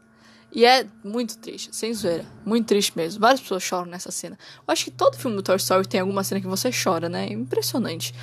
E 0.53 0.65
é 0.65 0.85
muito 1.03 1.37
triste, 1.37 1.69
sem 1.71 1.93
zoeira. 1.93 2.25
Muito 2.45 2.67
triste 2.67 2.91
mesmo. 2.95 3.21
Várias 3.21 3.39
pessoas 3.39 3.63
choram 3.63 3.85
nessa 3.85 4.11
cena. 4.11 4.37
Eu 4.57 4.71
acho 4.71 4.83
que 4.83 4.91
todo 4.91 5.17
filme 5.17 5.37
do 5.37 5.41
Toy 5.41 5.55
Story 5.55 5.87
tem 5.87 6.01
alguma 6.01 6.23
cena 6.23 6.41
que 6.41 6.47
você 6.47 6.69
chora, 6.71 7.07
né? 7.07 7.27
É 7.27 7.33
impressionante. 7.33 8.13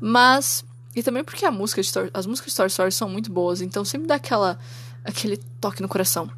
Mas. 0.00 0.64
E 0.94 1.02
também 1.02 1.24
porque 1.24 1.44
a 1.44 1.50
música 1.50 1.82
de 1.82 1.90
as 2.14 2.24
músicas 2.24 2.52
de 2.52 2.56
Toy 2.56 2.66
Story 2.68 2.92
são 2.92 3.08
muito 3.08 3.30
boas, 3.30 3.60
então 3.60 3.84
sempre 3.84 4.06
dá 4.06 4.14
aquela, 4.14 4.58
aquele 5.04 5.36
toque 5.60 5.82
no 5.82 5.88
coração. 5.88 6.30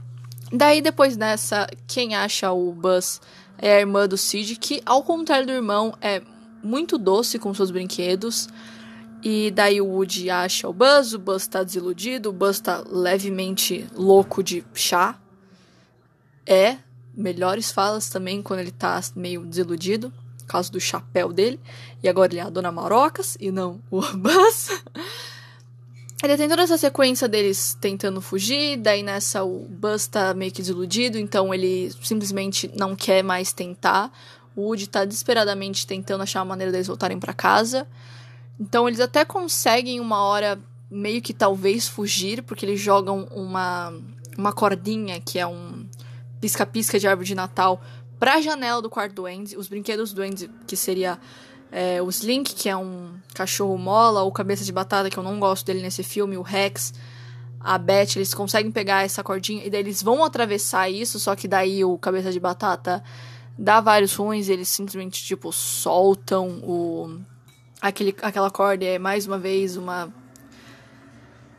Daí, 0.50 0.80
depois 0.80 1.16
dessa, 1.16 1.68
quem 1.86 2.16
acha 2.16 2.50
o 2.50 2.72
Buzz 2.72 3.20
é 3.58 3.76
a 3.76 3.80
irmã 3.80 4.08
do 4.08 4.16
Sid, 4.16 4.56
que, 4.56 4.82
ao 4.86 5.02
contrário 5.02 5.46
do 5.46 5.52
irmão, 5.52 5.94
é 6.00 6.22
muito 6.62 6.96
doce 6.96 7.38
com 7.38 7.52
seus 7.52 7.70
brinquedos. 7.70 8.48
E 9.22 9.50
daí 9.50 9.80
o 9.80 9.86
Woody 9.86 10.30
acha 10.30 10.68
o 10.68 10.72
Buzz, 10.72 11.12
o 11.12 11.18
Buzz 11.18 11.46
tá 11.46 11.62
desiludido, 11.62 12.30
o 12.30 12.32
Buzz 12.32 12.60
tá 12.60 12.84
levemente 12.88 13.86
louco 13.94 14.42
de 14.42 14.64
chá. 14.74 15.18
É, 16.46 16.78
melhores 17.14 17.72
falas 17.72 18.08
também 18.08 18.40
quando 18.40 18.60
ele 18.60 18.70
tá 18.70 19.00
meio 19.16 19.44
desiludido, 19.44 20.12
por 20.38 20.46
causa 20.46 20.70
do 20.70 20.80
chapéu 20.80 21.32
dele. 21.32 21.60
E 22.02 22.08
agora 22.08 22.32
ele 22.32 22.40
é 22.40 22.44
a 22.44 22.50
Dona 22.50 22.70
Marocas 22.70 23.36
e 23.40 23.50
não 23.50 23.80
o 23.90 24.00
Buzz. 24.16 24.82
Ele 26.22 26.36
tem 26.36 26.48
toda 26.48 26.62
essa 26.62 26.78
sequência 26.78 27.28
deles 27.28 27.76
tentando 27.80 28.20
fugir, 28.20 28.76
daí 28.76 29.02
nessa 29.02 29.44
o 29.44 29.66
Buzz 29.68 30.06
tá 30.06 30.32
meio 30.34 30.50
que 30.50 30.62
desiludido, 30.62 31.18
então 31.18 31.52
ele 31.52 31.92
simplesmente 32.02 32.70
não 32.76 32.94
quer 32.94 33.22
mais 33.22 33.52
tentar. 33.52 34.12
O 34.54 34.62
Woody 34.62 34.88
tá 34.88 35.04
desesperadamente 35.04 35.86
tentando 35.86 36.22
achar 36.22 36.40
uma 36.40 36.46
maneira 36.46 36.72
deles 36.72 36.86
voltarem 36.86 37.18
para 37.18 37.32
casa. 37.32 37.86
Então 38.58 38.88
eles 38.88 39.00
até 39.00 39.24
conseguem 39.24 40.00
uma 40.00 40.22
hora 40.22 40.58
meio 40.90 41.20
que 41.22 41.32
talvez 41.32 41.86
fugir, 41.86 42.42
porque 42.42 42.64
eles 42.64 42.80
jogam 42.80 43.28
uma, 43.30 43.92
uma 44.36 44.52
cordinha, 44.52 45.20
que 45.20 45.38
é 45.38 45.46
um 45.46 45.86
pisca-pisca 46.40 46.98
de 46.98 47.06
árvore 47.06 47.28
de 47.28 47.34
Natal, 47.34 47.80
pra 48.18 48.40
janela 48.40 48.80
do 48.80 48.90
quarto 48.90 49.14
do 49.14 49.26
Andy. 49.26 49.56
Os 49.56 49.68
brinquedos 49.68 50.12
do 50.12 50.22
Andy, 50.22 50.50
que 50.66 50.76
seria 50.76 51.18
é, 51.70 52.00
o 52.00 52.08
Slink, 52.08 52.54
que 52.54 52.68
é 52.68 52.76
um 52.76 53.12
cachorro 53.34 53.76
mola, 53.76 54.22
ou 54.22 54.32
cabeça 54.32 54.64
de 54.64 54.72
batata, 54.72 55.10
que 55.10 55.18
eu 55.18 55.22
não 55.22 55.38
gosto 55.38 55.66
dele 55.66 55.82
nesse 55.82 56.02
filme, 56.02 56.36
o 56.36 56.42
Rex, 56.42 56.94
a 57.60 57.76
Beth, 57.76 58.16
eles 58.16 58.32
conseguem 58.32 58.70
pegar 58.70 59.04
essa 59.04 59.22
cordinha 59.22 59.64
e 59.64 59.70
daí 59.70 59.80
eles 59.80 60.02
vão 60.02 60.24
atravessar 60.24 60.88
isso, 60.88 61.18
só 61.18 61.34
que 61.34 61.48
daí 61.48 61.84
o 61.84 61.98
cabeça 61.98 62.32
de 62.32 62.40
batata 62.40 63.02
dá 63.58 63.80
vários 63.80 64.14
ruins, 64.14 64.48
eles 64.48 64.68
simplesmente, 64.68 65.22
tipo, 65.24 65.52
soltam 65.52 66.60
o. 66.62 67.18
Aquele, 67.80 68.14
aquela 68.22 68.50
corda 68.50 68.84
é 68.84 68.98
mais 68.98 69.26
uma 69.26 69.38
vez 69.38 69.76
uma. 69.76 70.12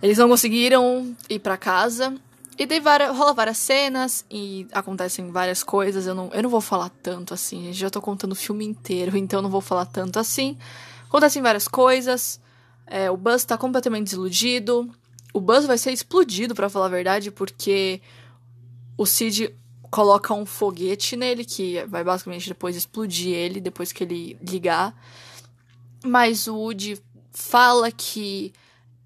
Eles 0.02 0.18
não 0.18 0.30
conseguiram 0.30 1.16
ir 1.30 1.40
para 1.40 1.58
casa. 1.58 2.16
E 2.58 2.66
daí 2.66 2.82
várias, 2.82 3.16
rola 3.16 3.34
várias 3.34 3.58
cenas 3.58 4.26
e 4.30 4.68
acontecem 4.74 5.32
várias 5.32 5.64
coisas. 5.64 6.06
Eu 6.06 6.14
não, 6.14 6.30
eu 6.34 6.44
não 6.44 6.50
vou 6.50 6.60
falar 6.60 6.90
tanto 7.02 7.34
assim, 7.34 7.64
gente. 7.64 7.78
Já 7.78 7.90
tô 7.90 8.02
contando 8.02 8.34
o 8.34 8.36
filme 8.36 8.66
inteiro, 8.66 9.16
então 9.18 9.42
não 9.42 9.50
vou 9.50 9.62
falar 9.62 9.86
tanto 9.86 10.20
assim. 10.20 10.58
Acontecem 11.08 11.42
várias 11.42 11.68
coisas. 11.68 12.40
É, 12.86 13.10
o 13.10 13.16
Buzz 13.16 13.46
tá 13.46 13.58
completamente 13.58 14.06
desiludido. 14.06 14.90
O 15.34 15.40
Buzz 15.40 15.66
vai 15.66 15.78
ser 15.78 15.92
explodido, 15.92 16.54
para 16.54 16.70
falar 16.70 16.88
a 16.88 16.90
verdade, 16.90 17.32
porque 17.32 18.02
o 18.98 19.06
Cid 19.06 19.56
coloca 19.90 20.34
um 20.34 20.46
foguete 20.46 21.16
nele, 21.16 21.46
que 21.46 21.84
vai 21.86 22.04
basicamente 22.04 22.50
depois 22.50 22.76
explodir 22.76 23.34
ele, 23.34 23.62
depois 23.62 23.92
que 23.92 24.04
ele 24.04 24.38
ligar. 24.42 24.94
Mas 26.04 26.48
o 26.48 26.56
Woody 26.56 27.02
fala 27.32 27.92
que 27.92 28.54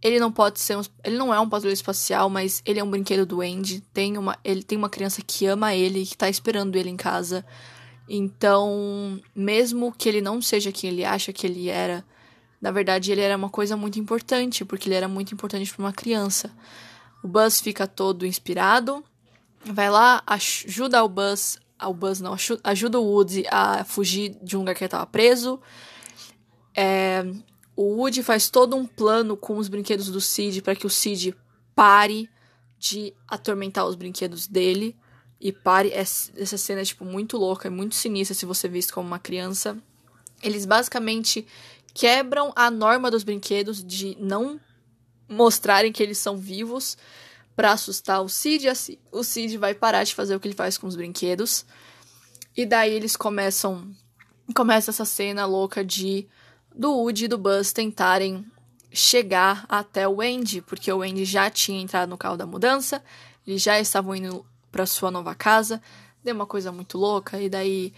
ele 0.01 0.19
não 0.19 0.31
pode 0.31 0.59
ser 0.59 0.77
um, 0.77 0.81
ele 1.03 1.17
não 1.17 1.33
é 1.33 1.39
um 1.39 1.49
patrulheiro 1.49 1.77
espacial, 1.77 2.29
mas 2.29 2.61
ele 2.65 2.79
é 2.79 2.83
um 2.83 2.89
brinquedo 2.89 3.25
do 3.25 3.41
Andy. 3.41 3.81
Tem 3.93 4.17
uma, 4.17 4.37
ele 4.43 4.63
tem 4.63 4.77
uma 4.77 4.89
criança 4.89 5.21
que 5.25 5.45
ama 5.45 5.73
ele, 5.73 6.05
que 6.05 6.17
tá 6.17 6.29
esperando 6.29 6.75
ele 6.75 6.89
em 6.89 6.97
casa. 6.97 7.45
Então, 8.07 9.21
mesmo 9.33 9.93
que 9.93 10.09
ele 10.09 10.21
não 10.21 10.41
seja 10.41 10.71
quem 10.71 10.89
ele 10.89 11.05
acha 11.05 11.31
que 11.31 11.47
ele 11.47 11.69
era, 11.69 12.05
na 12.61 12.69
verdade 12.69 13.11
ele 13.11 13.21
era 13.21 13.37
uma 13.37 13.49
coisa 13.49 13.77
muito 13.77 13.97
importante, 13.97 14.65
porque 14.65 14.89
ele 14.89 14.95
era 14.95 15.07
muito 15.07 15.33
importante 15.33 15.73
para 15.73 15.83
uma 15.83 15.93
criança. 15.93 16.51
O 17.23 17.27
Buzz 17.27 17.61
fica 17.61 17.87
todo 17.87 18.25
inspirado 18.25 19.03
vai 19.65 19.89
lá, 19.89 20.21
ajuda 20.25 21.03
o 21.03 21.09
Buzz, 21.09 21.59
o 21.81 21.93
Buzz 21.93 22.19
não, 22.19 22.35
ajuda 22.63 22.99
o 22.99 23.03
Woody 23.03 23.45
a 23.49 23.83
fugir 23.83 24.37
de 24.41 24.55
um 24.55 24.59
lugar 24.59 24.75
que 24.75 24.83
ele 24.83 24.87
estava 24.87 25.05
preso. 25.05 25.59
É, 26.75 27.23
o 27.75 27.95
Woody 27.95 28.23
faz 28.23 28.49
todo 28.49 28.75
um 28.75 28.85
plano 28.85 29.35
com 29.35 29.57
os 29.57 29.67
brinquedos 29.67 30.09
do 30.09 30.21
Sid 30.21 30.61
para 30.61 30.75
que 30.75 30.85
o 30.85 30.89
Sid 30.89 31.35
pare 31.75 32.29
de 32.77 33.13
atormentar 33.27 33.85
os 33.85 33.95
brinquedos 33.95 34.47
dele 34.47 34.95
e 35.39 35.51
pare. 35.51 35.91
Essa 35.91 36.57
cena 36.57 36.81
é 36.81 36.85
tipo 36.85 37.05
muito 37.05 37.37
louca, 37.37 37.67
é 37.67 37.71
muito 37.71 37.95
sinistra 37.95 38.35
se 38.35 38.45
você 38.45 38.67
vê 38.67 38.79
como 38.91 39.07
uma 39.07 39.19
criança. 39.19 39.77
Eles 40.41 40.65
basicamente 40.65 41.45
quebram 41.93 42.51
a 42.55 42.69
norma 42.69 43.09
dos 43.09 43.23
brinquedos 43.23 43.83
de 43.83 44.17
não 44.19 44.59
mostrarem 45.29 45.91
que 45.91 46.03
eles 46.03 46.17
são 46.17 46.37
vivos 46.37 46.97
para 47.55 47.71
assustar 47.71 48.21
o 48.21 48.29
Cid, 48.29 48.67
assim, 48.67 48.97
o 49.11 49.23
Cid 49.23 49.57
vai 49.57 49.75
parar 49.75 50.03
de 50.03 50.15
fazer 50.15 50.35
o 50.35 50.39
que 50.39 50.47
ele 50.47 50.55
faz 50.55 50.77
com 50.77 50.87
os 50.87 50.95
brinquedos. 50.95 51.65
E 52.57 52.65
daí 52.65 52.93
eles 52.93 53.15
começam 53.15 53.95
começa 54.53 54.91
essa 54.91 55.05
cena 55.05 55.45
louca 55.45 55.85
de 55.85 56.27
do 56.75 56.91
Woody 56.91 57.25
e 57.25 57.27
do 57.27 57.37
Buzz 57.37 57.71
tentarem 57.71 58.45
chegar 58.91 59.65
até 59.67 60.07
o 60.07 60.21
Andy, 60.21 60.61
porque 60.61 60.91
o 60.91 61.01
Andy 61.01 61.25
já 61.25 61.49
tinha 61.49 61.81
entrado 61.81 62.09
no 62.09 62.17
carro 62.17 62.37
da 62.37 62.45
mudança, 62.45 63.03
eles 63.45 63.61
já 63.61 63.79
estavam 63.79 64.15
indo 64.15 64.45
para 64.71 64.85
sua 64.85 65.11
nova 65.11 65.33
casa. 65.33 65.81
Deu 66.23 66.35
uma 66.35 66.45
coisa 66.45 66.71
muito 66.71 66.97
louca 66.97 67.41
e 67.41 67.49
daí 67.49 67.93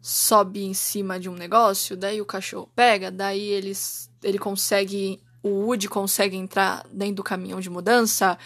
sobe 0.00 0.64
em 0.64 0.74
cima 0.74 1.18
de 1.18 1.28
um 1.28 1.34
negócio, 1.34 1.96
daí 1.96 2.20
o 2.20 2.26
cachorro 2.26 2.68
pega, 2.74 3.10
daí 3.10 3.48
eles 3.48 4.10
ele 4.22 4.38
consegue 4.38 5.20
o 5.42 5.48
Woody 5.48 5.88
consegue 5.88 6.36
entrar 6.36 6.86
dentro 6.92 7.16
do 7.16 7.22
caminhão 7.22 7.60
de 7.60 7.70
mudança, 7.70 8.38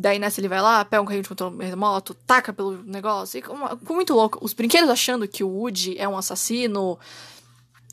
Daí 0.00 0.16
nessa 0.16 0.40
ele 0.40 0.46
vai 0.46 0.62
lá, 0.62 0.84
pega 0.84 1.02
um 1.02 1.04
carrinho 1.04 1.24
de 1.24 1.28
controle 1.28 1.64
remoto, 1.64 2.14
taca 2.14 2.52
pelo 2.52 2.80
negócio. 2.84 3.36
E 3.36 3.42
ficou 3.42 3.96
muito 3.96 4.14
louco. 4.14 4.38
Os 4.40 4.52
brinquedos 4.52 4.88
achando 4.88 5.26
que 5.26 5.42
o 5.42 5.48
Woody 5.48 5.98
é 5.98 6.08
um 6.08 6.16
assassino. 6.16 6.96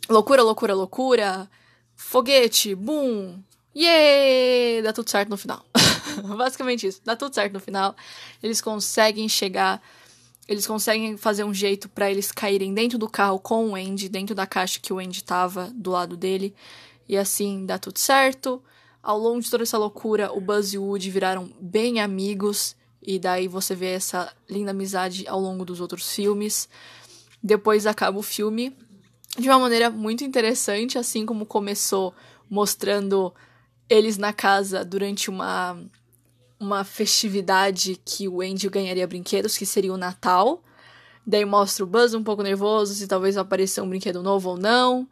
Loucura, 0.08 0.44
loucura, 0.44 0.74
loucura. 0.76 1.50
Foguete, 1.96 2.76
boom. 2.76 3.40
Yay! 3.76 4.82
Dá 4.84 4.94
tudo 4.94 5.10
certo 5.10 5.30
no 5.30 5.38
final. 5.38 5.66
Basicamente 6.38 6.86
isso. 6.86 7.02
Dá 7.04 7.16
tudo 7.16 7.34
certo 7.34 7.54
no 7.54 7.60
final. 7.60 7.96
Eles 8.42 8.62
conseguem 8.62 9.28
chegar. 9.28 9.82
Eles 10.48 10.68
conseguem 10.68 11.18
fazer 11.18 11.44
um 11.44 11.54
jeito 11.54 11.90
para 11.90 12.12
eles 12.12 12.32
caírem 12.32 12.72
dentro 12.72 13.00
do 13.00 13.10
carro 13.10 13.40
com 13.40 13.70
o 13.70 13.76
Andy, 13.76 14.08
dentro 14.08 14.36
da 14.36 14.46
caixa 14.46 14.80
que 14.80 14.94
o 14.94 15.00
Andy 15.00 15.24
tava 15.24 15.72
do 15.74 15.90
lado 15.90 16.16
dele. 16.16 16.54
E 17.10 17.18
assim 17.18 17.66
dá 17.66 17.80
tudo 17.80 17.98
certo. 17.98 18.62
Ao 19.02 19.18
longo 19.18 19.42
de 19.42 19.50
toda 19.50 19.64
essa 19.64 19.78
loucura, 19.78 20.32
o 20.32 20.40
Buzz 20.40 20.74
e 20.74 20.78
o 20.78 20.84
Woody 20.84 21.10
viraram 21.10 21.52
bem 21.60 22.00
amigos, 22.00 22.76
e 23.02 23.20
daí 23.20 23.48
você 23.48 23.76
vê 23.76 23.92
essa 23.92 24.34
linda 24.50 24.72
amizade 24.72 25.28
ao 25.28 25.40
longo 25.40 25.64
dos 25.64 25.80
outros 25.80 26.12
filmes. 26.12 26.68
Depois 27.42 27.86
acaba 27.86 28.18
o 28.18 28.24
filme 28.24 28.76
de 29.38 29.50
uma 29.50 29.60
maneira 29.60 29.90
muito 29.90 30.24
interessante, 30.24 30.98
assim 30.98 31.26
como 31.26 31.46
começou 31.46 32.14
mostrando 32.50 33.34
eles 33.90 34.18
na 34.18 34.34
casa 34.34 34.84
durante 34.84 35.30
uma 35.30 35.78
uma 36.58 36.84
festividade 36.84 38.00
que 38.04 38.28
o 38.28 38.42
Andy 38.42 38.70
ganharia 38.70 39.06
brinquedos, 39.06 39.58
que 39.58 39.66
seria 39.66 39.94
o 39.94 39.98
Natal. 39.98 40.64
Daí 41.28 41.44
mostra 41.44 41.84
o 41.84 41.88
Buzz 41.88 42.14
um 42.14 42.24
pouco 42.24 42.42
nervoso, 42.42 42.94
se 42.94 43.08
talvez 43.08 43.36
apareça 43.38 43.84
um 43.84 43.90
brinquedo 43.90 44.24
novo 44.24 44.52
ou 44.52 44.58
não. 44.58 45.08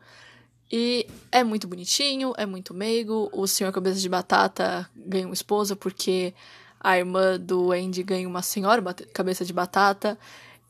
E 0.72 1.06
é 1.32 1.44
muito 1.44 1.68
bonitinho, 1.68 2.34
é 2.38 2.46
muito 2.46 2.74
meigo. 2.74 3.30
O 3.34 3.46
senhor 3.46 3.72
cabeça 3.72 4.00
de 4.00 4.10
batata 4.10 4.90
ganha 4.96 5.28
uma 5.28 5.34
esposa 5.34 5.76
porque 5.76 6.34
a 6.80 6.98
irmã 6.98 7.40
do 7.40 7.72
Andy 7.72 8.04
ganha 8.04 8.28
uma 8.28 8.42
senhora 8.42 8.82
cabeça 9.14 9.44
de 9.44 9.54
batata. 9.54 10.18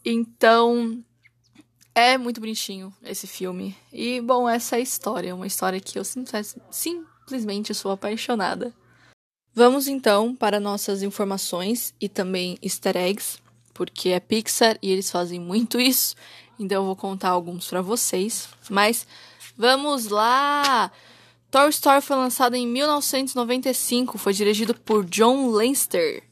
Então, 0.04 1.04
é 1.96 2.18
muito 2.18 2.40
bonitinho 2.40 2.94
esse 3.04 3.28
filme. 3.28 3.76
E, 3.92 4.22
bom, 4.22 4.48
essa 4.48 4.76
é 4.76 4.80
a 4.80 4.82
história. 4.82 5.36
Uma 5.36 5.48
história 5.48 5.80
que 5.80 5.98
eu 5.98 6.04
simplesmente 6.72 7.74
sou 7.74 7.92
apaixonada. 7.92 8.74
Vamos 9.54 9.88
então 9.88 10.36
para 10.36 10.60
nossas 10.60 11.04
informações 11.04 11.94
e 12.02 12.10
também 12.10 12.58
easter 12.62 12.98
eggs, 12.98 13.38
porque 13.74 14.10
é 14.10 14.20
Pixar 14.20 14.78
e 14.82 14.92
eles 14.92 15.12
fazem 15.12 15.40
muito 15.40 15.80
isso. 15.80 16.16
Então 16.60 16.82
eu 16.82 16.86
vou 16.86 16.96
contar 16.96 17.30
alguns 17.30 17.68
para 17.68 17.82
vocês. 17.82 18.50
Mas 18.70 19.06
Vamos 19.56 20.08
lá! 20.08 20.92
Toy 21.52 21.70
Story 21.70 22.02
foi 22.02 22.16
lançado 22.16 22.56
em 22.56 22.68
1995, 22.68 24.18
foi 24.18 24.34
dirigido 24.34 24.74
por 24.74 25.06
John 25.06 25.52
Leinster. 25.52 26.24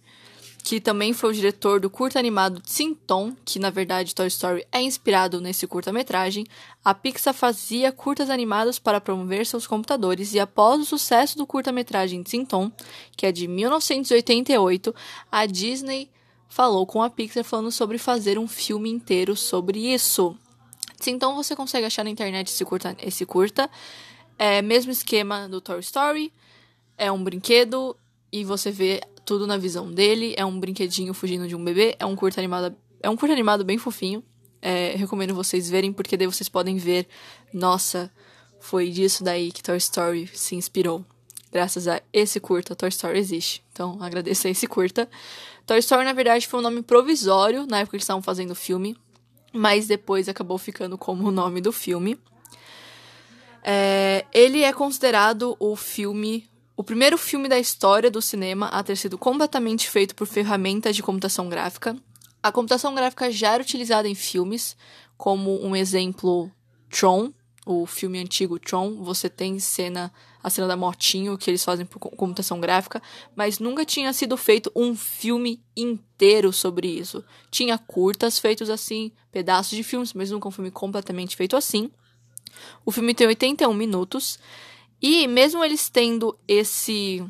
Que 0.64 0.80
também 0.80 1.12
foi 1.14 1.32
o 1.32 1.34
diretor 1.34 1.80
do 1.80 1.90
curta 1.90 2.20
animado 2.20 2.62
Tom, 3.08 3.36
que 3.44 3.60
na 3.60 3.70
verdade 3.70 4.14
Toy 4.14 4.28
Story 4.28 4.66
é 4.72 4.82
inspirado 4.82 5.42
nesse 5.42 5.66
curta-metragem, 5.66 6.46
a 6.84 6.94
Pixar 6.94 7.34
fazia 7.34 7.92
curtas 7.92 8.30
animados 8.30 8.78
para 8.78 9.02
promover 9.02 9.46
seus 9.46 9.66
computadores 9.66 10.34
e 10.34 10.40
após 10.40 10.80
o 10.80 10.86
sucesso 10.86 11.38
do 11.38 11.48
curta-metragem 11.48 12.24
Tom, 12.46 12.72
que 13.18 13.26
é 13.26 13.32
de 13.32 13.48
1988, 13.48 14.94
a 15.32 15.46
Disney 15.46 16.10
falou 16.48 16.86
com 16.86 17.02
a 17.02 17.10
Pixar 17.10 17.44
falando 17.44 17.72
sobre 17.72 17.98
fazer 17.98 18.38
um 18.38 18.48
filme 18.48 18.90
inteiro 18.90 19.36
sobre 19.36 19.94
isso. 19.94 20.38
Então 21.08 21.36
você 21.36 21.56
consegue 21.56 21.86
achar 21.86 22.04
na 22.04 22.10
internet 22.10 22.48
esse 22.48 22.64
curta, 22.64 22.96
esse 23.02 23.26
curta. 23.26 23.70
É 24.38 24.62
mesmo 24.62 24.92
esquema 24.92 25.48
do 25.48 25.62
Toy 25.62 25.80
Story, 25.80 26.32
é 26.98 27.12
um 27.12 27.24
brinquedo 27.24 27.96
e 28.32 28.44
você 28.44 28.72
vê 28.72 29.02
tudo 29.26 29.48
na 29.48 29.58
visão 29.58 29.92
dele. 29.92 30.34
É 30.38 30.46
um 30.46 30.60
brinquedinho 30.60 31.14
fugindo 31.14 31.48
de 31.48 31.56
um 31.56 31.64
bebê. 31.64 31.96
É 32.00 32.06
um 32.06 32.16
curto 32.16 32.40
animado, 32.40 32.76
é 33.02 33.10
um 33.10 33.16
curto 33.16 33.32
animado 33.32 33.64
bem 33.64 33.78
fofinho. 33.78 34.24
É, 34.62 34.96
recomendo 34.96 35.34
vocês 35.34 35.70
verem, 35.70 35.92
porque 35.92 36.16
daí 36.16 36.28
vocês 36.28 36.48
podem 36.48 36.78
ver, 36.78 37.08
nossa, 37.52 38.12
foi 38.60 38.92
disso 38.92 39.24
daí 39.24 39.52
que 39.52 39.64
Toy 39.64 39.78
Story 39.78 40.30
se 40.34 40.56
inspirou. 40.56 41.04
Graças 41.52 41.88
a 41.88 42.02
esse 42.14 42.40
curta, 42.40 42.76
Toy 42.76 42.90
Story 42.90 43.18
existe. 43.18 43.64
Então, 43.74 43.98
agradeço 44.02 44.48
a 44.48 44.50
esse 44.50 44.68
curta. 44.68 45.10
Toy 45.66 45.80
Story, 45.80 46.06
na 46.06 46.14
verdade, 46.14 46.48
foi 46.48 46.60
um 46.60 46.64
nome 46.64 46.82
provisório 46.82 47.66
na 47.66 47.80
época 47.80 47.92
que 47.92 47.96
eles 47.98 48.04
estavam 48.04 48.22
fazendo 48.22 48.52
o 48.52 48.56
filme, 48.56 48.96
mas 49.52 49.88
depois 49.88 50.30
acabou 50.30 50.58
ficando 50.58 50.98
como 50.98 51.28
o 51.28 51.32
nome 51.32 51.60
do 51.60 51.72
filme. 51.72 52.18
É, 53.64 54.26
ele 54.34 54.64
é 54.64 54.72
considerado 54.72 55.56
o 55.60 55.76
filme 55.76 56.50
o 56.82 56.84
primeiro 56.84 57.16
filme 57.16 57.48
da 57.48 57.60
história 57.60 58.10
do 58.10 58.24
cinema 58.24 58.66
a 58.70 58.82
ter 58.82 58.96
sido 58.96 59.16
completamente 59.16 59.88
feito 59.88 60.16
por 60.16 60.26
ferramentas 60.26 60.96
de 60.96 61.04
computação 61.04 61.48
gráfica. 61.48 61.96
A 62.42 62.52
computação 62.52 62.96
gráfica 62.96 63.32
já 63.32 63.54
era 63.54 63.62
utilizada 63.62 64.10
em 64.10 64.16
filmes, 64.16 64.76
como 65.16 65.64
um 65.64 65.76
exemplo 65.76 66.52
Tron, 66.90 67.32
o 67.68 67.86
filme 67.86 68.18
antigo 68.18 68.58
Tron, 68.58 68.96
você 69.04 69.30
tem 69.30 69.60
cena, 69.60 70.12
a 70.42 70.50
cena 70.50 70.68
da 70.68 70.76
motinho 70.76 71.38
que 71.38 71.52
eles 71.52 71.64
fazem 71.64 71.86
por 71.86 72.00
computação 72.00 72.60
gráfica, 72.60 73.00
mas 73.36 73.60
nunca 73.60 73.86
tinha 73.86 74.12
sido 74.12 74.36
feito 74.36 74.72
um 74.76 74.96
filme 74.96 75.64
inteiro 75.78 76.52
sobre 76.52 76.88
isso. 76.88 77.24
Tinha 77.52 77.78
curtas 77.78 78.40
feitos 78.40 78.72
assim, 78.72 79.12
pedaços 79.32 79.78
de 79.78 79.84
filmes, 79.84 80.14
mas 80.14 80.32
nunca 80.32 80.48
um 80.48 80.52
filme 80.52 80.72
completamente 80.72 81.36
feito 81.36 81.56
assim. 81.56 81.92
O 82.84 82.92
filme 82.92 83.14
tem 83.14 83.28
81 83.28 83.72
minutos 83.72 84.40
e 85.02 85.28
mesmo 85.28 85.64
eles 85.64 85.90
tendo 85.90 86.38
esse 86.48 87.26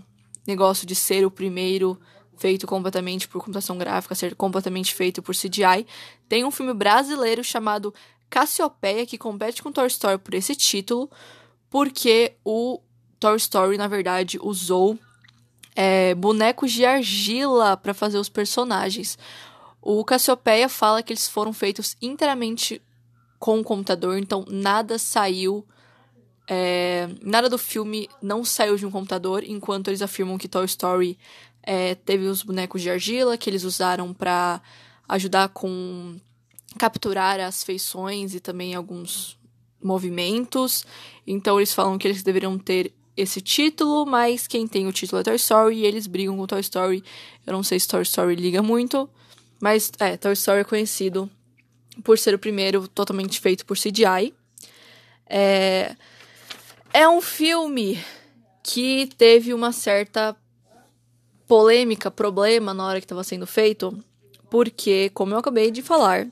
negócio 0.46 0.86
de 0.86 0.96
ser 0.96 1.26
o 1.26 1.32
primeiro 1.32 2.00
feito 2.36 2.66
completamente 2.66 3.28
por 3.28 3.40
computação 3.40 3.78
gráfica, 3.78 4.16
ser 4.16 4.36
completamente 4.36 4.94
feito 4.94 5.22
por 5.22 5.36
CGI, 5.36 5.86
tem 6.28 6.44
um 6.44 6.52
filme 6.52 6.74
brasileiro 6.74 7.44
chamado 7.44 7.94
Cassiopeia 8.30 9.06
que 9.06 9.18
compete 9.18 9.62
com 9.62 9.72
Toy 9.72 9.88
Story 9.88 10.18
por 10.18 10.34
esse 10.34 10.56
título, 10.56 11.10
porque 11.70 12.34
o 12.44 12.82
Toy 13.20 13.38
Story, 13.38 13.78
na 13.78 13.88
verdade, 13.88 14.40
usou 14.42 14.98
é, 15.76 16.16
bonecos 16.16 16.72
de 16.72 16.84
argila 16.84 17.78
para 17.78 17.94
fazer 17.94 18.18
os 18.18 18.30
personagens. 18.30 19.18
O 19.82 20.04
Cassiopeia 20.04 20.68
fala 20.68 21.04
que 21.04 21.14
eles 21.14 21.30
foram 21.30 21.54
feitos 21.54 21.96
inteiramente 22.02 22.82
com 23.40 23.60
o 23.60 23.64
computador, 23.64 24.18
então 24.18 24.46
nada 24.48 24.98
saiu 24.98 25.66
é, 26.48 27.08
nada 27.22 27.50
do 27.50 27.58
filme 27.58 28.10
não 28.22 28.44
saiu 28.44 28.76
de 28.76 28.86
um 28.86 28.92
computador, 28.92 29.44
enquanto 29.44 29.88
eles 29.88 30.02
afirmam 30.02 30.38
que 30.38 30.48
Toy 30.48 30.66
Story 30.66 31.18
é, 31.64 31.96
teve 31.96 32.26
os 32.26 32.44
bonecos 32.44 32.82
de 32.82 32.90
argila 32.90 33.38
que 33.38 33.50
eles 33.50 33.64
usaram 33.64 34.14
para 34.14 34.62
ajudar 35.08 35.50
com 35.50 36.18
capturar 36.78 37.40
as 37.40 37.64
feições 37.64 38.34
e 38.34 38.40
também 38.40 38.76
alguns 38.76 39.38
movimentos. 39.82 40.86
Então 41.26 41.60
eles 41.60 41.74
falam 41.74 41.98
que 41.98 42.08
eles 42.08 42.24
deveriam 42.24 42.58
ter 42.58 42.94
esse 43.16 43.42
título, 43.42 44.06
mas 44.06 44.48
quem 44.48 44.68
tem 44.68 44.88
o 44.88 44.94
título 44.94 45.22
é 45.22 45.24
Toy 45.24 45.36
Story 45.36 45.78
e 45.78 45.86
eles 45.86 46.08
brigam 46.08 46.38
com 46.38 46.48
Toy 46.48 46.62
Story. 46.62 47.04
Eu 47.46 47.54
não 47.54 47.64
sei 47.64 47.80
se 47.80 47.88
Toy 47.88 48.02
Story 48.02 48.36
liga 48.36 48.62
muito, 48.62 49.10
mas 49.60 49.92
é, 50.00 50.18
Toy 50.18 50.34
Story 50.34 50.62
é 50.62 50.64
conhecido 50.64 51.30
por 52.04 52.18
ser 52.18 52.34
o 52.34 52.40
primeiro 52.40 52.88
totalmente 52.88 53.40
feito 53.40 53.66
por 53.66 53.78
CGI. 53.78 54.34
É, 55.28 55.96
é 56.94 57.08
um 57.08 57.22
filme 57.22 57.98
que 58.64 59.08
teve 59.18 59.54
uma 59.54 59.72
certa 59.72 60.36
polêmica, 61.48 62.12
problema 62.12 62.74
na 62.74 62.86
hora 62.86 63.00
que 63.00 63.06
estava 63.06 63.24
sendo 63.24 63.48
feito, 63.48 63.98
porque, 64.50 65.10
como 65.14 65.34
eu 65.34 65.40
acabei 65.40 65.72
de 65.72 65.82
falar, 65.82 66.28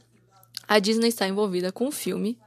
a 0.68 0.80
Disney 0.80 1.10
está 1.10 1.28
envolvida 1.28 1.72
com 1.72 1.88
o 1.88 1.92
filme. 1.92 2.38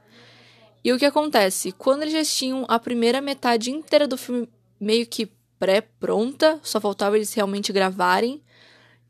E 0.83 0.91
o 0.91 0.97
que 0.97 1.05
acontece? 1.05 1.71
Quando 1.71 2.03
eles 2.03 2.13
já 2.13 2.23
tinham 2.23 2.65
a 2.67 2.79
primeira 2.79 3.21
metade 3.21 3.71
inteira 3.71 4.07
do 4.07 4.17
filme 4.17 4.49
meio 4.79 5.05
que 5.07 5.31
pré-pronta, 5.57 6.59
só 6.61 6.79
faltava 6.79 7.15
eles 7.15 7.33
realmente 7.33 7.71
gravarem, 7.71 8.41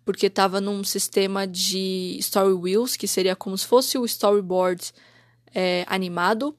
porque 0.05 0.27
estava 0.27 0.59
num 0.59 0.83
sistema 0.83 1.47
de 1.47 2.17
story 2.19 2.53
wheels, 2.53 2.95
que 2.95 3.07
seria 3.07 3.35
como 3.35 3.57
se 3.57 3.65
fosse 3.65 3.97
o 3.97 4.05
storyboard 4.05 4.91
é, 5.53 5.85
animado. 5.87 6.55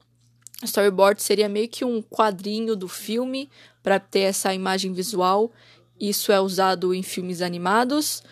Storyboard 0.63 1.21
seria 1.21 1.49
meio 1.49 1.67
que 1.67 1.83
um 1.83 2.01
quadrinho 2.01 2.75
do 2.75 2.87
filme 2.87 3.49
para 3.83 3.99
ter 3.99 4.21
essa 4.21 4.53
imagem 4.53 4.93
visual. 4.93 5.51
Isso 5.99 6.31
é 6.31 6.39
usado 6.39 6.93
em 6.93 7.03
filmes 7.03 7.41
animados. 7.41 8.23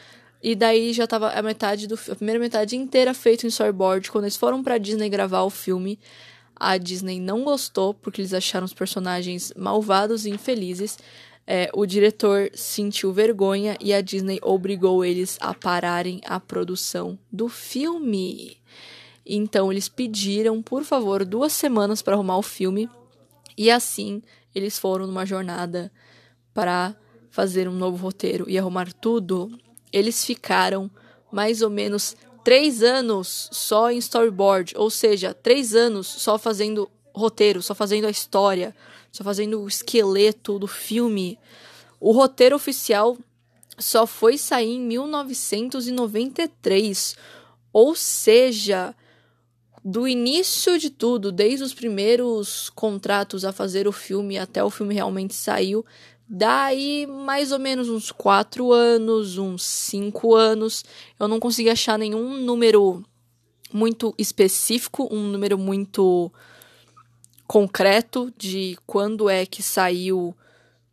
E 0.42 0.56
daí 0.56 0.92
já 0.92 1.06
estava 1.06 1.30
a 1.30 1.42
metade 1.42 1.88
do 1.88 1.96
a 1.96 2.16
primeira 2.16 2.40
metade 2.40 2.76
inteira 2.76 3.14
feito 3.14 3.46
em 3.46 3.50
storyboard. 3.50 4.12
Quando 4.12 4.26
eles 4.26 4.36
foram 4.36 4.62
para 4.62 4.78
Disney 4.78 5.10
gravar 5.10 5.44
o 5.44 5.50
filme, 5.50 5.98
a 6.56 6.78
Disney 6.78 7.20
não 7.20 7.44
gostou 7.44 7.94
porque 7.94 8.22
eles 8.22 8.34
acharam 8.34 8.66
os 8.66 8.74
personagens 8.74 9.54
malvados 9.56 10.26
e 10.26 10.30
infelizes. 10.30 10.98
É, 11.46 11.70
o 11.74 11.86
diretor 11.86 12.50
sentiu 12.54 13.12
vergonha 13.12 13.78
e 13.80 13.94
a 13.94 14.02
Disney 14.02 14.40
obrigou 14.42 15.04
eles 15.04 15.38
a 15.42 15.54
pararem 15.54 16.22
a 16.26 16.40
produção 16.40 17.20
do 17.32 17.50
filme. 17.50 18.58
Então 19.26 19.72
eles 19.72 19.88
pediram, 19.88 20.62
por 20.62 20.84
favor, 20.84 21.24
duas 21.24 21.54
semanas 21.54 22.02
para 22.02 22.16
arrumar 22.16 22.38
o 22.38 22.42
filme. 22.42 22.90
E 23.58 23.72
assim 23.72 24.22
eles 24.54 24.78
foram 24.78 25.08
numa 25.08 25.26
jornada 25.26 25.92
para 26.54 26.96
fazer 27.30 27.68
um 27.68 27.74
novo 27.74 27.98
roteiro 27.98 28.50
e 28.50 28.58
arrumar 28.58 28.94
tudo. 28.94 29.58
Eles 29.92 30.24
ficaram 30.24 30.90
mais 31.32 31.62
ou 31.62 31.70
menos 31.70 32.16
três 32.44 32.84
anos 32.84 33.50
só 33.52 33.90
em 33.90 33.98
storyboard, 33.98 34.74
ou 34.78 34.90
seja, 34.90 35.34
três 35.34 35.74
anos 35.74 36.06
só 36.06 36.38
fazendo 36.38 36.90
roteiro, 37.16 37.62
só 37.62 37.74
fazendo 37.74 38.06
a 38.06 38.12
história, 38.12 38.76
só 39.12 39.24
fazendo 39.24 39.62
o 39.62 39.68
esqueleto 39.68 40.60
do 40.60 40.68
filme. 40.68 41.40
O 42.00 42.12
roteiro 42.12 42.56
oficial 42.56 43.18
só 43.80 44.06
foi 44.06 44.38
sair 44.38 44.76
em 44.76 44.82
1993, 44.82 47.16
ou 47.72 47.96
seja, 47.96 48.94
do 49.84 50.08
início 50.08 50.80
de 50.80 50.90
tudo, 50.90 51.32
desde 51.32 51.64
os 51.64 51.74
primeiros 51.74 52.70
contratos 52.70 53.44
a 53.44 53.52
fazer 53.52 53.88
o 53.88 53.92
filme 53.92 54.38
até 54.38 54.64
o 54.64 54.70
filme 54.70 54.94
realmente 54.94 55.34
saiu, 55.34 55.86
daí 56.28 57.06
mais 57.06 57.52
ou 57.52 57.60
menos 57.60 57.90
uns 57.90 58.12
quatro 58.12 58.72
anos, 58.72 59.38
uns 59.38 59.64
cinco 59.64 60.36
anos. 60.36 60.86
Eu 61.20 61.28
não 61.28 61.40
consegui 61.40 61.70
achar 61.70 62.00
nenhum 62.00 62.38
número 62.38 63.04
muito 63.74 64.14
específico, 64.18 65.10
um 65.12 65.24
número 65.24 65.58
muito 65.58 66.32
concreto 67.46 68.34
de 68.38 68.78
quando 68.88 69.30
é 69.30 69.46
que 69.46 69.62
saiu 69.62 70.34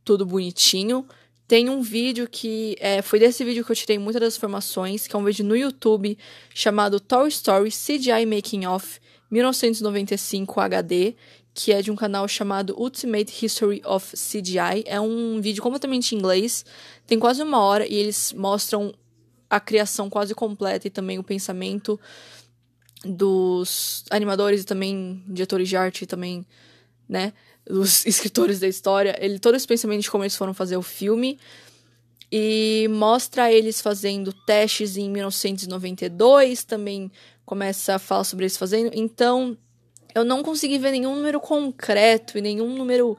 tudo 0.04 0.26
bonitinho. 0.26 1.06
Tem 1.50 1.68
um 1.68 1.82
vídeo 1.82 2.28
que 2.30 2.76
é, 2.78 3.02
foi 3.02 3.18
desse 3.18 3.42
vídeo 3.42 3.64
que 3.64 3.72
eu 3.72 3.74
tirei 3.74 3.98
muitas 3.98 4.22
das 4.22 4.36
informações, 4.36 5.08
que 5.08 5.16
é 5.16 5.18
um 5.18 5.24
vídeo 5.24 5.44
no 5.44 5.56
YouTube 5.56 6.16
chamado 6.54 7.00
Toy 7.00 7.26
Story 7.26 7.70
CGI 7.70 8.24
Making 8.24 8.66
Off 8.66 9.00
1995 9.28 10.60
HD, 10.60 11.16
que 11.52 11.72
é 11.72 11.82
de 11.82 11.90
um 11.90 11.96
canal 11.96 12.28
chamado 12.28 12.76
Ultimate 12.78 13.44
History 13.44 13.82
of 13.84 14.16
CGI. 14.16 14.84
É 14.86 15.00
um 15.00 15.40
vídeo 15.40 15.60
completamente 15.60 16.14
em 16.14 16.18
inglês, 16.18 16.64
tem 17.04 17.18
quase 17.18 17.42
uma 17.42 17.58
hora 17.58 17.84
e 17.84 17.96
eles 17.96 18.32
mostram 18.32 18.94
a 19.50 19.58
criação 19.58 20.08
quase 20.08 20.36
completa 20.36 20.86
e 20.86 20.90
também 20.90 21.18
o 21.18 21.24
pensamento 21.24 21.98
dos 23.04 24.04
animadores 24.08 24.62
e 24.62 24.64
também 24.64 25.20
diretores 25.26 25.68
de 25.68 25.76
arte 25.76 26.06
também, 26.06 26.46
né, 27.08 27.32
os 27.68 28.04
escritores 28.06 28.60
da 28.60 28.68
história, 28.68 29.16
ele 29.20 29.38
todo 29.38 29.54
esse 29.54 29.66
pensamento 29.66 30.02
de 30.02 30.10
como 30.10 30.24
eles 30.24 30.36
foram 30.36 30.54
fazer 30.54 30.76
o 30.76 30.82
filme 30.82 31.38
e 32.32 32.88
mostra 32.90 33.52
eles 33.52 33.80
fazendo 33.80 34.32
testes 34.32 34.96
em 34.96 35.10
1992, 35.10 36.64
também 36.64 37.10
começa 37.44 37.96
a 37.96 37.98
falar 37.98 38.24
sobre 38.24 38.44
eles 38.44 38.56
fazendo. 38.56 38.92
Então, 38.94 39.58
eu 40.14 40.24
não 40.24 40.42
consegui 40.42 40.78
ver 40.78 40.92
nenhum 40.92 41.16
número 41.16 41.40
concreto 41.40 42.38
e 42.38 42.40
nenhum 42.40 42.76
número 42.76 43.18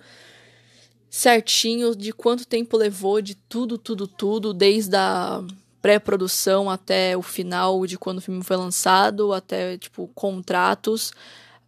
certinho 1.10 1.94
de 1.94 2.14
quanto 2.14 2.48
tempo 2.48 2.78
levou 2.78 3.22
de 3.22 3.36
tudo, 3.36 3.78
tudo, 3.78 4.08
tudo, 4.08 4.54
desde 4.54 4.96
a 4.96 5.44
pré-produção 5.82 6.70
até 6.70 7.18
o 7.18 7.22
final 7.22 7.86
de 7.86 7.98
quando 7.98 8.20
o 8.20 8.22
filme 8.22 8.44
foi 8.44 8.56
lançado, 8.56 9.34
até 9.34 9.78
tipo 9.78 10.10
contratos. 10.16 11.12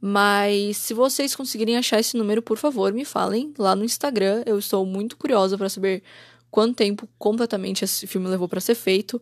Mas 0.06 0.76
se 0.76 0.94
vocês 0.94 1.34
conseguirem 1.34 1.78
achar 1.78 1.98
esse 1.98 2.18
número, 2.18 2.42
por 2.42 2.58
favor, 2.58 2.92
me 2.92 3.06
falem 3.06 3.54
lá 3.58 3.74
no 3.74 3.86
Instagram. 3.86 4.44
Eu 4.46 4.60
estou 4.60 4.86
muito 4.86 5.16
curiosa 5.16 5.58
para 5.58 5.70
saber 5.70 6.04
quanto 6.52 6.76
tempo 6.76 7.08
completamente 7.18 7.86
esse 7.86 8.06
filme 8.06 8.28
levou 8.28 8.50
para 8.50 8.60
ser 8.60 8.76
feito. 8.76 9.22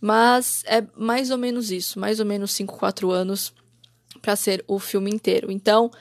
Mas 0.00 0.64
é 0.66 0.84
mais 0.96 1.30
ou 1.30 1.38
menos 1.38 1.70
isso, 1.70 2.00
mais 2.00 2.18
ou 2.18 2.26
menos 2.26 2.50
5, 2.50 2.76
4 2.76 3.08
anos 3.08 3.52
para 4.20 4.34
ser 4.34 4.64
o 4.66 4.80
filme 4.80 5.12
inteiro. 5.12 5.48
Então, 5.48 5.92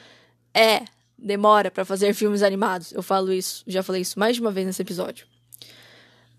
é, 0.55 0.85
demora 1.15 1.69
para 1.69 1.85
fazer 1.85 2.11
filmes 2.15 2.41
animados. 2.41 2.91
Eu 2.91 3.03
falo 3.03 3.31
isso, 3.31 3.63
já 3.67 3.83
falei 3.83 4.01
isso 4.01 4.17
mais 4.17 4.37
de 4.37 4.41
uma 4.41 4.49
vez 4.49 4.65
nesse 4.65 4.81
episódio. 4.81 5.27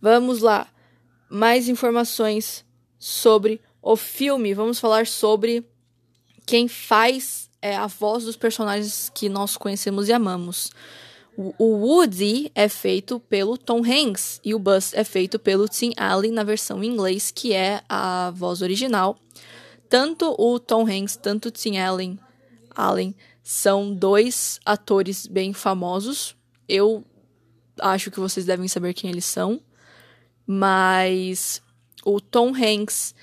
Vamos 0.02 0.40
lá. 0.40 0.66
Mais 1.28 1.68
informações 1.68 2.64
sobre 2.98 3.60
o 3.80 3.94
filme. 3.94 4.54
Vamos 4.54 4.80
falar 4.80 5.06
sobre 5.06 5.64
quem 6.44 6.66
faz 6.66 7.48
é, 7.62 7.76
a 7.76 7.86
voz 7.86 8.24
dos 8.24 8.36
personagens 8.36 9.10
que 9.14 9.28
nós 9.28 9.56
conhecemos 9.56 10.08
e 10.08 10.12
amamos. 10.12 10.70
O 11.36 11.76
Woody 11.76 12.50
é 12.54 12.68
feito 12.68 13.18
pelo 13.20 13.56
Tom 13.56 13.82
Hanks 13.84 14.40
e 14.44 14.54
o 14.54 14.58
Buzz 14.58 14.92
é 14.92 15.04
feito 15.04 15.38
pelo 15.38 15.68
Tim 15.68 15.92
Allen 15.96 16.32
na 16.32 16.42
versão 16.42 16.82
em 16.82 16.88
inglês, 16.88 17.30
que 17.30 17.54
é 17.54 17.82
a 17.88 18.30
voz 18.34 18.60
original. 18.60 19.16
Tanto 19.88 20.34
o 20.38 20.58
Tom 20.58 20.86
Hanks, 20.86 21.16
tanto 21.16 21.48
o 21.48 21.50
Tim 21.50 21.78
Allen, 21.78 22.18
Allen 22.74 23.14
são 23.42 23.94
dois 23.94 24.60
atores 24.64 25.26
bem 25.26 25.52
famosos. 25.52 26.36
Eu 26.68 27.04
acho 27.80 28.10
que 28.10 28.20
vocês 28.20 28.46
devem 28.46 28.68
saber 28.68 28.94
quem 28.94 29.10
eles 29.10 29.24
são. 29.24 29.60
Mas 30.46 31.62
o 32.04 32.20
Tom 32.20 32.52
Hanks, 32.54 33.14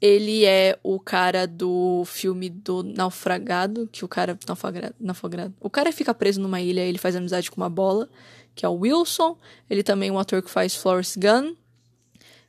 ele 0.00 0.44
é 0.44 0.78
o 0.82 0.98
cara 0.98 1.46
do 1.46 2.04
filme 2.06 2.48
do 2.48 2.82
Naufragado, 2.82 3.88
que 3.92 4.04
o 4.04 4.08
cara 4.08 4.38
naufragado, 4.46 4.94
naufragado. 4.98 5.54
O 5.60 5.68
cara 5.68 5.92
fica 5.92 6.14
preso 6.14 6.40
numa 6.40 6.60
ilha, 6.60 6.80
ele 6.80 6.98
faz 6.98 7.14
amizade 7.14 7.50
com 7.50 7.60
uma 7.60 7.68
bola, 7.68 8.08
que 8.54 8.64
é 8.64 8.68
o 8.68 8.74
Wilson. 8.74 9.36
Ele 9.68 9.82
também 9.82 10.08
é 10.08 10.12
um 10.12 10.18
ator 10.18 10.42
que 10.42 10.50
faz 10.50 10.74
Florence 10.74 11.18
Gunn. 11.18 11.54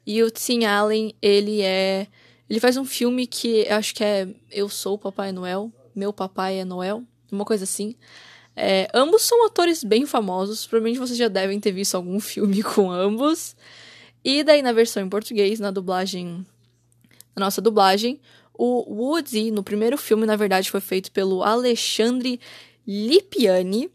E 0.06 0.24
o 0.24 0.32
Tim 0.32 0.64
Allen, 0.66 1.14
ele 1.22 1.62
é 1.62 2.08
ele 2.49 2.60
faz 2.60 2.76
um 2.76 2.84
filme 2.84 3.26
que 3.26 3.66
acho 3.70 3.95
que 3.95 4.04
é 4.04 4.28
Eu 4.52 4.68
Sou 4.68 4.95
o 4.95 4.99
Papai 4.99 5.32
Noel, 5.32 5.72
Meu 5.95 6.12
Papai 6.12 6.60
é 6.60 6.66
Noel, 6.66 7.02
uma 7.32 7.45
coisa 7.45 7.64
assim. 7.64 7.95
É, 8.56 8.89
ambos 8.93 9.22
são 9.22 9.45
atores 9.45 9.86
bem 9.86 10.06
famosos, 10.06 10.68
provavelmente 10.68 10.99
vocês 10.99 11.18
já 11.18 11.30
devem 11.30 11.62
ter 11.62 11.72
visto 11.72 11.95
algum 11.95 12.20
filme 12.22 12.62
com 12.62 12.91
ambos. 12.91 13.56
E 14.22 14.43
daí 14.43 14.62
na 14.62 14.74
versão 14.74 15.02
em 15.02 15.08
português, 15.08 15.62
na 15.62 15.72
dublagem, 15.72 16.45
na 17.36 17.46
nossa 17.46 17.62
dublagem, 17.62 18.20
o 18.54 18.94
Woody, 18.94 19.52
no 19.52 19.64
primeiro 19.64 19.98
filme, 19.98 20.26
na 20.26 20.36
verdade, 20.36 20.70
foi 20.70 20.82
feito 20.82 21.12
pelo 21.12 21.42
Alexandre 21.44 22.40
Lipiani, 22.86 23.90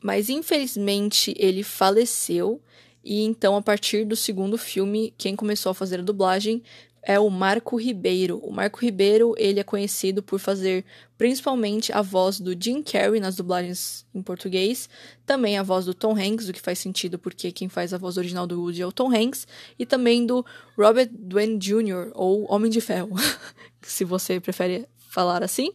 mas 0.00 0.28
infelizmente 0.28 1.34
ele 1.38 1.62
faleceu. 1.62 2.60
E 3.04 3.24
então, 3.24 3.56
a 3.56 3.62
partir 3.62 4.04
do 4.04 4.14
segundo 4.14 4.56
filme, 4.56 5.12
quem 5.18 5.34
começou 5.34 5.70
a 5.70 5.74
fazer 5.74 6.00
a 6.00 6.04
dublagem 6.04 6.62
é 7.02 7.18
o 7.18 7.28
Marco 7.28 7.76
Ribeiro. 7.76 8.38
O 8.38 8.52
Marco 8.52 8.80
Ribeiro, 8.80 9.34
ele 9.36 9.58
é 9.58 9.64
conhecido 9.64 10.22
por 10.22 10.38
fazer 10.38 10.84
principalmente 11.18 11.92
a 11.92 12.00
voz 12.00 12.38
do 12.38 12.54
Jim 12.58 12.82
Carrey 12.82 13.20
nas 13.20 13.36
dublagens 13.36 14.06
em 14.14 14.22
português, 14.22 14.88
também 15.26 15.58
a 15.58 15.62
voz 15.62 15.84
do 15.84 15.94
Tom 15.94 16.16
Hanks, 16.16 16.48
o 16.48 16.52
que 16.52 16.60
faz 16.60 16.78
sentido 16.78 17.18
porque 17.18 17.52
quem 17.52 17.68
faz 17.68 17.92
a 17.92 17.98
voz 17.98 18.16
original 18.16 18.46
do 18.46 18.60
Woody 18.60 18.82
é 18.82 18.86
o 18.86 18.92
Tom 18.92 19.14
Hanks, 19.14 19.46
e 19.78 19.86
também 19.86 20.26
do 20.26 20.44
Robert 20.76 21.10
Downey 21.12 21.58
Jr., 21.58 22.12
ou 22.14 22.50
Homem 22.52 22.70
de 22.70 22.80
Ferro, 22.80 23.14
se 23.82 24.04
você 24.04 24.40
prefere 24.40 24.86
falar 24.96 25.42
assim. 25.42 25.72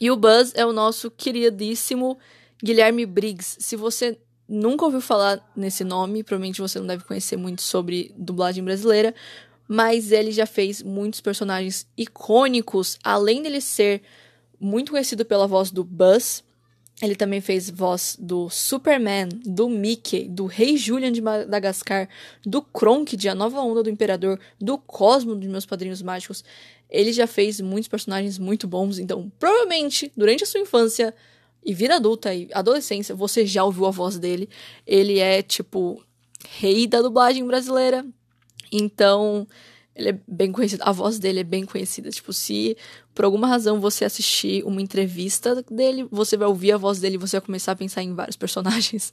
E 0.00 0.10
o 0.10 0.16
Buzz 0.16 0.52
é 0.54 0.64
o 0.64 0.72
nosso 0.72 1.10
queridíssimo 1.10 2.18
Guilherme 2.62 3.04
Briggs. 3.04 3.56
Se 3.58 3.74
você 3.74 4.18
nunca 4.48 4.84
ouviu 4.84 5.00
falar 5.00 5.44
nesse 5.54 5.84
nome, 5.84 6.22
provavelmente 6.22 6.60
você 6.60 6.78
não 6.78 6.86
deve 6.86 7.04
conhecer 7.04 7.36
muito 7.36 7.62
sobre 7.62 8.14
dublagem 8.16 8.64
brasileira, 8.64 9.14
mas 9.68 10.10
ele 10.10 10.32
já 10.32 10.46
fez 10.46 10.82
muitos 10.82 11.20
personagens 11.20 11.86
icônicos, 11.96 12.98
além 13.04 13.42
dele 13.42 13.60
ser 13.60 14.02
muito 14.58 14.90
conhecido 14.92 15.24
pela 15.24 15.46
voz 15.46 15.70
do 15.70 15.84
Buzz, 15.84 16.42
ele 17.00 17.14
também 17.14 17.40
fez 17.40 17.70
voz 17.70 18.16
do 18.18 18.50
Superman, 18.50 19.28
do 19.44 19.68
Mickey, 19.68 20.26
do 20.28 20.46
Rei 20.46 20.76
Julian 20.76 21.12
de 21.12 21.20
Madagascar, 21.20 22.08
do 22.44 22.60
Kronk 22.60 23.16
de 23.16 23.28
A 23.28 23.34
Nova 23.34 23.60
Onda 23.60 23.84
do 23.84 23.90
Imperador, 23.90 24.40
do 24.60 24.76
Cosmo 24.78 25.36
dos 25.36 25.46
Meus 25.46 25.64
Padrinhos 25.64 26.02
Mágicos. 26.02 26.42
Ele 26.90 27.12
já 27.12 27.26
fez 27.26 27.60
muitos 27.60 27.86
personagens 27.86 28.36
muito 28.36 28.66
bons, 28.66 28.98
então 28.98 29.30
provavelmente 29.38 30.10
durante 30.16 30.42
a 30.42 30.46
sua 30.46 30.60
infância 30.60 31.14
e 31.64 31.72
vida 31.72 31.96
adulta 31.96 32.34
e 32.34 32.48
adolescência 32.52 33.14
você 33.14 33.46
já 33.46 33.62
ouviu 33.62 33.86
a 33.86 33.90
voz 33.90 34.18
dele. 34.18 34.48
Ele 34.84 35.20
é 35.20 35.40
tipo 35.40 36.02
rei 36.58 36.86
da 36.86 37.00
dublagem 37.00 37.46
brasileira, 37.46 38.04
então, 38.72 39.46
ele 39.98 40.10
é 40.10 40.18
bem 40.28 40.52
conhecido, 40.52 40.82
a 40.84 40.92
voz 40.92 41.18
dele 41.18 41.40
é 41.40 41.44
bem 41.44 41.64
conhecida. 41.64 42.08
Tipo, 42.10 42.32
se 42.32 42.76
por 43.14 43.24
alguma 43.24 43.48
razão 43.48 43.80
você 43.80 44.04
assistir 44.04 44.64
uma 44.64 44.80
entrevista 44.80 45.62
dele, 45.68 46.06
você 46.10 46.36
vai 46.36 46.46
ouvir 46.46 46.72
a 46.72 46.76
voz 46.76 47.00
dele 47.00 47.16
e 47.16 47.18
você 47.18 47.38
vai 47.38 47.46
começar 47.46 47.72
a 47.72 47.76
pensar 47.76 48.02
em 48.02 48.14
vários 48.14 48.36
personagens. 48.38 49.12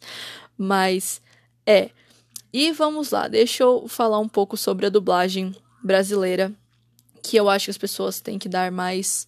Mas 0.55 1.21
é. 1.65 1.89
E 2.53 2.71
vamos 2.71 3.09
lá, 3.09 3.27
deixa 3.27 3.63
eu 3.63 3.87
falar 3.87 4.19
um 4.19 4.29
pouco 4.29 4.55
sobre 4.55 4.85
a 4.85 4.89
dublagem 4.89 5.53
brasileira, 5.83 6.53
que 7.21 7.35
eu 7.35 7.49
acho 7.49 7.65
que 7.65 7.71
as 7.71 7.77
pessoas 7.77 8.21
têm 8.21 8.39
que 8.39 8.47
dar 8.47 8.71
mais 8.71 9.27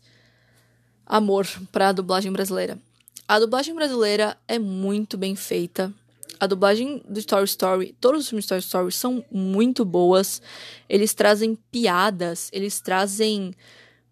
amor 1.06 1.46
para 1.72 1.90
a 1.90 1.92
dublagem 1.92 2.32
brasileira. 2.32 2.80
A 3.28 3.40
dublagem 3.40 3.76
brasileira 3.76 4.38
é 4.48 4.58
muito 4.58 5.18
bem 5.18 5.36
feita 5.36 5.94
a 6.40 6.48
dublagem 6.48 7.02
do 7.08 7.20
Story 7.20 7.46
Story, 7.46 7.96
todos 8.00 8.22
os 8.22 8.30
filmes 8.30 8.46
de 8.46 8.50
Toy 8.50 8.60
Story 8.60 8.92
são 8.92 9.26
muito 9.32 9.84
boas. 9.84 10.42
Eles 10.88 11.14
trazem 11.14 11.56
piadas, 11.72 12.50
eles 12.54 12.80
trazem 12.80 13.54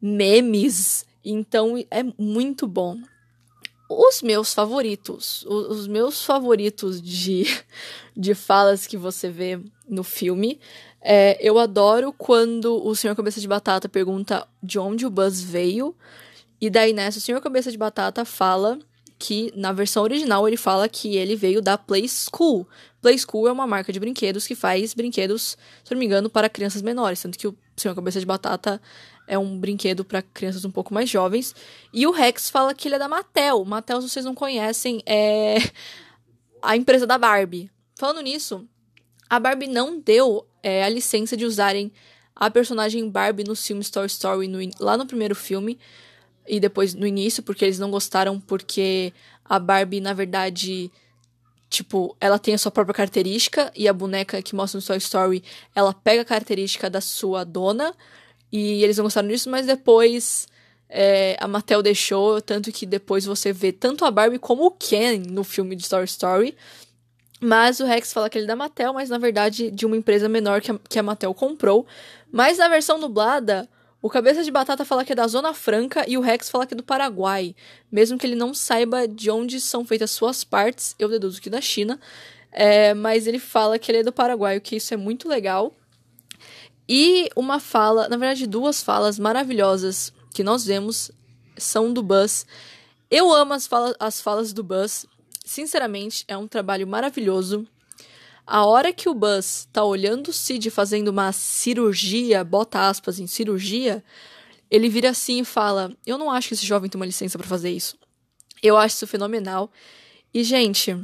memes, 0.02 1.06
então 1.24 1.78
é 1.90 2.04
muito 2.18 2.68
bom. 2.68 2.98
Os 3.88 4.24
meus 4.24 4.54
favoritos, 4.54 5.46
os 5.46 5.88
meus 5.88 6.24
favoritos 6.24 7.02
de, 7.02 7.46
de 8.18 8.34
falas 8.34 8.88
que 8.88 8.98
você 8.98 9.30
vê 9.30 9.60
no 9.88 10.04
filme, 10.04 10.60
é, 11.00 11.38
eu 11.40 11.60
adoro 11.60 12.12
quando 12.12 12.84
o 12.84 12.96
Senhor 12.96 13.16
Cabeça 13.16 13.40
de 13.40 13.48
Batata 13.48 13.88
pergunta 13.88 14.48
de 14.62 14.80
onde 14.80 15.06
o 15.06 15.10
Buzz 15.12 15.40
veio, 15.40 15.96
e 16.60 16.68
daí 16.68 16.94
nessa 16.94 17.20
o 17.20 17.22
Senhor 17.22 17.40
Cabeça 17.42 17.72
de 17.72 17.78
Batata 17.78 18.26
fala 18.26 18.80
que 19.18 19.52
na 19.56 19.72
versão 19.72 20.04
original 20.04 20.48
ele 20.48 20.58
fala 20.58 20.90
que 20.90 21.16
ele 21.16 21.36
veio 21.36 21.62
da 21.62 21.78
Play 21.78 22.08
School. 22.08 22.68
Play 23.02 23.18
School 23.18 23.48
é 23.48 23.52
uma 23.52 23.66
marca 23.66 23.94
de 23.94 24.00
brinquedos 24.00 24.46
que 24.46 24.56
faz 24.56 24.94
brinquedos, 24.94 25.58
se 25.84 25.92
não 25.92 26.00
me 26.00 26.06
engano, 26.06 26.30
para 26.30 26.50
crianças 26.50 26.82
menores, 26.82 27.22
tanto 27.22 27.38
que 27.38 27.48
o 27.48 27.56
Senhor 27.78 27.96
Cabeça 27.96 28.20
de 28.20 28.26
Batata 28.26 28.82
é 29.28 29.38
um 29.38 29.58
brinquedo 29.58 30.04
para 30.04 30.22
crianças 30.22 30.66
um 30.66 30.72
pouco 30.72 30.94
mais 30.94 31.10
jovens. 31.10 31.56
E 31.94 32.06
o 32.06 32.12
Rex 32.12 32.50
fala 32.50 32.74
que 32.74 32.88
ele 32.88 32.96
é 32.96 33.00
da 33.00 33.08
Mattel. 33.08 33.64
Mattel, 33.66 34.02
se 34.02 34.10
vocês 34.10 34.26
não 34.26 34.36
conhecem, 34.36 35.02
é 35.06 35.58
a 36.62 36.76
empresa 36.76 37.08
da 37.08 37.18
Barbie. 37.18 37.70
Falando 37.96 38.22
nisso, 38.22 38.68
a 39.30 39.40
Barbie 39.40 39.68
não 39.68 40.00
deu 40.00 40.46
é, 40.62 40.84
a 40.84 40.90
licença 40.90 41.36
de 41.36 41.46
usarem 41.46 41.92
a 42.36 42.52
personagem 42.52 43.10
Barbie 43.10 43.46
no 43.46 43.56
filme 43.56 43.82
Story 43.82 44.08
Story 44.08 44.48
no, 44.48 44.60
lá 44.80 44.98
no 44.98 45.06
primeiro 45.06 45.34
filme 45.34 45.80
e 46.48 46.60
depois 46.60 46.94
no 46.94 47.06
início, 47.06 47.44
porque 47.44 47.66
eles 47.66 47.80
não 47.80 47.92
gostaram 47.92 48.40
porque 48.40 49.14
a 49.44 49.60
Barbie, 49.60 50.00
na 50.00 50.14
verdade, 50.14 50.92
tipo, 51.70 52.16
ela 52.20 52.40
tem 52.40 52.54
a 52.54 52.58
sua 52.58 52.72
própria 52.72 52.94
característica 52.94 53.72
e 53.76 53.88
a 53.88 53.94
boneca 53.94 54.42
que 54.42 54.56
mostra 54.56 54.80
no 54.80 54.86
Toy 54.86 54.98
Story, 54.98 55.44
ela 55.74 55.94
pega 55.94 56.22
a 56.22 56.26
característica 56.26 56.90
da 56.90 57.02
sua 57.02 57.44
dona 57.44 57.94
e 58.52 58.84
eles 58.84 58.98
não 58.98 59.04
gostaram 59.04 59.28
disso, 59.28 59.50
mas 59.50 59.66
depois 59.66 60.48
é, 60.90 61.36
a 61.40 61.48
Mattel 61.48 61.82
deixou, 61.82 62.42
tanto 62.42 62.72
que 62.72 62.86
depois 62.86 63.26
você 63.26 63.52
vê 63.52 63.72
tanto 63.72 64.06
a 64.06 64.12
Barbie 64.12 64.40
como 64.40 64.66
o 64.66 64.72
Ken 64.72 65.20
no 65.20 65.44
filme 65.44 65.76
de 65.76 65.90
Toy 65.90 66.04
Story. 66.06 66.56
Mas 67.42 67.80
o 67.80 67.86
Rex 67.86 68.14
fala 68.14 68.30
que 68.30 68.38
ele 68.38 68.46
é 68.46 68.48
da 68.48 68.56
Mattel, 68.56 68.94
mas 68.94 69.10
na 69.10 69.18
verdade 69.18 69.70
de 69.70 69.86
uma 69.86 69.98
empresa 69.98 70.30
menor 70.30 70.62
que 70.62 70.72
a, 70.72 70.80
que 70.90 70.98
a 70.98 71.04
Mattel 71.04 71.34
comprou. 71.34 71.86
Mas 72.32 72.58
na 72.58 72.68
versão 72.68 73.00
dublada, 73.00 73.68
o 74.02 74.10
Cabeça 74.10 74.44
de 74.44 74.52
Batata 74.52 74.86
fala 74.86 75.04
que 75.04 75.14
é 75.14 75.16
da 75.16 75.28
Zona 75.28 75.54
Franca 75.54 76.06
e 76.08 76.18
o 76.18 76.22
Rex 76.22 76.50
fala 76.50 76.66
que 76.66 76.74
é 76.74 76.78
do 76.78 76.84
Paraguai. 76.84 77.56
Mesmo 77.92 78.18
que 78.18 78.28
ele 78.28 78.36
não 78.36 78.54
saiba 78.54 79.08
de 79.08 79.32
onde 79.32 79.60
são 79.60 79.84
feitas 79.84 80.12
suas 80.12 80.44
partes, 80.44 80.96
eu 81.00 81.10
deduzo 81.10 81.42
que 81.42 81.50
da 81.50 81.62
China. 81.62 82.00
É, 82.52 82.94
mas 82.94 83.28
ele 83.28 83.40
fala 83.40 83.80
que 83.80 83.92
ele 83.92 84.00
é 84.00 84.04
do 84.04 84.14
Paraguai, 84.14 84.58
o 84.58 84.62
que 84.62 84.76
isso 84.76 84.94
é 84.94 84.98
muito 84.98 85.28
legal. 85.28 85.74
E 86.88 87.30
uma 87.36 87.60
fala, 87.60 88.08
na 88.08 88.16
verdade, 88.16 88.46
duas 88.46 88.84
falas 88.84 89.18
maravilhosas 89.18 90.14
que 90.34 90.44
nós 90.44 90.66
vemos 90.66 91.12
são 91.58 91.92
do 91.92 92.04
Buzz. 92.04 92.46
Eu 93.10 93.34
amo 93.34 93.54
as, 93.54 93.66
fala, 93.66 93.96
as 94.00 94.22
falas 94.22 94.54
do 94.54 94.64
Buzz. 94.64 95.06
Sinceramente, 95.44 96.24
é 96.28 96.38
um 96.38 96.48
trabalho 96.48 96.88
maravilhoso. 96.88 97.68
A 98.48 98.64
hora 98.66 98.94
que 98.94 99.10
o 99.10 99.14
Buzz 99.14 99.68
tá 99.74 99.84
olhando 99.84 100.28
o 100.28 100.34
Sid 100.34 100.70
fazendo 100.70 101.08
uma 101.08 101.32
cirurgia, 101.32 102.44
bota 102.44 102.88
aspas 102.88 103.20
em 103.20 103.26
cirurgia, 103.26 104.04
ele 104.70 104.88
vira 104.88 105.10
assim 105.10 105.40
e 105.40 105.46
fala: 105.46 105.92
Eu 106.06 106.18
não 106.18 106.30
acho 106.30 106.50
que 106.50 106.54
esse 106.54 106.66
jovem 106.66 106.90
tem 106.90 107.00
uma 107.00 107.06
licença 107.06 107.38
para 107.38 107.48
fazer 107.48 107.72
isso. 107.72 107.98
Eu 108.62 108.78
acho 108.78 108.96
isso 108.96 109.08
fenomenal. 109.08 109.72
E, 110.34 110.44
gente, 110.44 110.96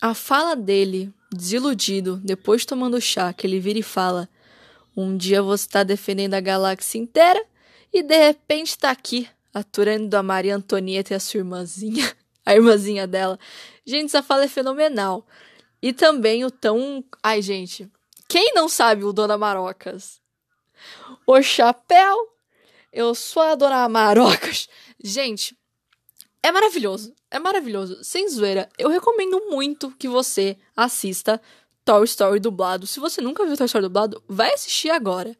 a 0.00 0.12
fala 0.12 0.54
dele, 0.54 1.12
desiludido, 1.30 2.20
depois 2.22 2.66
tomando 2.66 3.00
chá, 3.00 3.32
que 3.32 3.46
ele 3.46 3.58
vira 3.58 3.78
e 3.78 3.82
fala: 3.82 4.28
Um 4.94 5.16
dia 5.16 5.42
você 5.42 5.68
tá 5.68 5.82
defendendo 5.82 6.34
a 6.34 6.40
galáxia 6.40 6.98
inteira 6.98 7.42
e 7.92 8.02
de 8.02 8.16
repente 8.16 8.76
tá 8.76 8.90
aqui, 8.90 9.28
aturando 9.52 10.14
a 10.16 10.22
Maria 10.22 10.56
Antonieta 10.56 11.14
e 11.14 11.16
a 11.16 11.20
sua 11.20 11.38
irmãzinha, 11.38 12.12
a 12.44 12.54
irmãzinha 12.54 13.06
dela. 13.06 13.38
Gente, 13.86 14.06
essa 14.06 14.22
fala 14.22 14.44
é 14.44 14.48
fenomenal. 14.48 15.26
E 15.82 15.92
também 15.92 16.44
o 16.44 16.50
tão. 16.50 17.04
Ai, 17.22 17.42
gente. 17.42 17.90
Quem 18.28 18.54
não 18.54 18.68
sabe 18.68 19.04
o 19.04 19.12
Dona 19.12 19.36
Marocas? 19.36 20.20
O 21.26 21.42
chapéu. 21.42 22.28
Eu 22.92 23.14
sou 23.14 23.42
a 23.42 23.54
Dona 23.54 23.88
Marocas. 23.88 24.68
Gente, 25.02 25.58
é 26.42 26.52
maravilhoso. 26.52 27.14
É 27.30 27.38
maravilhoso. 27.38 28.02
Sem 28.04 28.28
zoeira. 28.28 28.68
Eu 28.78 28.88
recomendo 28.88 29.50
muito 29.50 29.90
que 29.92 30.08
você 30.08 30.56
assista 30.76 31.40
Toy 31.84 32.04
Story 32.04 32.38
dublado. 32.38 32.86
Se 32.86 33.00
você 33.00 33.20
nunca 33.20 33.44
viu 33.44 33.56
Toy 33.56 33.66
Story 33.66 33.84
dublado, 33.84 34.22
vai 34.28 34.52
assistir 34.52 34.90
agora. 34.90 35.36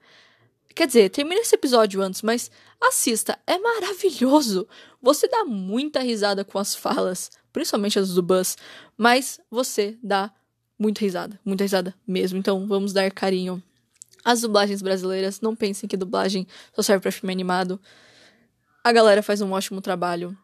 Quer 0.74 0.86
dizer, 0.86 1.10
termina 1.10 1.40
esse 1.40 1.54
episódio 1.54 2.00
antes, 2.00 2.22
mas 2.22 2.50
assista, 2.80 3.38
é 3.46 3.58
maravilhoso. 3.58 4.66
Você 5.02 5.26
dá 5.26 5.44
muita 5.44 6.00
risada 6.00 6.44
com 6.44 6.58
as 6.58 6.74
falas, 6.76 7.30
principalmente 7.52 7.98
as 7.98 8.14
do 8.14 8.22
Buzz, 8.22 8.56
mas 8.96 9.40
você 9.50 9.98
dá 10.00 10.32
muita 10.78 11.00
risada, 11.00 11.38
muita 11.44 11.64
risada 11.64 11.94
mesmo. 12.06 12.38
Então 12.38 12.66
vamos 12.68 12.92
dar 12.92 13.10
carinho 13.10 13.60
às 14.24 14.42
dublagens 14.42 14.80
brasileiras. 14.80 15.40
Não 15.40 15.56
pensem 15.56 15.88
que 15.88 15.96
dublagem 15.96 16.46
só 16.72 16.82
serve 16.82 17.02
para 17.02 17.12
filme 17.12 17.32
animado. 17.32 17.80
A 18.84 18.92
galera 18.92 19.22
faz 19.22 19.40
um 19.40 19.52
ótimo 19.52 19.80
trabalho. 19.80 20.36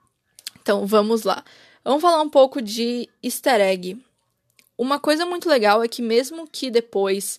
Então 0.61 0.87
vamos 0.87 1.23
lá. 1.23 1.45
Vamos 1.85 2.03
falar 2.03 2.21
um 2.21 2.29
pouco 2.29 2.61
de 2.61 3.09
easter 3.23 3.61
egg. 3.61 3.97
Uma 4.77 4.99
coisa 4.99 5.25
muito 5.25 5.49
legal 5.49 5.83
é 5.83 5.89
que 5.89 6.03
mesmo 6.03 6.47
que 6.47 6.71
depois 6.71 7.39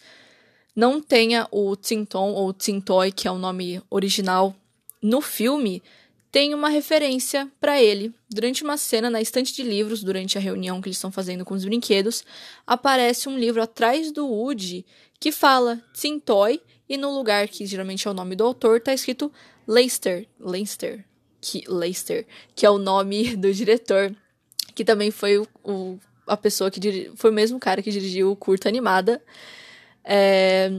não 0.75 1.01
tenha 1.01 1.47
o 1.51 1.75
Tinton 1.75 2.31
ou 2.31 2.53
Tintoy, 2.53 3.11
que 3.11 3.27
é 3.27 3.31
o 3.31 3.37
nome 3.37 3.81
original, 3.89 4.55
no 5.01 5.21
filme, 5.21 5.83
tem 6.31 6.53
uma 6.53 6.69
referência 6.69 7.51
para 7.59 7.81
ele. 7.81 8.13
Durante 8.29 8.63
uma 8.63 8.77
cena 8.77 9.09
na 9.09 9.21
estante 9.21 9.53
de 9.53 9.63
livros, 9.63 10.03
durante 10.03 10.37
a 10.37 10.41
reunião 10.41 10.81
que 10.81 10.87
eles 10.87 10.97
estão 10.97 11.11
fazendo 11.11 11.43
com 11.43 11.53
os 11.53 11.65
brinquedos, 11.65 12.23
aparece 12.65 13.27
um 13.27 13.37
livro 13.37 13.61
atrás 13.61 14.11
do 14.11 14.27
Woody 14.27 14.85
que 15.19 15.31
fala 15.31 15.81
Tintoy 15.93 16.61
e 16.87 16.97
no 16.97 17.13
lugar 17.13 17.47
que 17.47 17.65
geralmente 17.65 18.07
é 18.07 18.11
o 18.11 18.13
nome 18.13 18.35
do 18.35 18.43
autor 18.43 18.77
está 18.77 18.93
escrito 18.93 19.31
Leicester, 19.67 20.27
Leicester, 20.39 21.05
que 21.41 21.63
Leicester, 21.67 22.25
que 22.55 22.65
é 22.65 22.69
o 22.69 22.77
nome 22.77 23.35
do 23.37 23.53
diretor, 23.53 24.15
que 24.73 24.85
também 24.85 25.11
foi 25.11 25.37
o, 25.37 25.47
o 25.63 25.99
a 26.25 26.37
pessoa 26.37 26.69
que 26.69 26.79
diri, 26.79 27.11
foi 27.15 27.31
o 27.31 27.33
mesmo 27.33 27.59
cara 27.59 27.81
que 27.81 27.91
dirigiu 27.91 28.31
o 28.31 28.35
curta 28.35 28.69
animada. 28.69 29.21
É, 30.03 30.69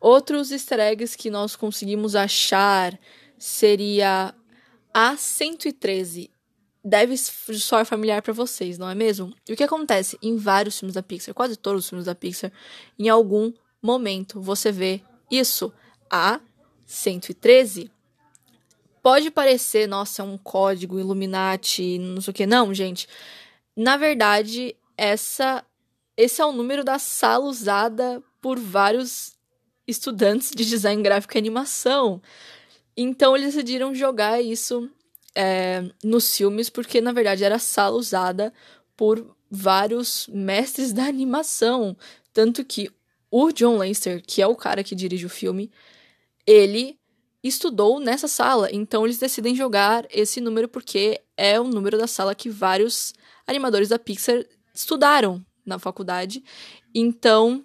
outros 0.00 0.50
easter 0.50 0.80
eggs 0.80 1.16
que 1.16 1.30
nós 1.30 1.54
conseguimos 1.54 2.16
achar 2.16 2.98
seria 3.38 4.34
a 4.92 5.16
113. 5.16 6.30
Deve 6.84 7.16
soar 7.16 7.84
familiar 7.84 8.22
para 8.22 8.32
vocês, 8.32 8.78
não 8.78 8.88
é 8.88 8.94
mesmo? 8.94 9.34
E 9.48 9.52
o 9.52 9.56
que 9.56 9.64
acontece 9.64 10.16
em 10.22 10.36
vários 10.36 10.78
filmes 10.78 10.94
da 10.94 11.02
Pixar, 11.02 11.34
quase 11.34 11.56
todos 11.56 11.84
os 11.84 11.88
filmes 11.88 12.06
da 12.06 12.14
Pixar, 12.14 12.52
em 12.98 13.08
algum 13.08 13.52
momento 13.82 14.40
você 14.40 14.72
vê 14.72 15.02
isso. 15.30 15.72
A 16.10 16.40
113 16.86 17.90
pode 19.02 19.30
parecer, 19.30 19.86
nossa, 19.86 20.22
é 20.22 20.24
um 20.24 20.38
código 20.38 20.98
Illuminati, 20.98 21.98
não 21.98 22.20
sei 22.20 22.30
o 22.30 22.34
que. 22.34 22.46
Não, 22.46 22.72
gente. 22.72 23.06
Na 23.76 23.96
verdade, 23.96 24.74
essa 24.96 25.64
esse 26.16 26.40
é 26.40 26.44
o 26.44 26.50
número 26.50 26.82
da 26.82 26.98
sala 26.98 27.44
usada 27.44 28.20
por 28.40 28.58
vários 28.58 29.36
estudantes 29.86 30.50
de 30.50 30.64
design 30.64 31.00
gráfico 31.00 31.36
e 31.36 31.38
animação. 31.38 32.20
Então 33.00 33.36
eles 33.36 33.54
decidiram 33.54 33.94
jogar 33.94 34.42
isso 34.42 34.90
é, 35.32 35.88
nos 36.02 36.36
filmes, 36.36 36.68
porque 36.68 37.00
na 37.00 37.12
verdade 37.12 37.44
era 37.44 37.56
sala 37.56 37.96
usada 37.96 38.52
por 38.96 39.36
vários 39.48 40.26
mestres 40.26 40.90
da 40.92 41.04
animação. 41.04 41.96
Tanto 42.32 42.64
que 42.64 42.90
o 43.30 43.52
John 43.52 43.78
Lester, 43.78 44.20
que 44.26 44.42
é 44.42 44.46
o 44.48 44.56
cara 44.56 44.82
que 44.82 44.96
dirige 44.96 45.26
o 45.26 45.30
filme, 45.30 45.70
ele 46.44 46.98
estudou 47.40 48.00
nessa 48.00 48.26
sala. 48.26 48.68
Então 48.72 49.04
eles 49.04 49.18
decidem 49.18 49.54
jogar 49.54 50.04
esse 50.10 50.40
número 50.40 50.68
porque 50.68 51.20
é 51.36 51.60
o 51.60 51.68
número 51.68 51.96
da 51.96 52.08
sala 52.08 52.34
que 52.34 52.50
vários 52.50 53.14
animadores 53.46 53.90
da 53.90 53.98
Pixar 53.98 54.44
estudaram 54.74 55.46
na 55.64 55.78
faculdade. 55.78 56.42
Então, 56.92 57.64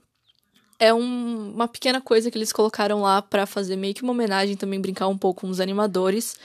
é 0.84 0.94
um, 0.94 1.54
uma 1.54 1.66
pequena 1.66 2.02
coisa 2.02 2.30
que 2.30 2.38
eles 2.38 2.52
colocaram 2.52 3.02
lá 3.02 3.22
para 3.22 3.46
fazer 3.46 3.78
meio 3.78 3.94
que 3.94 4.04
uma 4.04 4.12
homenagem, 4.12 4.58
também 4.58 4.82
brincar 4.82 5.08
um 5.08 5.18
pouco 5.18 5.42
com 5.42 5.48
os 5.48 5.62
animadores. 5.62 6.38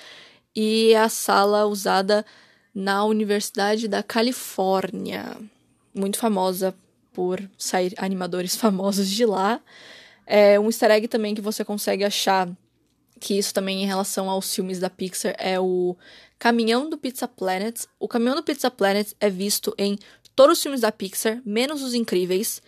E 0.54 0.92
é 0.92 1.00
a 1.00 1.08
sala 1.08 1.66
usada 1.66 2.24
na 2.72 3.04
Universidade 3.04 3.88
da 3.88 4.00
Califórnia, 4.00 5.36
muito 5.92 6.20
famosa 6.20 6.72
por 7.12 7.42
sair 7.58 7.92
animadores 7.96 8.54
famosos 8.56 9.08
de 9.08 9.26
lá. 9.26 9.60
É 10.24 10.60
um 10.60 10.66
easter 10.66 10.92
egg 10.92 11.08
também 11.08 11.34
que 11.34 11.40
você 11.40 11.64
consegue 11.64 12.04
achar, 12.04 12.48
que 13.18 13.36
isso 13.36 13.52
também 13.52 13.82
em 13.82 13.86
relação 13.86 14.30
aos 14.30 14.54
filmes 14.54 14.78
da 14.78 14.88
Pixar, 14.88 15.34
é 15.36 15.58
o 15.58 15.96
Caminhão 16.38 16.88
do 16.88 16.96
Pizza 16.96 17.26
Planet. 17.26 17.86
O 17.98 18.06
Caminhão 18.06 18.36
do 18.36 18.44
Pizza 18.44 18.70
Planet 18.70 19.10
é 19.18 19.28
visto 19.28 19.74
em 19.76 19.98
todos 20.36 20.58
os 20.58 20.62
filmes 20.62 20.82
da 20.82 20.92
Pixar, 20.92 21.42
menos 21.44 21.82
os 21.82 21.92
incríveis. 21.92 22.62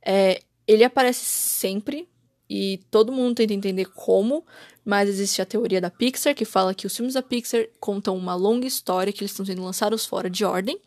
É, 0.00 0.40
ele 0.66 0.84
aparece 0.84 1.24
sempre 1.24 2.08
e 2.48 2.80
todo 2.90 3.12
mundo 3.12 3.36
tenta 3.36 3.54
entender 3.54 3.86
como, 3.86 4.44
mas 4.84 5.08
existe 5.08 5.42
a 5.42 5.46
teoria 5.46 5.80
da 5.80 5.90
Pixar 5.90 6.34
que 6.34 6.44
fala 6.44 6.74
que 6.74 6.86
os 6.86 6.96
filmes 6.96 7.14
da 7.14 7.22
Pixar 7.22 7.66
contam 7.80 8.16
uma 8.16 8.34
longa 8.34 8.66
história 8.66 9.12
que 9.12 9.22
eles 9.22 9.32
estão 9.32 9.44
sendo 9.44 9.62
lançados 9.62 10.06
fora 10.06 10.30
de 10.30 10.44
ordem. 10.44 10.80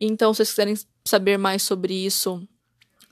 Então, 0.00 0.32
se 0.32 0.38
vocês 0.38 0.50
quiserem 0.50 0.74
saber 1.04 1.36
mais 1.36 1.62
sobre 1.62 1.92
isso 1.94 2.46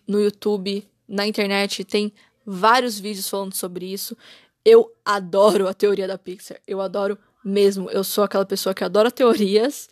no 0.06 0.20
YouTube, 0.20 0.86
na 1.08 1.26
internet, 1.26 1.84
tem 1.84 2.12
vários 2.44 2.98
vídeos 2.98 3.28
falando 3.28 3.54
sobre 3.54 3.92
isso. 3.92 4.16
Eu 4.64 4.92
adoro 5.04 5.66
a 5.66 5.74
teoria 5.74 6.06
da 6.06 6.16
Pixar. 6.16 6.60
Eu 6.66 6.80
adoro 6.80 7.18
mesmo. 7.44 7.90
Eu 7.90 8.04
sou 8.04 8.22
aquela 8.22 8.46
pessoa 8.46 8.74
que 8.74 8.84
adora 8.84 9.10
teorias. 9.10 9.88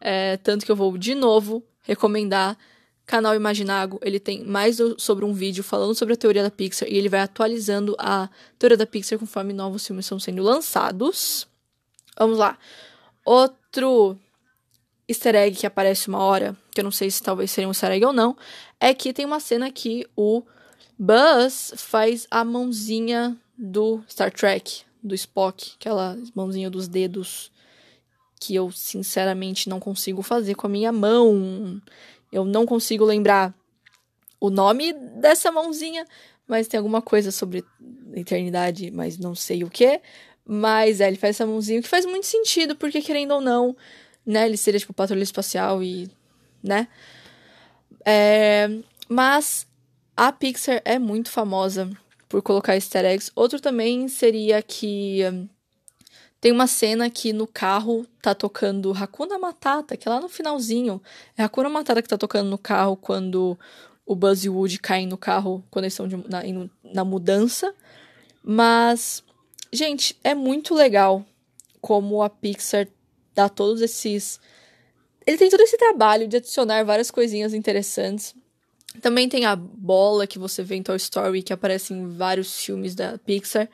É, 0.00 0.36
tanto 0.38 0.66
que 0.66 0.72
eu 0.72 0.76
vou 0.76 0.96
de 0.98 1.14
novo 1.14 1.64
recomendar 1.82 2.58
canal 3.06 3.34
Imaginago. 3.34 3.98
Ele 4.02 4.18
tem 4.18 4.44
mais 4.44 4.78
sobre 4.98 5.24
um 5.24 5.32
vídeo 5.32 5.62
falando 5.62 5.94
sobre 5.94 6.14
a 6.14 6.16
teoria 6.16 6.42
da 6.42 6.50
Pixar 6.50 6.88
e 6.88 6.96
ele 6.96 7.08
vai 7.08 7.20
atualizando 7.20 7.94
a 7.98 8.28
teoria 8.58 8.76
da 8.76 8.86
Pixar 8.86 9.18
conforme 9.18 9.52
novos 9.52 9.86
filmes 9.86 10.04
estão 10.04 10.18
sendo 10.18 10.42
lançados. 10.42 11.46
Vamos 12.18 12.38
lá. 12.38 12.58
Outro 13.24 14.18
easter 15.08 15.34
egg 15.34 15.56
que 15.56 15.66
aparece 15.66 16.08
uma 16.08 16.18
hora, 16.18 16.56
que 16.72 16.80
eu 16.80 16.84
não 16.84 16.90
sei 16.90 17.10
se 17.10 17.22
talvez 17.22 17.50
seria 17.50 17.68
um 17.68 17.72
easter 17.72 17.90
egg 17.90 18.04
ou 18.04 18.12
não, 18.12 18.36
é 18.80 18.94
que 18.94 19.12
tem 19.12 19.24
uma 19.24 19.40
cena 19.40 19.70
que 19.70 20.06
o 20.16 20.42
Buzz 20.98 21.74
faz 21.76 22.26
a 22.30 22.44
mãozinha 22.44 23.36
do 23.56 24.02
Star 24.08 24.32
Trek, 24.32 24.82
do 25.02 25.14
Spock, 25.14 25.72
aquela 25.78 26.16
mãozinha 26.34 26.70
dos 26.70 26.88
dedos 26.88 27.52
que 28.40 28.54
eu 28.54 28.70
sinceramente 28.70 29.68
não 29.68 29.80
consigo 29.80 30.20
fazer 30.20 30.54
com 30.54 30.66
a 30.66 30.70
minha 30.70 30.92
mão. 30.92 31.80
Eu 32.34 32.44
não 32.44 32.66
consigo 32.66 33.04
lembrar 33.04 33.54
o 34.40 34.50
nome 34.50 34.92
dessa 34.92 35.52
mãozinha, 35.52 36.04
mas 36.48 36.66
tem 36.66 36.78
alguma 36.78 37.00
coisa 37.00 37.30
sobre 37.30 37.64
eternidade, 38.12 38.90
mas 38.90 39.16
não 39.16 39.36
sei 39.36 39.62
o 39.62 39.70
que. 39.70 40.00
Mas 40.44 41.00
é, 41.00 41.06
ele 41.06 41.16
faz 41.16 41.36
essa 41.36 41.46
mãozinha, 41.46 41.80
que 41.80 41.88
faz 41.88 42.04
muito 42.04 42.26
sentido, 42.26 42.74
porque 42.74 43.00
querendo 43.00 43.34
ou 43.34 43.40
não, 43.40 43.76
né, 44.26 44.46
ele 44.46 44.56
seria 44.56 44.80
tipo 44.80 44.92
patrulha 44.92 45.22
espacial 45.22 45.80
e, 45.80 46.10
né? 46.60 46.88
É, 48.04 48.68
mas 49.08 49.64
a 50.16 50.32
Pixar 50.32 50.82
é 50.84 50.98
muito 50.98 51.30
famosa 51.30 51.88
por 52.28 52.42
colocar 52.42 52.74
easter 52.74 53.04
eggs. 53.04 53.30
Outro 53.36 53.60
também 53.60 54.08
seria 54.08 54.60
que 54.60 55.20
tem 56.44 56.52
uma 56.52 56.66
cena 56.66 57.08
que 57.08 57.32
no 57.32 57.46
carro 57.46 58.06
tá 58.20 58.34
tocando 58.34 58.92
Hakuna 58.92 59.38
Matata, 59.38 59.96
que 59.96 60.06
é 60.06 60.10
lá 60.10 60.20
no 60.20 60.28
finalzinho. 60.28 61.00
É 61.38 61.42
Hakuna 61.42 61.70
Matata 61.70 62.02
que 62.02 62.08
tá 62.08 62.18
tocando 62.18 62.50
no 62.50 62.58
carro 62.58 62.98
quando 62.98 63.58
o 64.04 64.14
Buzz 64.14 64.44
e 64.44 64.50
o 64.50 64.56
Woody 64.56 64.78
caem 64.78 65.06
no 65.06 65.16
carro, 65.16 65.64
quando 65.70 65.86
eles 65.86 65.94
estão 65.94 66.06
de, 66.06 66.16
na, 66.28 66.42
na 66.84 67.02
mudança. 67.02 67.74
Mas, 68.42 69.24
gente, 69.72 70.18
é 70.22 70.34
muito 70.34 70.74
legal 70.74 71.24
como 71.80 72.22
a 72.22 72.28
Pixar 72.28 72.88
dá 73.34 73.48
todos 73.48 73.80
esses. 73.80 74.38
Ele 75.26 75.38
tem 75.38 75.48
todo 75.48 75.62
esse 75.62 75.78
trabalho 75.78 76.28
de 76.28 76.36
adicionar 76.36 76.84
várias 76.84 77.10
coisinhas 77.10 77.54
interessantes. 77.54 78.34
Também 79.00 79.30
tem 79.30 79.46
a 79.46 79.56
bola 79.56 80.26
que 80.26 80.38
você 80.38 80.62
vê 80.62 80.74
em 80.74 80.82
Toy 80.82 80.96
Story, 80.96 81.42
que 81.42 81.54
aparece 81.54 81.94
em 81.94 82.06
vários 82.06 82.62
filmes 82.62 82.94
da 82.94 83.16
Pixar. 83.16 83.66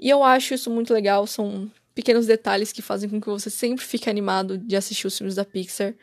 E 0.00 0.08
eu 0.08 0.24
acho 0.24 0.54
isso 0.54 0.70
muito 0.70 0.94
legal, 0.94 1.26
são 1.26 1.70
pequenos 1.98 2.26
detalhes 2.26 2.70
que 2.70 2.80
fazem 2.80 3.10
com 3.10 3.20
que 3.20 3.28
você 3.28 3.50
sempre 3.50 3.84
fique 3.84 4.08
animado 4.08 4.56
de 4.56 4.76
assistir 4.76 5.08
os 5.08 5.18
filmes 5.18 5.34
da 5.34 5.44
Pixar. 5.44 5.94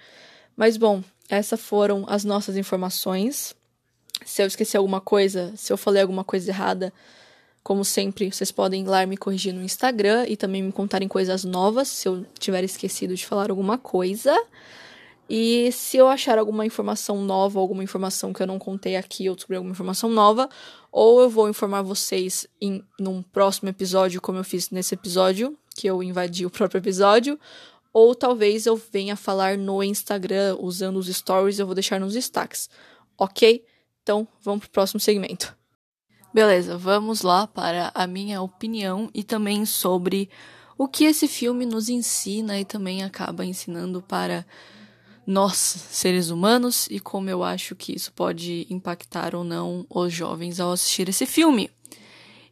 Mas 0.54 0.76
bom, 0.76 1.02
essas 1.30 1.62
foram 1.62 2.04
as 2.10 2.26
nossas 2.26 2.58
informações. 2.58 3.56
Se 4.26 4.44
eu 4.44 4.46
esqueci 4.46 4.76
alguma 4.76 5.00
coisa, 5.00 5.54
se 5.56 5.72
eu 5.72 5.78
falei 5.78 6.02
alguma 6.02 6.26
coisa 6.26 6.52
errada, 6.52 6.92
como 7.64 7.86
sempre, 7.86 8.30
vocês 8.30 8.52
podem 8.52 8.84
ir 8.84 8.88
lá 8.88 9.06
me 9.06 9.16
corrigir 9.16 9.54
no 9.54 9.64
Instagram 9.64 10.26
e 10.28 10.36
também 10.36 10.62
me 10.62 10.72
contarem 10.74 11.08
coisas 11.08 11.46
novas, 11.46 11.88
se 11.88 12.10
eu 12.10 12.26
tiver 12.38 12.66
esquecido 12.66 13.16
de 13.16 13.26
falar 13.26 13.50
alguma 13.50 13.78
coisa. 13.78 14.36
E 15.30 15.72
se 15.72 15.98
eu 15.98 16.08
achar 16.08 16.38
alguma 16.38 16.66
informação 16.66 17.22
nova, 17.24 17.60
alguma 17.60 17.84
informação 17.84 18.32
que 18.32 18.42
eu 18.42 18.48
não 18.48 18.60
contei 18.60 18.96
aqui, 18.96 19.28
ou 19.28 19.36
descobrir 19.36 19.58
alguma 19.58 19.74
informação 19.74 20.10
nova, 20.10 20.48
ou 20.92 21.22
eu 21.22 21.30
vou 21.30 21.50
informar 21.50 21.82
vocês 21.82 22.48
em 22.62 22.84
num 23.00 23.22
próximo 23.22 23.70
episódio, 23.70 24.22
como 24.22 24.38
eu 24.38 24.44
fiz 24.44 24.70
nesse 24.70 24.94
episódio, 24.94 25.58
que 25.76 25.88
eu 25.88 26.04
invadi 26.04 26.46
o 26.46 26.50
próprio 26.52 26.80
episódio, 26.80 27.40
ou 27.92 28.14
talvez 28.14 28.66
eu 28.66 28.76
venha 28.76 29.16
falar 29.16 29.58
no 29.58 29.82
Instagram 29.82 30.58
usando 30.60 30.98
os 30.98 31.08
stories, 31.08 31.60
eu 31.60 31.66
vou 31.66 31.74
deixar 31.74 32.00
nos 32.00 32.14
destaques. 32.14 32.70
OK? 33.18 33.64
Então, 34.04 34.28
vamos 34.42 34.62
pro 34.62 34.70
próximo 34.70 35.00
segmento. 35.00 35.56
Beleza, 36.34 36.78
vamos 36.78 37.22
lá 37.22 37.48
para 37.48 37.92
a 37.96 38.06
minha 38.06 38.42
opinião 38.42 39.10
e 39.14 39.24
também 39.24 39.66
sobre 39.66 40.30
o 40.78 40.88
que 40.88 41.06
esse 41.06 41.28
filme 41.28 41.66
nos 41.66 41.88
ensina 41.88 42.60
e 42.60 42.66
também 42.66 43.04
acaba 43.04 43.46
ensinando 43.46 44.02
para 44.02 44.46
nós, 45.26 45.58
seres 45.58 46.30
humanos, 46.30 46.88
e 46.90 47.00
como 47.00 47.30
eu 47.30 47.44
acho 47.44 47.76
que 47.76 47.96
isso 47.96 48.12
pode 48.14 48.68
impactar 48.70 49.34
ou 49.36 49.44
não 49.44 49.86
os 49.90 50.14
jovens 50.14 50.60
ao 50.60 50.72
assistir 50.72 51.10
esse 51.10 51.26
filme. 51.26 51.70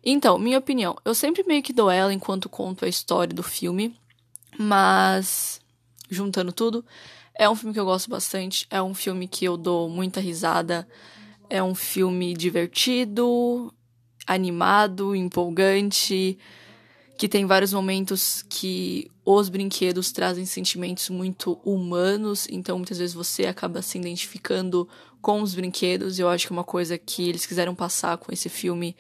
Então, 0.03 0.37
minha 0.37 0.57
opinião, 0.57 0.95
eu 1.05 1.15
sempre 1.15 1.43
meio 1.43 1.63
que 1.63 1.71
dou 1.71 1.89
ela 1.89 2.13
enquanto 2.13 2.49
conto 2.49 2.83
a 2.83 2.89
história 2.89 3.33
do 3.33 3.43
filme, 3.43 3.95
mas 4.57 5.61
juntando 6.09 6.51
tudo, 6.51 6.83
é 7.35 7.49
um 7.49 7.55
filme 7.55 7.73
que 7.73 7.79
eu 7.79 7.85
gosto 7.85 8.09
bastante, 8.09 8.67
é 8.69 8.81
um 8.81 8.93
filme 8.93 9.27
que 9.27 9.45
eu 9.45 9.55
dou 9.55 9.89
muita 9.89 10.19
risada, 10.19 10.87
é 11.49 11.61
um 11.63 11.73
filme 11.73 12.33
divertido, 12.33 13.73
animado, 14.27 15.15
empolgante, 15.15 16.37
que 17.17 17.27
tem 17.27 17.45
vários 17.45 17.73
momentos 17.73 18.43
que 18.49 19.09
os 19.25 19.49
brinquedos 19.49 20.11
trazem 20.11 20.45
sentimentos 20.45 21.09
muito 21.09 21.59
humanos, 21.63 22.47
então 22.49 22.77
muitas 22.77 22.97
vezes 22.97 23.15
você 23.15 23.45
acaba 23.45 23.81
se 23.81 23.97
identificando 23.97 24.87
com 25.21 25.41
os 25.41 25.55
brinquedos. 25.55 26.19
Eu 26.19 26.27
acho 26.27 26.47
que 26.47 26.53
é 26.53 26.55
uma 26.55 26.63
coisa 26.63 26.97
que 26.97 27.29
eles 27.29 27.45
quiseram 27.45 27.73
passar 27.73 28.17
com 28.17 28.31
esse 28.33 28.49
filme. 28.49 28.95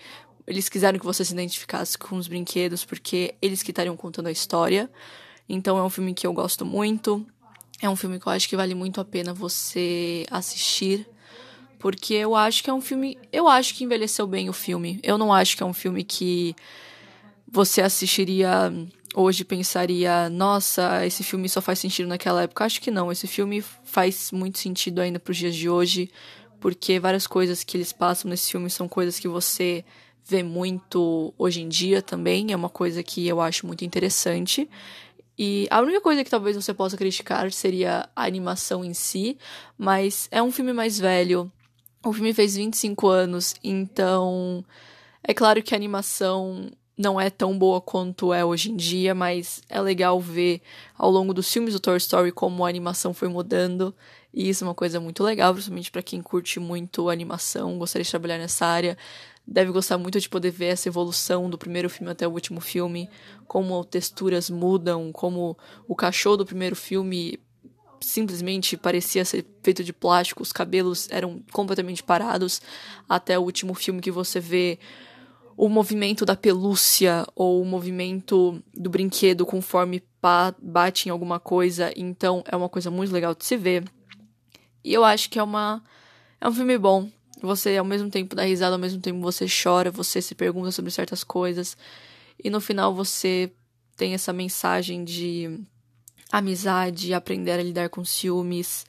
Eles 0.47 0.69
quiseram 0.69 0.97
que 0.97 1.05
você 1.05 1.25
se 1.25 1.33
identificasse 1.33 1.97
com 1.97 2.15
os 2.15 2.27
brinquedos, 2.27 2.85
porque 2.85 3.35
eles 3.41 3.61
que 3.61 3.71
estariam 3.71 3.97
contando 3.97 4.27
a 4.27 4.31
história. 4.31 4.89
Então 5.47 5.77
é 5.77 5.83
um 5.83 5.89
filme 5.89 6.13
que 6.13 6.25
eu 6.25 6.33
gosto 6.33 6.65
muito. 6.65 7.25
É 7.81 7.89
um 7.89 7.95
filme 7.95 8.19
que 8.19 8.25
eu 8.25 8.31
acho 8.31 8.47
que 8.47 8.55
vale 8.55 8.73
muito 8.73 9.01
a 9.01 9.05
pena 9.05 9.33
você 9.33 10.25
assistir 10.31 11.05
porque 11.83 12.13
eu 12.13 12.33
acho 12.33 12.63
que 12.63 12.69
é 12.69 12.73
um 12.73 12.79
filme. 12.79 13.17
Eu 13.29 13.45
acho 13.45 13.75
que 13.75 13.83
envelheceu 13.83 14.25
bem 14.25 14.47
o 14.47 14.53
filme. 14.53 15.01
Eu 15.03 15.17
não 15.17 15.33
acho 15.33 15.57
que 15.57 15.63
é 15.63 15.65
um 15.65 15.73
filme 15.73 16.01
que 16.05 16.55
você 17.53 17.83
assistiria 17.83 18.73
hoje 19.13 19.45
pensaria, 19.45 20.27
nossa, 20.27 21.05
esse 21.05 21.23
filme 21.23 21.47
só 21.47 21.61
faz 21.61 21.77
sentido 21.77 22.07
naquela 22.07 22.41
época. 22.41 22.65
Acho 22.65 22.81
que 22.81 22.89
não. 22.89 23.11
Esse 23.11 23.27
filme 23.27 23.63
faz 23.83 24.31
muito 24.31 24.57
sentido 24.57 24.99
ainda 24.99 25.19
para 25.19 25.31
os 25.31 25.37
dias 25.37 25.55
de 25.55 25.69
hoje, 25.69 26.09
porque 26.59 26.99
várias 26.99 27.27
coisas 27.27 27.63
que 27.63 27.77
eles 27.77 27.93
passam 27.93 28.27
nesse 28.27 28.49
filme 28.49 28.71
são 28.71 28.87
coisas 28.87 29.19
que 29.19 29.27
você 29.27 29.85
vê 30.25 30.41
muito 30.41 31.31
hoje 31.37 31.61
em 31.61 31.69
dia 31.69 32.01
também. 32.01 32.51
É 32.51 32.55
uma 32.55 32.69
coisa 32.69 33.03
que 33.03 33.27
eu 33.27 33.39
acho 33.39 33.67
muito 33.67 33.85
interessante. 33.85 34.67
E 35.37 35.67
a 35.69 35.79
única 35.79 36.01
coisa 36.01 36.23
que 36.23 36.31
talvez 36.31 36.55
você 36.55 36.73
possa 36.73 36.97
criticar 36.97 37.51
seria 37.51 38.09
a 38.15 38.25
animação 38.25 38.83
em 38.83 38.95
si, 38.95 39.37
mas 39.77 40.27
é 40.31 40.41
um 40.41 40.51
filme 40.51 40.73
mais 40.73 40.97
velho, 40.99 41.51
o 42.03 42.11
filme 42.13 42.33
fez 42.33 42.55
25 42.55 43.07
anos, 43.07 43.55
então 43.63 44.63
é 45.23 45.33
claro 45.33 45.63
que 45.63 45.73
a 45.73 45.77
animação 45.77 46.71
não 46.97 47.19
é 47.19 47.29
tão 47.29 47.57
boa 47.57 47.81
quanto 47.81 48.33
é 48.33 48.45
hoje 48.45 48.71
em 48.71 48.75
dia, 48.75 49.15
mas 49.15 49.61
é 49.67 49.81
legal 49.81 50.19
ver 50.19 50.61
ao 50.95 51.09
longo 51.09 51.33
dos 51.33 51.51
filmes 51.51 51.73
do 51.73 51.79
Toy 51.79 51.97
Story 51.97 52.31
como 52.31 52.65
a 52.65 52.69
animação 52.69 53.13
foi 53.13 53.27
mudando. 53.27 53.93
E 54.33 54.49
isso 54.49 54.63
é 54.63 54.67
uma 54.67 54.75
coisa 54.75 54.99
muito 54.99 55.23
legal, 55.23 55.53
principalmente 55.53 55.91
para 55.91 56.01
quem 56.01 56.21
curte 56.21 56.59
muito 56.59 57.09
animação, 57.09 57.77
gostaria 57.77 58.03
de 58.03 58.09
trabalhar 58.09 58.37
nessa 58.37 58.65
área. 58.65 58.97
Deve 59.45 59.71
gostar 59.71 59.97
muito 59.97 60.19
de 60.19 60.29
poder 60.29 60.51
ver 60.51 60.67
essa 60.67 60.87
evolução 60.87 61.49
do 61.49 61.57
primeiro 61.57 61.89
filme 61.89 62.11
até 62.11 62.27
o 62.27 62.31
último 62.31 62.61
filme, 62.61 63.09
como 63.47 63.83
texturas 63.83 64.49
mudam, 64.49 65.11
como 65.11 65.57
o 65.87 65.95
cachorro 65.95 66.37
do 66.37 66.45
primeiro 66.45 66.75
filme 66.75 67.39
simplesmente 67.99 68.75
parecia 68.77 69.23
ser 69.23 69.45
feito 69.61 69.83
de 69.83 69.93
plástico, 69.93 70.43
os 70.43 70.51
cabelos 70.51 71.07
eram 71.09 71.41
completamente 71.51 72.03
parados, 72.03 72.61
até 73.07 73.37
o 73.39 73.41
último 73.41 73.73
filme 73.73 74.01
que 74.01 74.11
você 74.11 74.39
vê 74.39 74.77
o 75.55 75.69
movimento 75.69 76.25
da 76.25 76.35
pelúcia 76.35 77.25
ou 77.35 77.61
o 77.61 77.65
movimento 77.65 78.61
do 78.73 78.89
brinquedo 78.89 79.45
conforme 79.45 80.03
bate 80.61 81.07
em 81.07 81.11
alguma 81.11 81.39
coisa, 81.39 81.91
então 81.95 82.43
é 82.47 82.55
uma 82.55 82.69
coisa 82.69 82.89
muito 82.89 83.11
legal 83.11 83.35
de 83.35 83.45
se 83.45 83.57
ver. 83.57 83.83
E 84.83 84.93
eu 84.93 85.03
acho 85.03 85.29
que 85.29 85.39
é 85.39 85.43
uma 85.43 85.83
é 86.39 86.47
um 86.47 86.53
filme 86.53 86.77
bom. 86.77 87.09
Você 87.41 87.77
ao 87.77 87.85
mesmo 87.85 88.09
tempo 88.09 88.35
dá 88.35 88.43
risada, 88.43 88.75
ao 88.75 88.79
mesmo 88.79 89.01
tempo 89.01 89.19
você 89.19 89.45
chora, 89.47 89.91
você 89.91 90.21
se 90.21 90.33
pergunta 90.33 90.71
sobre 90.71 90.91
certas 90.91 91.23
coisas 91.23 91.77
e 92.41 92.49
no 92.49 92.61
final 92.61 92.93
você 92.93 93.51
tem 93.95 94.13
essa 94.13 94.33
mensagem 94.33 95.03
de 95.03 95.59
amizade, 96.31 97.13
aprender 97.13 97.51
a 97.51 97.63
lidar 97.63 97.89
com 97.89 98.03
ciúmes 98.03 98.85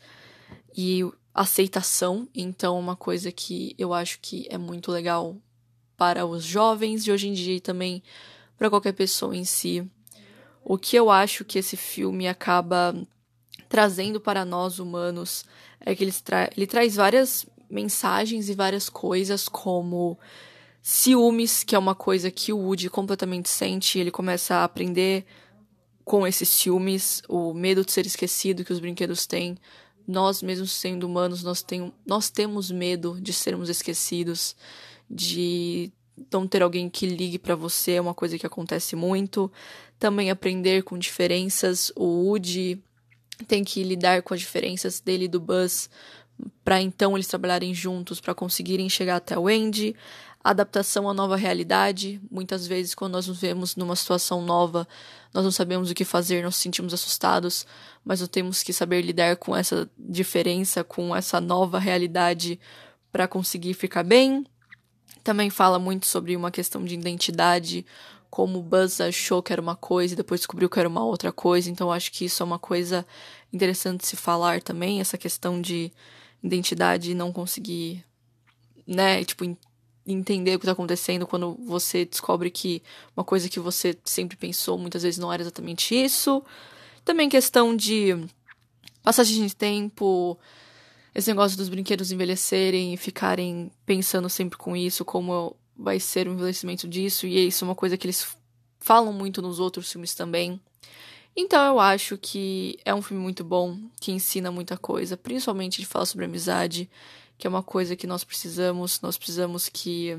e 0.76 1.04
aceitação. 1.34 2.28
Então, 2.34 2.78
uma 2.78 2.96
coisa 2.96 3.30
que 3.30 3.74
eu 3.76 3.92
acho 3.92 4.18
que 4.20 4.46
é 4.48 4.56
muito 4.56 4.90
legal 4.90 5.36
para 5.96 6.26
os 6.26 6.44
jovens 6.44 7.04
de 7.04 7.12
hoje 7.12 7.28
em 7.28 7.32
dia 7.32 7.56
e 7.56 7.60
também 7.60 8.02
para 8.56 8.70
qualquer 8.70 8.92
pessoa 8.92 9.36
em 9.36 9.44
si. 9.44 9.88
O 10.64 10.78
que 10.78 10.96
eu 10.96 11.10
acho 11.10 11.44
que 11.44 11.58
esse 11.58 11.76
filme 11.76 12.26
acaba 12.26 12.94
trazendo 13.68 14.20
para 14.20 14.44
nós 14.44 14.78
humanos 14.78 15.44
é 15.80 15.94
que 15.94 16.04
ele, 16.04 16.12
tra 16.12 16.50
ele 16.56 16.66
traz 16.66 16.96
várias 16.96 17.46
mensagens 17.68 18.48
e 18.48 18.54
várias 18.54 18.88
coisas 18.88 19.48
como 19.48 20.18
ciúmes, 20.80 21.64
que 21.64 21.74
é 21.74 21.78
uma 21.78 21.94
coisa 21.94 22.30
que 22.30 22.52
o 22.52 22.58
Woody 22.58 22.88
completamente 22.88 23.48
sente, 23.48 23.98
ele 23.98 24.10
começa 24.10 24.56
a 24.56 24.64
aprender 24.64 25.24
com 26.04 26.26
esses 26.26 26.48
ciúmes, 26.48 27.22
o 27.28 27.54
medo 27.54 27.84
de 27.84 27.90
ser 27.90 28.04
esquecido 28.04 28.64
que 28.64 28.72
os 28.72 28.78
brinquedos 28.78 29.26
têm. 29.26 29.56
Nós, 30.06 30.42
mesmo 30.42 30.66
sendo 30.66 31.04
humanos, 31.04 31.42
nós, 31.42 31.62
tem, 31.62 31.90
nós 32.06 32.28
temos 32.28 32.70
medo 32.70 33.18
de 33.18 33.32
sermos 33.32 33.70
esquecidos, 33.70 34.54
de 35.10 35.92
não 36.32 36.46
ter 36.46 36.62
alguém 36.62 36.88
que 36.88 37.06
ligue 37.06 37.38
para 37.38 37.54
você, 37.54 37.92
é 37.92 38.00
uma 38.00 38.14
coisa 38.14 38.38
que 38.38 38.46
acontece 38.46 38.94
muito. 38.94 39.50
Também 39.98 40.30
aprender 40.30 40.82
com 40.82 40.98
diferenças. 40.98 41.92
O 41.96 42.04
Woody 42.04 42.82
tem 43.48 43.64
que 43.64 43.82
lidar 43.82 44.22
com 44.22 44.34
as 44.34 44.40
diferenças 44.40 45.00
dele 45.00 45.24
e 45.24 45.28
do 45.28 45.40
Buzz 45.40 45.90
para 46.64 46.80
então 46.80 47.16
eles 47.16 47.28
trabalharem 47.28 47.72
juntos 47.72 48.20
para 48.20 48.34
conseguirem 48.34 48.88
chegar 48.88 49.16
até 49.16 49.38
o 49.38 49.46
Andy 49.46 49.94
adaptação 50.44 51.08
à 51.08 51.14
nova 51.14 51.36
realidade. 51.36 52.20
Muitas 52.30 52.66
vezes, 52.66 52.94
quando 52.94 53.14
nós 53.14 53.26
nos 53.26 53.40
vemos 53.40 53.74
numa 53.74 53.96
situação 53.96 54.42
nova, 54.42 54.86
nós 55.32 55.42
não 55.42 55.50
sabemos 55.50 55.90
o 55.90 55.94
que 55.94 56.04
fazer, 56.04 56.42
nós 56.42 56.54
nos 56.54 56.56
sentimos 56.56 56.92
assustados, 56.92 57.66
mas 58.04 58.20
nós 58.20 58.28
temos 58.28 58.62
que 58.62 58.72
saber 58.72 59.00
lidar 59.00 59.36
com 59.36 59.56
essa 59.56 59.88
diferença, 59.98 60.84
com 60.84 61.16
essa 61.16 61.40
nova 61.40 61.78
realidade 61.78 62.60
para 63.10 63.26
conseguir 63.26 63.72
ficar 63.72 64.02
bem. 64.02 64.44
Também 65.24 65.48
fala 65.48 65.78
muito 65.78 66.06
sobre 66.06 66.36
uma 66.36 66.50
questão 66.50 66.84
de 66.84 66.94
identidade, 66.94 67.84
como 68.28 68.62
Buzz 68.62 69.00
achou 69.00 69.42
que 69.42 69.52
era 69.52 69.62
uma 69.62 69.74
coisa 69.74 70.12
e 70.12 70.16
depois 70.16 70.40
descobriu 70.40 70.68
que 70.68 70.78
era 70.78 70.88
uma 70.88 71.02
outra 71.02 71.32
coisa. 71.32 71.70
Então, 71.70 71.90
acho 71.90 72.12
que 72.12 72.26
isso 72.26 72.42
é 72.42 72.46
uma 72.46 72.58
coisa 72.58 73.06
interessante 73.50 74.06
se 74.06 74.16
falar 74.16 74.60
também, 74.60 75.00
essa 75.00 75.16
questão 75.16 75.62
de 75.62 75.90
identidade 76.42 77.12
e 77.12 77.14
não 77.14 77.32
conseguir, 77.32 78.04
né, 78.86 79.24
tipo, 79.24 79.44
entender 80.06 80.54
o 80.54 80.58
que 80.58 80.64
está 80.64 80.72
acontecendo 80.72 81.26
quando 81.26 81.54
você 81.64 82.04
descobre 82.04 82.50
que 82.50 82.82
uma 83.16 83.24
coisa 83.24 83.48
que 83.48 83.58
você 83.58 83.96
sempre 84.04 84.36
pensou 84.36 84.76
muitas 84.76 85.02
vezes 85.02 85.18
não 85.18 85.32
era 85.32 85.42
exatamente 85.42 85.94
isso. 85.94 86.44
Também 87.02 87.28
questão 87.28 87.74
de 87.74 88.14
passagem 89.02 89.46
de 89.46 89.56
tempo, 89.56 90.38
esse 91.14 91.28
negócio 91.28 91.56
dos 91.56 91.68
brinquedos 91.68 92.10
envelhecerem 92.10 92.94
e 92.94 92.96
ficarem 92.96 93.70
pensando 93.86 94.28
sempre 94.28 94.58
com 94.58 94.76
isso, 94.76 95.04
como 95.04 95.56
vai 95.76 96.00
ser 96.00 96.26
o 96.26 96.32
envelhecimento 96.32 96.88
disso, 96.88 97.26
e 97.26 97.46
isso 97.46 97.64
é 97.64 97.68
uma 97.68 97.74
coisa 97.74 97.96
que 97.96 98.06
eles 98.06 98.36
falam 98.80 99.12
muito 99.12 99.40
nos 99.40 99.60
outros 99.60 99.90
filmes 99.90 100.14
também. 100.14 100.60
Então 101.36 101.64
eu 101.66 101.80
acho 101.80 102.16
que 102.16 102.78
é 102.84 102.94
um 102.94 103.02
filme 103.02 103.22
muito 103.22 103.42
bom, 103.42 103.78
que 104.00 104.12
ensina 104.12 104.50
muita 104.50 104.76
coisa, 104.76 105.16
principalmente 105.16 105.80
de 105.80 105.86
falar 105.86 106.06
sobre 106.06 106.24
amizade 106.24 106.88
que 107.36 107.46
é 107.46 107.50
uma 107.50 107.62
coisa 107.62 107.96
que 107.96 108.06
nós 108.06 108.24
precisamos. 108.24 109.00
Nós 109.00 109.18
precisamos 109.18 109.68
que 109.68 110.16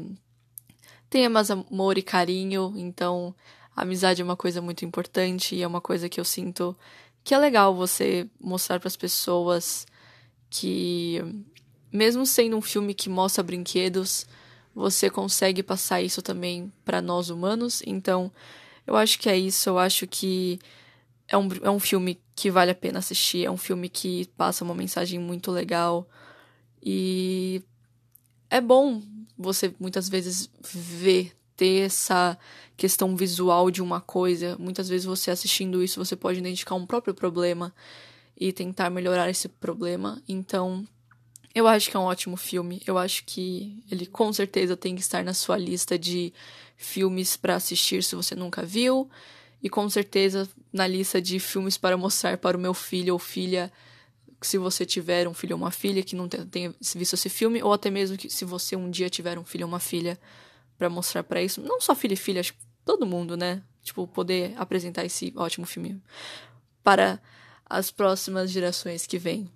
tenha 1.09 1.29
mais 1.29 1.49
amor 1.49 1.97
e 1.97 2.01
carinho. 2.03 2.73
Então, 2.75 3.33
a 3.75 3.81
amizade 3.81 4.21
é 4.21 4.25
uma 4.25 4.35
coisa 4.35 4.61
muito 4.61 4.85
importante 4.85 5.55
e 5.55 5.61
é 5.61 5.67
uma 5.67 5.81
coisa 5.81 6.09
que 6.09 6.19
eu 6.19 6.25
sinto 6.25 6.75
que 7.23 7.33
é 7.33 7.37
legal 7.39 7.73
você 7.73 8.29
mostrar 8.39 8.79
para 8.79 8.87
as 8.87 8.95
pessoas 8.95 9.87
que, 10.49 11.21
mesmo 11.91 12.25
sendo 12.25 12.57
um 12.57 12.61
filme 12.61 12.93
que 12.93 13.09
mostra 13.09 13.43
brinquedos, 13.43 14.25
você 14.73 15.09
consegue 15.09 15.63
passar 15.63 16.01
isso 16.01 16.21
também 16.21 16.71
para 16.83 17.01
nós 17.01 17.29
humanos. 17.29 17.81
Então, 17.85 18.31
eu 18.85 18.95
acho 18.95 19.17
que 19.17 19.29
é 19.29 19.37
isso. 19.37 19.69
Eu 19.69 19.79
acho 19.79 20.05
que 20.05 20.59
é 21.27 21.37
um, 21.37 21.49
é 21.63 21.69
um 21.69 21.79
filme 21.79 22.19
que 22.35 22.51
vale 22.51 22.71
a 22.71 22.75
pena 22.75 22.99
assistir. 22.99 23.45
É 23.45 23.51
um 23.51 23.57
filme 23.57 23.87
que 23.89 24.25
passa 24.37 24.63
uma 24.63 24.75
mensagem 24.75 25.19
muito 25.19 25.51
legal. 25.51 26.07
E 26.83 27.63
é 28.49 28.59
bom 28.61 29.01
você 29.37 29.73
muitas 29.79 30.07
vezes 30.07 30.49
ver, 30.61 31.35
ter 31.55 31.85
essa 31.85 32.37
questão 32.75 33.15
visual 33.15 33.71
de 33.71 33.81
uma 33.81 34.01
coisa. 34.01 34.57
Muitas 34.59 34.89
vezes 34.89 35.05
você 35.05 35.31
assistindo 35.31 35.81
isso, 35.81 36.03
você 36.03 36.15
pode 36.15 36.39
identificar 36.39 36.75
um 36.75 36.85
próprio 36.85 37.13
problema 37.13 37.73
e 38.37 38.51
tentar 38.51 38.89
melhorar 38.89 39.29
esse 39.29 39.47
problema. 39.47 40.21
Então, 40.27 40.85
eu 41.53 41.67
acho 41.67 41.89
que 41.89 41.95
é 41.95 41.99
um 41.99 42.03
ótimo 42.03 42.35
filme. 42.35 42.81
Eu 42.85 42.97
acho 42.97 43.23
que 43.25 43.81
ele 43.89 44.05
com 44.05 44.31
certeza 44.33 44.75
tem 44.75 44.95
que 44.95 45.01
estar 45.01 45.23
na 45.23 45.33
sua 45.33 45.57
lista 45.57 45.97
de 45.97 46.33
filmes 46.75 47.37
para 47.37 47.55
assistir 47.55 48.03
se 48.03 48.15
você 48.15 48.35
nunca 48.35 48.63
viu. 48.63 49.09
E 49.63 49.69
com 49.69 49.89
certeza 49.89 50.47
na 50.71 50.85
lista 50.85 51.21
de 51.21 51.39
filmes 51.39 51.77
para 51.77 51.95
mostrar 51.97 52.37
para 52.37 52.57
o 52.57 52.59
meu 52.59 52.73
filho 52.73 53.13
ou 53.13 53.19
filha, 53.19 53.71
se 54.41 54.57
você 54.57 54.85
tiver 54.85 55.27
um 55.27 55.33
filho 55.33 55.55
ou 55.55 55.61
uma 55.61 55.71
filha 55.71 56.03
que 56.03 56.15
não 56.15 56.27
tenha 56.27 56.75
visto 56.95 57.13
esse 57.13 57.29
filme, 57.29 57.63
ou 57.63 57.73
até 57.73 57.89
mesmo 57.89 58.17
que 58.17 58.29
se 58.29 58.45
você 58.45 58.75
um 58.75 58.91
dia 58.91 59.09
tiver 59.09 59.39
um 59.39 59.45
filho 59.45 59.65
ou 59.65 59.71
uma 59.71 59.79
filha 59.79 60.19
para 60.77 60.89
mostrar 60.89 61.23
para 61.23 61.41
isso, 61.41 61.61
não 61.61 61.79
só 61.79 61.95
filho 61.95 62.13
e 62.13 62.17
filha, 62.17 62.41
acho 62.41 62.53
que 62.53 62.59
todo 62.83 63.05
mundo, 63.05 63.35
né? 63.35 63.63
Tipo, 63.81 64.05
poder 64.07 64.53
apresentar 64.57 65.05
esse 65.05 65.33
ótimo 65.35 65.65
filme 65.65 66.01
para 66.83 67.19
as 67.69 67.91
próximas 67.91 68.51
gerações 68.51 69.05
que 69.05 69.17
vêm 69.17 69.49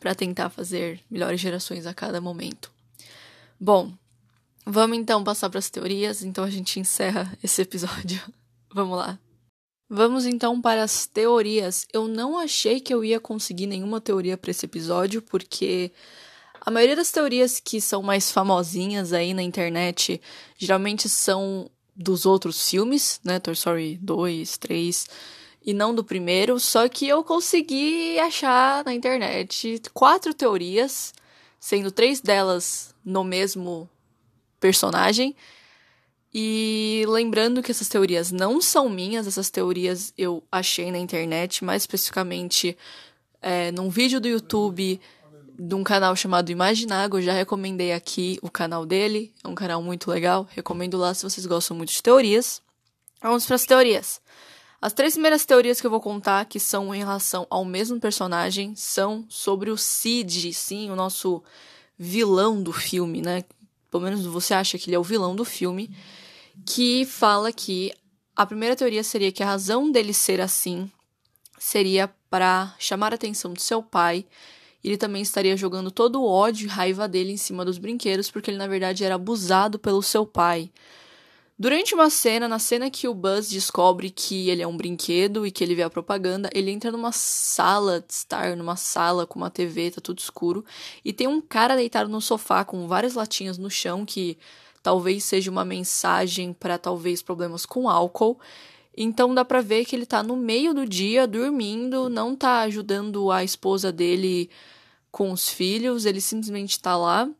para 0.00 0.14
tentar 0.14 0.50
fazer 0.50 1.00
melhores 1.10 1.40
gerações 1.40 1.86
a 1.86 1.94
cada 1.94 2.20
momento. 2.20 2.70
Bom, 3.58 3.92
vamos 4.66 4.98
então 4.98 5.24
passar 5.24 5.48
para 5.48 5.58
as 5.58 5.70
teorias, 5.70 6.22
então 6.22 6.44
a 6.44 6.50
gente 6.50 6.78
encerra 6.80 7.36
esse 7.42 7.62
episódio. 7.62 8.20
vamos 8.72 8.98
lá. 8.98 9.18
Vamos 9.88 10.26
então 10.26 10.60
para 10.60 10.82
as 10.82 11.06
teorias. 11.06 11.86
Eu 11.92 12.08
não 12.08 12.38
achei 12.38 12.80
que 12.80 12.92
eu 12.92 13.04
ia 13.04 13.20
conseguir 13.20 13.66
nenhuma 13.66 14.00
teoria 14.00 14.36
para 14.36 14.50
esse 14.50 14.66
episódio, 14.66 15.22
porque 15.22 15.92
a 16.60 16.70
maioria 16.70 16.96
das 16.96 17.10
teorias 17.10 17.60
que 17.60 17.80
são 17.80 18.02
mais 18.02 18.30
famosinhas 18.30 19.12
aí 19.12 19.34
na 19.34 19.42
internet 19.42 20.20
geralmente 20.56 21.08
são 21.08 21.70
dos 21.94 22.26
outros 22.26 22.68
filmes, 22.68 23.20
né? 23.22 23.38
Toy 23.38 23.52
Story 23.52 23.98
2, 24.02 24.58
3 24.58 25.08
e 25.64 25.72
não 25.72 25.94
do 25.94 26.04
primeiro, 26.04 26.60
só 26.60 26.88
que 26.88 27.08
eu 27.08 27.24
consegui 27.24 28.18
achar 28.18 28.84
na 28.84 28.92
internet 28.92 29.80
quatro 29.94 30.34
teorias, 30.34 31.14
sendo 31.58 31.90
três 31.90 32.20
delas 32.20 32.94
no 33.02 33.24
mesmo 33.24 33.88
personagem. 34.60 35.34
E 36.32 37.04
lembrando 37.08 37.62
que 37.62 37.70
essas 37.70 37.88
teorias 37.88 38.30
não 38.30 38.60
são 38.60 38.90
minhas, 38.90 39.26
essas 39.26 39.48
teorias 39.48 40.12
eu 40.18 40.42
achei 40.50 40.90
na 40.90 40.98
internet, 40.98 41.64
mais 41.64 41.82
especificamente 41.82 42.76
é, 43.40 43.70
num 43.70 43.88
vídeo 43.88 44.20
do 44.20 44.28
YouTube 44.28 45.00
de 45.56 45.74
um 45.74 45.84
canal 45.84 46.14
chamado 46.16 46.50
Imaginago. 46.50 47.18
Eu 47.18 47.22
já 47.22 47.32
recomendei 47.32 47.92
aqui 47.92 48.38
o 48.42 48.50
canal 48.50 48.84
dele, 48.84 49.32
é 49.42 49.48
um 49.48 49.54
canal 49.54 49.80
muito 49.80 50.10
legal. 50.10 50.46
Recomendo 50.50 50.98
lá 50.98 51.14
se 51.14 51.22
vocês 51.22 51.46
gostam 51.46 51.76
muito 51.76 51.92
de 51.92 52.02
teorias. 52.02 52.60
Vamos 53.22 53.46
para 53.46 53.54
as 53.54 53.64
teorias. 53.64 54.20
As 54.84 54.92
três 54.92 55.14
primeiras 55.14 55.46
teorias 55.46 55.80
que 55.80 55.86
eu 55.86 55.90
vou 55.90 55.98
contar, 55.98 56.44
que 56.44 56.60
são 56.60 56.94
em 56.94 56.98
relação 56.98 57.46
ao 57.48 57.64
mesmo 57.64 57.98
personagem, 57.98 58.74
são 58.76 59.24
sobre 59.30 59.70
o 59.70 59.78
Sid, 59.78 60.52
sim, 60.52 60.90
o 60.90 60.94
nosso 60.94 61.42
vilão 61.98 62.62
do 62.62 62.70
filme, 62.70 63.22
né? 63.22 63.44
Pelo 63.90 64.02
menos 64.02 64.26
você 64.26 64.52
acha 64.52 64.76
que 64.76 64.90
ele 64.90 64.96
é 64.96 64.98
o 64.98 65.02
vilão 65.02 65.34
do 65.34 65.42
filme, 65.42 65.88
que 66.66 67.06
fala 67.06 67.50
que 67.50 67.94
a 68.36 68.44
primeira 68.44 68.76
teoria 68.76 69.02
seria 69.02 69.32
que 69.32 69.42
a 69.42 69.46
razão 69.46 69.90
dele 69.90 70.12
ser 70.12 70.38
assim 70.38 70.90
seria 71.58 72.06
para 72.28 72.74
chamar 72.78 73.12
a 73.12 73.14
atenção 73.14 73.54
do 73.54 73.62
seu 73.62 73.82
pai. 73.82 74.26
Ele 74.84 74.98
também 74.98 75.22
estaria 75.22 75.56
jogando 75.56 75.90
todo 75.90 76.20
o 76.20 76.28
ódio 76.28 76.66
e 76.66 76.68
raiva 76.68 77.08
dele 77.08 77.32
em 77.32 77.38
cima 77.38 77.64
dos 77.64 77.78
brinquedos, 77.78 78.30
porque 78.30 78.50
ele 78.50 78.58
na 78.58 78.66
verdade 78.66 79.02
era 79.02 79.14
abusado 79.14 79.78
pelo 79.78 80.02
seu 80.02 80.26
pai. 80.26 80.70
Durante 81.56 81.94
uma 81.94 82.10
cena, 82.10 82.48
na 82.48 82.58
cena 82.58 82.90
que 82.90 83.06
o 83.06 83.14
Buzz 83.14 83.48
descobre 83.48 84.10
que 84.10 84.50
ele 84.50 84.60
é 84.60 84.66
um 84.66 84.76
brinquedo 84.76 85.46
e 85.46 85.52
que 85.52 85.62
ele 85.62 85.76
vê 85.76 85.84
a 85.84 85.90
propaganda, 85.90 86.50
ele 86.52 86.72
entra 86.72 86.90
numa 86.90 87.12
sala 87.12 88.00
de 88.00 88.12
estar, 88.12 88.56
numa 88.56 88.74
sala 88.74 89.24
com 89.24 89.38
uma 89.38 89.50
TV, 89.50 89.92
tá 89.92 90.00
tudo 90.00 90.18
escuro, 90.18 90.64
e 91.04 91.12
tem 91.12 91.28
um 91.28 91.40
cara 91.40 91.76
deitado 91.76 92.10
no 92.10 92.20
sofá 92.20 92.64
com 92.64 92.88
várias 92.88 93.14
latinhas 93.14 93.56
no 93.56 93.70
chão 93.70 94.04
que 94.04 94.36
talvez 94.82 95.22
seja 95.22 95.48
uma 95.48 95.64
mensagem 95.64 96.52
para 96.52 96.76
talvez 96.76 97.22
problemas 97.22 97.64
com 97.64 97.88
álcool. 97.88 98.36
Então 98.96 99.32
dá 99.32 99.44
pra 99.44 99.60
ver 99.60 99.84
que 99.84 99.94
ele 99.94 100.06
tá 100.06 100.24
no 100.24 100.36
meio 100.36 100.74
do 100.74 100.84
dia 100.84 101.24
dormindo, 101.24 102.08
não 102.08 102.34
tá 102.34 102.62
ajudando 102.62 103.30
a 103.30 103.44
esposa 103.44 103.92
dele 103.92 104.50
com 105.12 105.30
os 105.30 105.48
filhos, 105.48 106.04
ele 106.04 106.20
simplesmente 106.20 106.80
tá 106.80 106.96
lá 106.96 107.30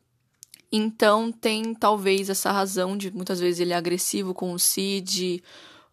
então 0.75 1.31
tem 1.31 1.73
talvez 1.73 2.29
essa 2.29 2.51
razão 2.51 2.97
de 2.97 3.11
muitas 3.11 3.39
vezes 3.39 3.59
ele 3.59 3.73
é 3.73 3.75
agressivo 3.75 4.33
com 4.33 4.51
o 4.51 4.59
Cid 4.59 5.43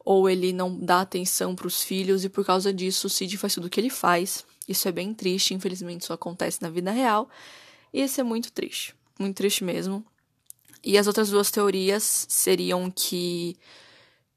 ou 0.05 0.28
ele 0.28 0.53
não 0.53 0.76
dá 0.76 1.01
atenção 1.01 1.55
para 1.55 1.66
os 1.66 1.83
filhos 1.83 2.24
e 2.24 2.28
por 2.28 2.45
causa 2.45 2.72
disso 2.72 3.07
o 3.07 3.11
Cid 3.11 3.37
faz 3.39 3.55
tudo 3.55 3.66
o 3.66 3.70
que 3.70 3.78
ele 3.78 3.91
faz. 3.91 4.45
Isso 4.66 4.89
é 4.89 4.93
bem 4.93 5.14
triste, 5.14 5.55
infelizmente 5.55 6.03
isso 6.03 6.12
acontece 6.12 6.61
na 6.62 6.70
vida 6.70 6.91
real. 6.91 7.28
E 7.93 8.03
isso 8.03 8.20
é 8.20 8.24
muito 8.24 8.51
triste, 8.51 8.95
muito 9.18 9.37
triste 9.37 9.62
mesmo. 9.62 10.05
E 10.83 10.99
as 10.99 11.07
outras 11.07 11.30
duas 11.30 11.51
teorias 11.51 12.26
seriam 12.28 12.91
que 12.91 13.57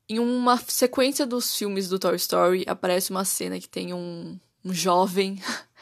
em 0.08 0.20
uma 0.20 0.58
sequência 0.58 1.26
dos 1.26 1.56
filmes 1.56 1.90
do 1.90 1.98
Toy 1.98 2.16
Story 2.18 2.64
aparece 2.68 3.10
uma 3.10 3.26
cena 3.26 3.60
que 3.60 3.68
tem 3.68 3.94
um, 3.94 4.40
um 4.64 4.74
jovem 4.74 5.42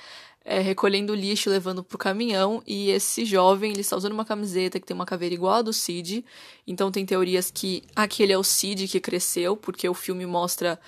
é, 0.46 0.60
recolhendo 0.60 1.16
lixo, 1.16 1.50
levando 1.50 1.84
pro 1.84 1.98
caminhão, 1.98 2.62
e 2.68 2.90
esse 2.90 3.24
jovem, 3.26 3.72
ele 3.72 3.82
está 3.82 3.96
usando 3.96 4.14
uma 4.14 4.26
camiseta 4.26 4.80
que 4.80 4.86
tem 4.86 4.96
uma 4.96 5.06
caveira 5.06 5.34
igual 5.34 5.56
a 5.56 5.62
do 5.62 5.72
Cid, 5.72 6.26
então 6.68 6.92
tem 6.92 7.06
teorias 7.06 7.50
que 7.50 7.84
aquele 7.96 8.34
é 8.34 8.38
o 8.38 8.44
Cid 8.44 8.88
que 8.88 9.00
cresceu, 9.00 9.56
porque 9.56 9.88
o 9.88 9.94
filme 9.94 10.26
mostra 10.26 10.80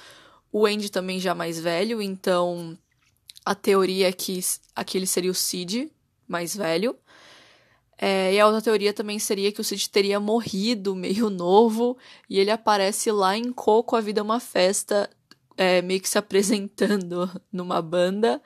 o 0.51 0.66
Andy 0.66 0.89
também 0.89 1.20
já 1.20 1.34
mais 1.34 1.59
velho, 1.59 2.01
então 2.01 2.78
a 3.46 3.55
teoria 3.55 4.09
é 4.09 4.12
que 4.12 4.39
aquele 4.75 5.08
seria 5.08 5.32
o 5.32 5.36
Cid 5.36 5.92
mais 6.28 6.55
velho. 6.55 6.97
É, 7.97 8.34
e 8.34 8.39
a 8.39 8.46
outra 8.46 8.62
teoria 8.62 8.93
também 8.93 9.17
seria 9.20 9.54
que 9.54 9.62
o 9.62 9.63
Cid 9.63 9.89
teria 9.89 10.20
morrido 10.20 10.96
meio 10.96 11.30
novo, 11.30 11.97
e 12.30 12.39
ele 12.39 12.51
aparece 12.51 13.09
lá 13.09 13.38
em 13.38 13.54
Coco, 13.54 13.96
A 13.96 14.01
Vida 14.01 14.20
é 14.20 14.24
uma 14.24 14.39
Festa, 14.42 15.09
é, 15.58 15.82
meio 15.82 16.01
que 16.01 16.09
se 16.09 16.17
apresentando 16.17 17.30
numa 17.51 17.82
banda. 17.82 18.42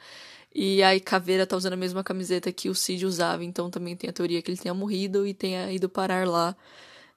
E 0.61 0.83
aí 0.83 0.99
Caveira 0.99 1.47
tá 1.47 1.55
usando 1.55 1.71
a 1.71 1.77
mesma 1.77 2.03
camiseta 2.03 2.51
que 2.51 2.67
o 2.67 2.75
Cid 2.75 3.05
usava, 3.05 3.45
então 3.45 3.69
também 3.69 3.95
tem 3.95 4.09
a 4.09 4.13
teoria 4.13 4.41
que 4.41 4.51
ele 4.51 4.57
tenha 4.57 4.73
morrido 4.73 5.25
e 5.25 5.33
tenha 5.33 5.71
ido 5.71 5.87
parar 5.87 6.27
lá 6.27 6.53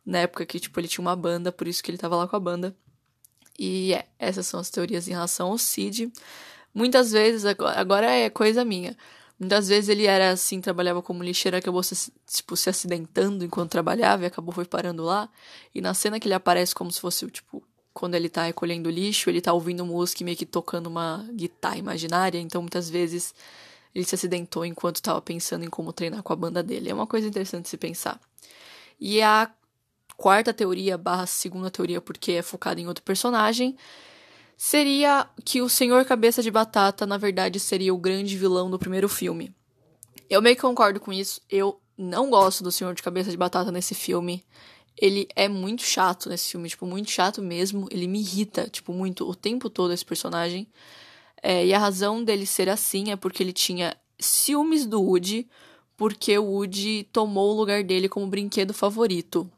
na 0.06 0.18
época 0.18 0.46
que, 0.46 0.60
tipo, 0.60 0.78
ele 0.78 0.86
tinha 0.86 1.02
uma 1.02 1.16
banda, 1.16 1.50
por 1.50 1.66
isso 1.66 1.82
que 1.82 1.90
ele 1.90 1.98
tava 1.98 2.14
lá 2.14 2.28
com 2.28 2.36
a 2.36 2.38
banda. 2.38 2.72
E 3.58 3.94
é, 3.94 4.06
essas 4.16 4.46
são 4.46 4.60
as 4.60 4.70
teorias 4.70 5.08
em 5.08 5.10
relação 5.10 5.48
ao 5.48 5.58
Cid. 5.58 6.12
Muitas 6.72 7.10
vezes, 7.10 7.44
agora 7.44 8.12
é 8.12 8.30
coisa 8.30 8.64
minha. 8.64 8.96
Muitas 9.40 9.66
vezes 9.66 9.88
ele 9.88 10.06
era 10.06 10.30
assim, 10.30 10.60
trabalhava 10.60 11.02
como 11.02 11.24
lixeiro, 11.24 11.56
acabou 11.56 11.82
se, 11.82 12.12
tipo, 12.28 12.56
se 12.56 12.70
acidentando 12.70 13.44
enquanto 13.44 13.72
trabalhava 13.72 14.22
e 14.22 14.26
acabou 14.26 14.54
foi 14.54 14.66
parando 14.66 15.02
lá. 15.02 15.28
E 15.74 15.80
na 15.80 15.94
cena 15.94 16.20
que 16.20 16.28
ele 16.28 16.34
aparece 16.34 16.72
como 16.76 16.92
se 16.92 17.00
fosse, 17.00 17.28
tipo, 17.28 17.60
quando 17.92 18.14
ele 18.14 18.28
tá 18.28 18.44
recolhendo 18.44 18.90
lixo, 18.90 19.28
ele 19.28 19.40
tá 19.40 19.52
ouvindo 19.52 19.84
música 19.84 20.22
e 20.22 20.24
meio 20.24 20.36
que 20.36 20.46
tocando 20.46 20.86
uma 20.86 21.26
guitarra 21.34 21.76
imaginária, 21.76 22.38
então 22.38 22.62
muitas 22.62 22.88
vezes 22.88 23.34
ele 23.94 24.04
se 24.04 24.14
acidentou 24.14 24.64
enquanto 24.64 24.96
estava 24.96 25.20
pensando 25.20 25.64
em 25.64 25.70
como 25.70 25.92
treinar 25.92 26.22
com 26.22 26.32
a 26.32 26.36
banda 26.36 26.62
dele. 26.62 26.90
É 26.90 26.94
uma 26.94 27.06
coisa 27.06 27.28
interessante 27.28 27.68
se 27.68 27.76
pensar. 27.76 28.18
E 28.98 29.20
a 29.20 29.50
quarta 30.16 30.54
teoria, 30.54 30.96
barra 30.96 31.26
segunda 31.26 31.70
teoria, 31.70 32.00
porque 32.00 32.32
é 32.32 32.42
focada 32.42 32.80
em 32.80 32.86
outro 32.86 33.04
personagem, 33.04 33.76
seria 34.56 35.28
que 35.44 35.60
o 35.60 35.68
Senhor 35.68 36.04
Cabeça 36.04 36.42
de 36.42 36.50
Batata, 36.50 37.04
na 37.04 37.18
verdade, 37.18 37.60
seria 37.60 37.92
o 37.92 37.98
grande 37.98 38.36
vilão 38.36 38.70
do 38.70 38.78
primeiro 38.78 39.08
filme. 39.08 39.54
Eu 40.30 40.40
meio 40.40 40.56
que 40.56 40.62
concordo 40.62 40.98
com 41.00 41.12
isso. 41.12 41.40
Eu 41.50 41.78
não 41.98 42.30
gosto 42.30 42.64
do 42.64 42.72
Senhor 42.72 42.94
de 42.94 43.02
Cabeça 43.02 43.30
de 43.30 43.36
Batata 43.36 43.70
nesse 43.70 43.94
filme 43.94 44.42
ele 44.96 45.26
é 45.34 45.48
muito 45.48 45.82
chato 45.82 46.28
nesse 46.28 46.50
filme, 46.50 46.68
tipo, 46.68 46.86
muito 46.86 47.10
chato 47.10 47.42
mesmo. 47.42 47.88
Ele 47.90 48.06
me 48.06 48.20
irrita, 48.20 48.68
tipo, 48.70 48.92
muito 48.92 49.28
o 49.28 49.34
tempo 49.34 49.68
todo 49.70 49.92
esse 49.92 50.04
personagem. 50.04 50.66
É, 51.42 51.66
e 51.66 51.74
a 51.74 51.78
razão 51.78 52.22
dele 52.22 52.46
ser 52.46 52.68
assim 52.68 53.10
é 53.10 53.16
porque 53.16 53.42
ele 53.42 53.52
tinha 53.52 53.96
ciúmes 54.18 54.86
do 54.86 55.02
Woody, 55.02 55.48
porque 55.96 56.38
o 56.38 56.44
Woody 56.44 57.08
tomou 57.12 57.52
o 57.52 57.56
lugar 57.56 57.82
dele 57.82 58.08
como 58.08 58.26
brinquedo 58.26 58.72
favorito. 58.72 59.50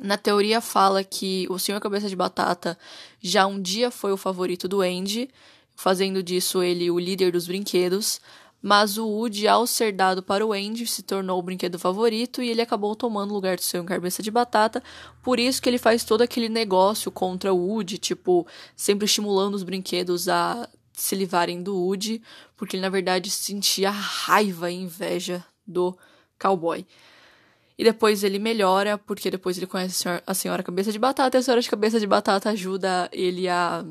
Na 0.00 0.18
teoria 0.18 0.60
fala 0.60 1.04
que 1.04 1.46
o 1.48 1.58
Senhor 1.58 1.80
Cabeça 1.80 2.08
de 2.08 2.16
Batata 2.16 2.76
já 3.20 3.46
um 3.46 3.60
dia 3.60 3.90
foi 3.90 4.12
o 4.12 4.16
favorito 4.16 4.66
do 4.66 4.80
Andy, 4.80 5.30
fazendo 5.76 6.22
disso 6.22 6.62
ele 6.62 6.90
o 6.90 6.98
líder 6.98 7.32
dos 7.32 7.46
brinquedos, 7.46 8.20
mas 8.66 8.96
o 8.96 9.06
Woody, 9.06 9.46
ao 9.46 9.66
ser 9.66 9.92
dado 9.92 10.22
para 10.22 10.46
o 10.46 10.54
Andy, 10.54 10.86
se 10.86 11.02
tornou 11.02 11.38
o 11.38 11.42
brinquedo 11.42 11.78
favorito 11.78 12.42
e 12.42 12.48
ele 12.48 12.62
acabou 12.62 12.96
tomando 12.96 13.30
o 13.30 13.34
lugar 13.34 13.56
do 13.56 13.62
seu 13.62 13.84
cabeça 13.84 14.22
de 14.22 14.30
batata. 14.30 14.82
Por 15.22 15.38
isso 15.38 15.60
que 15.60 15.68
ele 15.68 15.76
faz 15.76 16.02
todo 16.02 16.22
aquele 16.22 16.48
negócio 16.48 17.12
contra 17.12 17.52
o 17.52 17.58
Woody, 17.58 17.98
tipo, 17.98 18.46
sempre 18.74 19.04
estimulando 19.04 19.52
os 19.52 19.62
brinquedos 19.62 20.30
a 20.30 20.66
se 20.94 21.14
livrarem 21.14 21.62
do 21.62 21.76
Woody, 21.76 22.22
porque 22.56 22.76
ele 22.76 22.80
na 22.80 22.88
verdade 22.88 23.28
sentia 23.28 23.90
raiva 23.90 24.70
e 24.70 24.76
inveja 24.76 25.44
do 25.66 25.94
cowboy. 26.38 26.86
E 27.76 27.84
depois 27.84 28.24
ele 28.24 28.38
melhora, 28.38 28.96
porque 28.96 29.30
depois 29.30 29.58
ele 29.58 29.66
conhece 29.66 29.94
a 29.94 30.02
senhora, 30.02 30.22
a 30.26 30.32
senhora 30.32 30.62
cabeça 30.62 30.90
de 30.90 30.98
batata, 30.98 31.36
e 31.36 31.38
a 31.38 31.42
senhora 31.42 31.60
de 31.60 31.68
cabeça 31.68 32.00
de 32.00 32.06
batata 32.06 32.48
ajuda 32.48 33.10
ele 33.12 33.46
a 33.46 33.84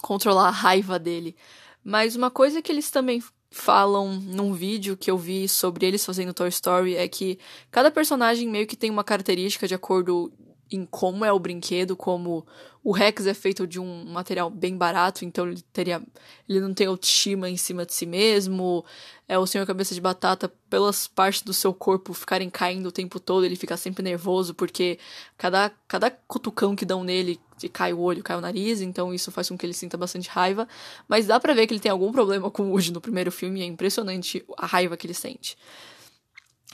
controlar 0.00 0.48
a 0.48 0.50
raiva 0.50 0.98
dele. 0.98 1.36
Mas 1.84 2.16
uma 2.16 2.32
coisa 2.32 2.60
que 2.60 2.72
eles 2.72 2.90
também 2.90 3.22
falam 3.52 4.14
num 4.14 4.52
vídeo 4.54 4.96
que 4.96 5.10
eu 5.10 5.18
vi 5.18 5.46
sobre 5.46 5.86
eles 5.86 6.04
fazendo 6.04 6.32
Toy 6.32 6.48
Story 6.48 6.96
é 6.96 7.06
que 7.06 7.38
cada 7.70 7.90
personagem 7.90 8.48
meio 8.48 8.66
que 8.66 8.76
tem 8.76 8.90
uma 8.90 9.04
característica 9.04 9.68
de 9.68 9.74
acordo 9.74 10.32
em 10.76 10.86
como 10.86 11.24
é 11.24 11.32
o 11.32 11.38
brinquedo, 11.38 11.96
como 11.96 12.46
o 12.84 12.92
Rex 12.92 13.26
é 13.26 13.34
feito 13.34 13.66
de 13.66 13.78
um 13.78 14.04
material 14.06 14.50
bem 14.50 14.76
barato, 14.76 15.24
então 15.24 15.46
ele 15.46 15.62
teria 15.72 16.02
ele 16.48 16.60
não 16.60 16.74
tem 16.74 16.86
autoestima 16.86 17.48
em 17.48 17.56
cima 17.56 17.86
de 17.86 17.94
si 17.94 18.04
mesmo. 18.04 18.84
É 19.28 19.38
o 19.38 19.46
Senhor 19.46 19.66
Cabeça 19.66 19.94
de 19.94 20.00
Batata 20.00 20.52
pelas 20.68 21.06
partes 21.06 21.42
do 21.42 21.54
seu 21.54 21.72
corpo 21.72 22.12
ficarem 22.12 22.50
caindo 22.50 22.86
o 22.86 22.92
tempo 22.92 23.20
todo, 23.20 23.44
ele 23.44 23.56
fica 23.56 23.76
sempre 23.76 24.02
nervoso 24.02 24.54
porque 24.54 24.98
cada 25.38 25.70
cada 25.86 26.10
cutucão 26.10 26.74
que 26.74 26.84
dão 26.84 27.04
nele 27.04 27.40
cai 27.72 27.92
o 27.92 28.00
olho, 28.00 28.22
cai 28.22 28.36
o 28.36 28.40
nariz, 28.40 28.80
então 28.80 29.14
isso 29.14 29.30
faz 29.30 29.48
com 29.48 29.56
que 29.56 29.64
ele 29.64 29.72
sinta 29.72 29.96
bastante 29.96 30.28
raiva, 30.28 30.66
mas 31.06 31.26
dá 31.26 31.38
para 31.38 31.54
ver 31.54 31.66
que 31.66 31.74
ele 31.74 31.80
tem 31.80 31.92
algum 31.92 32.10
problema 32.10 32.50
com 32.50 32.64
o 32.64 32.70
Woody 32.70 32.92
no 32.92 33.00
primeiro 33.00 33.30
filme, 33.30 33.62
é 33.62 33.64
impressionante 33.64 34.44
a 34.58 34.66
raiva 34.66 34.96
que 34.96 35.06
ele 35.06 35.14
sente. 35.14 35.56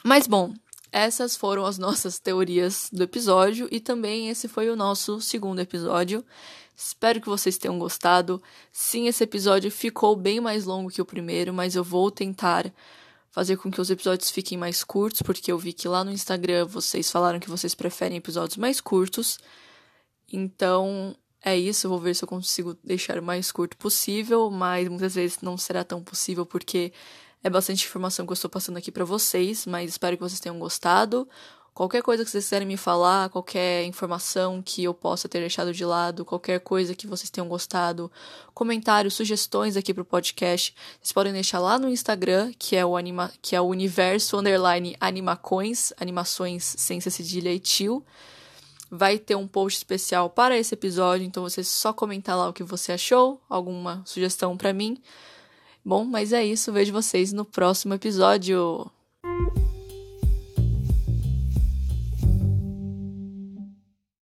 Mas 0.02 0.26
bom, 0.26 0.54
essas 0.92 1.36
foram 1.36 1.64
as 1.64 1.78
nossas 1.78 2.18
teorias 2.18 2.88
do 2.92 3.02
episódio 3.02 3.68
e 3.70 3.80
também 3.80 4.28
esse 4.28 4.48
foi 4.48 4.70
o 4.70 4.76
nosso 4.76 5.20
segundo 5.20 5.60
episódio. 5.60 6.24
Espero 6.76 7.20
que 7.20 7.28
vocês 7.28 7.58
tenham 7.58 7.78
gostado. 7.78 8.42
Sim, 8.72 9.08
esse 9.08 9.24
episódio 9.24 9.70
ficou 9.70 10.14
bem 10.14 10.40
mais 10.40 10.64
longo 10.64 10.90
que 10.90 11.02
o 11.02 11.04
primeiro, 11.04 11.52
mas 11.52 11.74
eu 11.74 11.82
vou 11.82 12.10
tentar 12.10 12.72
fazer 13.30 13.56
com 13.56 13.70
que 13.70 13.80
os 13.80 13.90
episódios 13.90 14.30
fiquem 14.30 14.56
mais 14.56 14.82
curtos, 14.82 15.22
porque 15.22 15.50
eu 15.52 15.58
vi 15.58 15.72
que 15.72 15.88
lá 15.88 16.04
no 16.04 16.12
Instagram 16.12 16.66
vocês 16.66 17.10
falaram 17.10 17.40
que 17.40 17.50
vocês 17.50 17.74
preferem 17.74 18.18
episódios 18.18 18.56
mais 18.56 18.80
curtos. 18.80 19.38
Então, 20.32 21.16
é 21.44 21.56
isso, 21.56 21.86
eu 21.86 21.90
vou 21.90 22.00
ver 22.00 22.14
se 22.14 22.24
eu 22.24 22.28
consigo 22.28 22.76
deixar 22.82 23.18
o 23.18 23.22
mais 23.22 23.52
curto 23.52 23.76
possível, 23.76 24.50
mas 24.50 24.88
muitas 24.88 25.14
vezes 25.14 25.40
não 25.40 25.56
será 25.56 25.84
tão 25.84 26.02
possível 26.02 26.44
porque 26.44 26.92
é 27.42 27.48
bastante 27.48 27.86
informação 27.86 28.26
que 28.26 28.32
eu 28.32 28.34
estou 28.34 28.50
passando 28.50 28.76
aqui 28.76 28.90
para 28.90 29.04
vocês, 29.04 29.66
mas 29.66 29.90
espero 29.90 30.16
que 30.16 30.22
vocês 30.22 30.40
tenham 30.40 30.58
gostado. 30.58 31.28
Qualquer 31.78 32.02
coisa 32.02 32.24
que 32.24 32.30
vocês 32.32 32.42
quiserem 32.42 32.66
me 32.66 32.76
falar, 32.76 33.28
qualquer 33.28 33.84
informação 33.84 34.60
que 34.60 34.82
eu 34.82 34.92
possa 34.92 35.28
ter 35.28 35.38
deixado 35.38 35.72
de 35.72 35.84
lado, 35.84 36.24
qualquer 36.24 36.58
coisa 36.58 36.92
que 36.92 37.06
vocês 37.06 37.30
tenham 37.30 37.46
gostado, 37.46 38.10
comentários, 38.52 39.14
sugestões 39.14 39.76
aqui 39.76 39.94
pro 39.94 40.04
podcast, 40.04 40.74
vocês 41.00 41.12
podem 41.12 41.32
deixar 41.32 41.60
lá 41.60 41.78
no 41.78 41.88
Instagram, 41.88 42.52
que 42.58 42.74
é 42.74 42.84
o 42.84 42.96
anima, 42.96 43.32
que 43.40 43.54
é 43.54 43.60
o 43.60 43.66
universo 43.66 44.36
underline 44.36 44.96
animacões, 45.00 45.92
animações 46.00 46.64
sem 46.64 47.00
cedilha 47.00 47.54
e 47.54 47.60
tio. 47.60 48.04
Vai 48.90 49.16
ter 49.16 49.36
um 49.36 49.46
post 49.46 49.76
especial 49.76 50.28
para 50.28 50.58
esse 50.58 50.74
episódio, 50.74 51.24
então 51.24 51.44
você 51.44 51.62
só 51.62 51.92
comentar 51.92 52.36
lá 52.36 52.48
o 52.48 52.52
que 52.52 52.64
você 52.64 52.90
achou, 52.90 53.40
alguma 53.48 54.02
sugestão 54.04 54.56
para 54.56 54.72
mim. 54.72 55.00
Bom, 55.88 56.04
mas 56.04 56.34
é 56.34 56.44
isso. 56.44 56.70
Vejo 56.70 56.92
vocês 56.92 57.32
no 57.32 57.46
próximo 57.46 57.94
episódio. 57.94 58.90